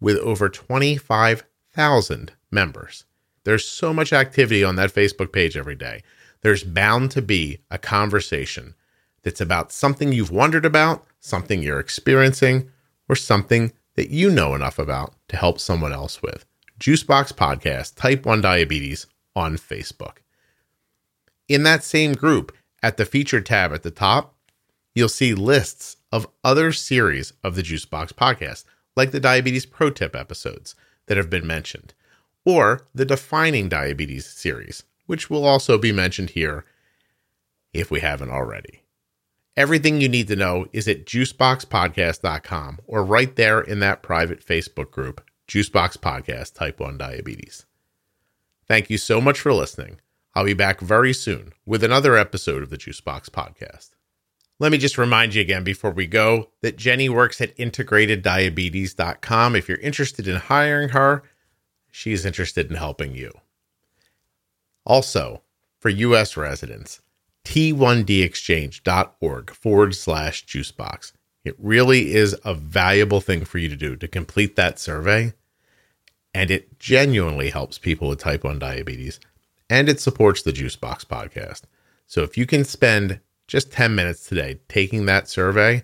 with 0.00 0.16
over 0.18 0.48
25,000 0.48 2.32
members. 2.50 3.04
There's 3.44 3.66
so 3.66 3.92
much 3.92 4.12
activity 4.12 4.62
on 4.62 4.76
that 4.76 4.92
Facebook 4.92 5.32
page 5.32 5.56
every 5.56 5.74
day. 5.74 6.02
There's 6.42 6.64
bound 6.64 7.10
to 7.12 7.22
be 7.22 7.60
a 7.70 7.78
conversation 7.78 8.74
that's 9.22 9.40
about 9.40 9.72
something 9.72 10.12
you've 10.12 10.30
wondered 10.30 10.64
about, 10.64 11.06
something 11.20 11.62
you're 11.62 11.80
experiencing, 11.80 12.70
or 13.08 13.16
something 13.16 13.72
that 13.96 14.10
you 14.10 14.30
know 14.30 14.54
enough 14.54 14.78
about 14.78 15.14
to 15.28 15.36
help 15.36 15.58
someone 15.58 15.92
else 15.92 16.22
with. 16.22 16.44
Juicebox 16.78 17.32
Podcast, 17.32 17.96
Type 17.96 18.24
1 18.24 18.40
Diabetes 18.40 19.06
on 19.34 19.56
Facebook. 19.56 20.18
In 21.48 21.64
that 21.64 21.82
same 21.82 22.12
group, 22.12 22.54
at 22.82 22.96
the 22.96 23.04
featured 23.04 23.46
tab 23.46 23.72
at 23.72 23.82
the 23.82 23.90
top, 23.90 24.36
you'll 24.94 25.08
see 25.08 25.34
lists 25.34 25.96
of 26.12 26.28
other 26.44 26.72
series 26.72 27.32
of 27.42 27.56
the 27.56 27.62
Juicebox 27.62 28.12
Podcast, 28.12 28.64
like 28.98 29.12
the 29.12 29.20
Diabetes 29.20 29.64
Pro 29.64 29.88
Tip 29.88 30.14
episodes 30.14 30.74
that 31.06 31.16
have 31.16 31.30
been 31.30 31.46
mentioned, 31.46 31.94
or 32.44 32.86
the 32.94 33.06
Defining 33.06 33.68
Diabetes 33.68 34.26
series, 34.26 34.82
which 35.06 35.30
will 35.30 35.46
also 35.46 35.78
be 35.78 35.92
mentioned 35.92 36.30
here 36.30 36.66
if 37.72 37.90
we 37.90 38.00
haven't 38.00 38.30
already. 38.30 38.82
Everything 39.56 40.00
you 40.00 40.08
need 40.08 40.28
to 40.28 40.36
know 40.36 40.66
is 40.72 40.86
at 40.86 41.06
juiceboxpodcast.com 41.06 42.80
or 42.86 43.04
right 43.04 43.34
there 43.36 43.60
in 43.60 43.80
that 43.80 44.02
private 44.02 44.44
Facebook 44.44 44.90
group, 44.90 45.24
Juicebox 45.48 45.96
Podcast 45.96 46.54
Type 46.54 46.78
1 46.78 46.98
Diabetes. 46.98 47.66
Thank 48.66 48.90
you 48.90 48.98
so 48.98 49.20
much 49.20 49.40
for 49.40 49.52
listening. 49.52 50.00
I'll 50.34 50.44
be 50.44 50.54
back 50.54 50.80
very 50.80 51.12
soon 51.12 51.52
with 51.64 51.82
another 51.82 52.16
episode 52.16 52.62
of 52.62 52.70
the 52.70 52.76
Juicebox 52.76 53.30
Podcast. 53.30 53.90
Let 54.60 54.72
me 54.72 54.78
just 54.78 54.98
remind 54.98 55.34
you 55.34 55.40
again 55.40 55.62
before 55.62 55.92
we 55.92 56.06
go 56.06 56.48
that 56.62 56.76
Jenny 56.76 57.08
works 57.08 57.40
at 57.40 57.56
integrateddiabetes.com. 57.56 59.54
If 59.54 59.68
you're 59.68 59.78
interested 59.78 60.26
in 60.26 60.34
hiring 60.36 60.88
her, 60.90 61.22
she's 61.90 62.26
interested 62.26 62.68
in 62.70 62.76
helping 62.76 63.14
you. 63.14 63.32
Also, 64.84 65.42
for 65.78 65.90
U.S. 65.90 66.36
residents, 66.36 67.00
t1dexchange.org 67.44 69.50
forward 69.50 69.94
slash 69.94 70.44
juicebox. 70.44 71.12
It 71.44 71.54
really 71.58 72.14
is 72.14 72.34
a 72.44 72.54
valuable 72.54 73.20
thing 73.20 73.44
for 73.44 73.58
you 73.58 73.68
to 73.68 73.76
do 73.76 73.94
to 73.96 74.08
complete 74.08 74.56
that 74.56 74.80
survey. 74.80 75.34
And 76.34 76.50
it 76.50 76.78
genuinely 76.78 77.48
helps 77.50 77.78
people 77.78 78.08
with 78.08 78.18
type 78.18 78.44
1 78.44 78.58
diabetes 78.58 79.18
and 79.70 79.88
it 79.88 80.00
supports 80.00 80.42
the 80.42 80.52
Juicebox 80.52 81.04
podcast. 81.04 81.62
So 82.06 82.22
if 82.22 82.38
you 82.38 82.46
can 82.46 82.64
spend 82.64 83.20
just 83.48 83.72
10 83.72 83.94
minutes 83.94 84.28
today 84.28 84.60
taking 84.68 85.06
that 85.06 85.28
survey, 85.28 85.82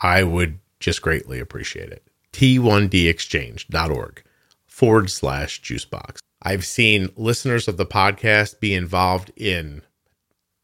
I 0.00 0.24
would 0.24 0.58
just 0.80 1.00
greatly 1.00 1.40
appreciate 1.40 1.90
it. 1.90 2.06
T1dexchange.org 2.32 4.22
forward 4.66 5.10
slash 5.10 5.62
juicebox. 5.62 6.18
I've 6.42 6.64
seen 6.64 7.10
listeners 7.16 7.68
of 7.68 7.76
the 7.76 7.86
podcast 7.86 8.60
be 8.60 8.74
involved 8.74 9.30
in 9.36 9.82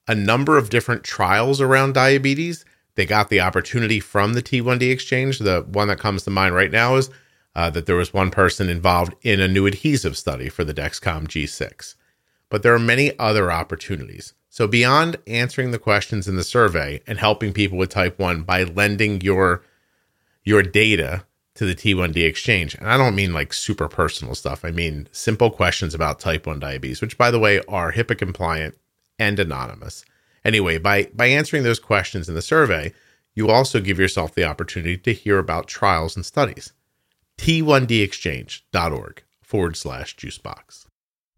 a 0.08 0.14
number 0.14 0.56
of 0.56 0.70
different 0.70 1.04
trials 1.04 1.60
around 1.60 1.94
diabetes. 1.94 2.64
They 2.94 3.04
got 3.04 3.28
the 3.28 3.40
opportunity 3.40 4.00
from 4.00 4.32
the 4.32 4.42
T1D 4.42 4.90
exchange. 4.90 5.38
The 5.38 5.66
one 5.70 5.88
that 5.88 5.98
comes 5.98 6.22
to 6.24 6.30
mind 6.30 6.54
right 6.54 6.70
now 6.70 6.96
is 6.96 7.10
uh, 7.54 7.70
that 7.70 7.86
there 7.86 7.96
was 7.96 8.14
one 8.14 8.30
person 8.30 8.68
involved 8.68 9.14
in 9.22 9.40
a 9.40 9.48
new 9.48 9.66
adhesive 9.66 10.16
study 10.16 10.48
for 10.48 10.64
the 10.64 10.74
Dexcom 10.74 11.26
G6. 11.26 11.94
But 12.48 12.62
there 12.62 12.74
are 12.74 12.78
many 12.78 13.18
other 13.18 13.50
opportunities. 13.50 14.34
So, 14.48 14.66
beyond 14.66 15.16
answering 15.26 15.70
the 15.70 15.78
questions 15.78 16.28
in 16.28 16.36
the 16.36 16.44
survey 16.44 17.02
and 17.06 17.18
helping 17.18 17.52
people 17.52 17.76
with 17.76 17.90
type 17.90 18.18
1 18.18 18.42
by 18.42 18.62
lending 18.62 19.20
your 19.20 19.62
your 20.44 20.62
data 20.62 21.24
to 21.56 21.64
the 21.64 21.74
T1D 21.74 22.24
exchange, 22.24 22.74
and 22.74 22.88
I 22.88 22.96
don't 22.96 23.16
mean 23.16 23.32
like 23.32 23.52
super 23.52 23.88
personal 23.88 24.34
stuff, 24.34 24.64
I 24.64 24.70
mean 24.70 25.08
simple 25.10 25.50
questions 25.50 25.94
about 25.94 26.20
type 26.20 26.46
1 26.46 26.60
diabetes, 26.60 27.00
which, 27.00 27.18
by 27.18 27.30
the 27.30 27.38
way, 27.38 27.60
are 27.68 27.92
HIPAA 27.92 28.16
compliant 28.16 28.78
and 29.18 29.38
anonymous. 29.38 30.04
Anyway, 30.44 30.78
by, 30.78 31.10
by 31.14 31.26
answering 31.26 31.64
those 31.64 31.80
questions 31.80 32.28
in 32.28 32.34
the 32.34 32.42
survey, 32.42 32.92
you 33.34 33.50
also 33.50 33.80
give 33.80 33.98
yourself 33.98 34.34
the 34.34 34.44
opportunity 34.44 34.96
to 34.96 35.12
hear 35.12 35.38
about 35.38 35.66
trials 35.66 36.16
and 36.16 36.24
studies. 36.24 36.72
T1dexchange.org 37.38 39.22
forward 39.42 39.76
slash 39.76 40.16
juicebox. 40.16 40.85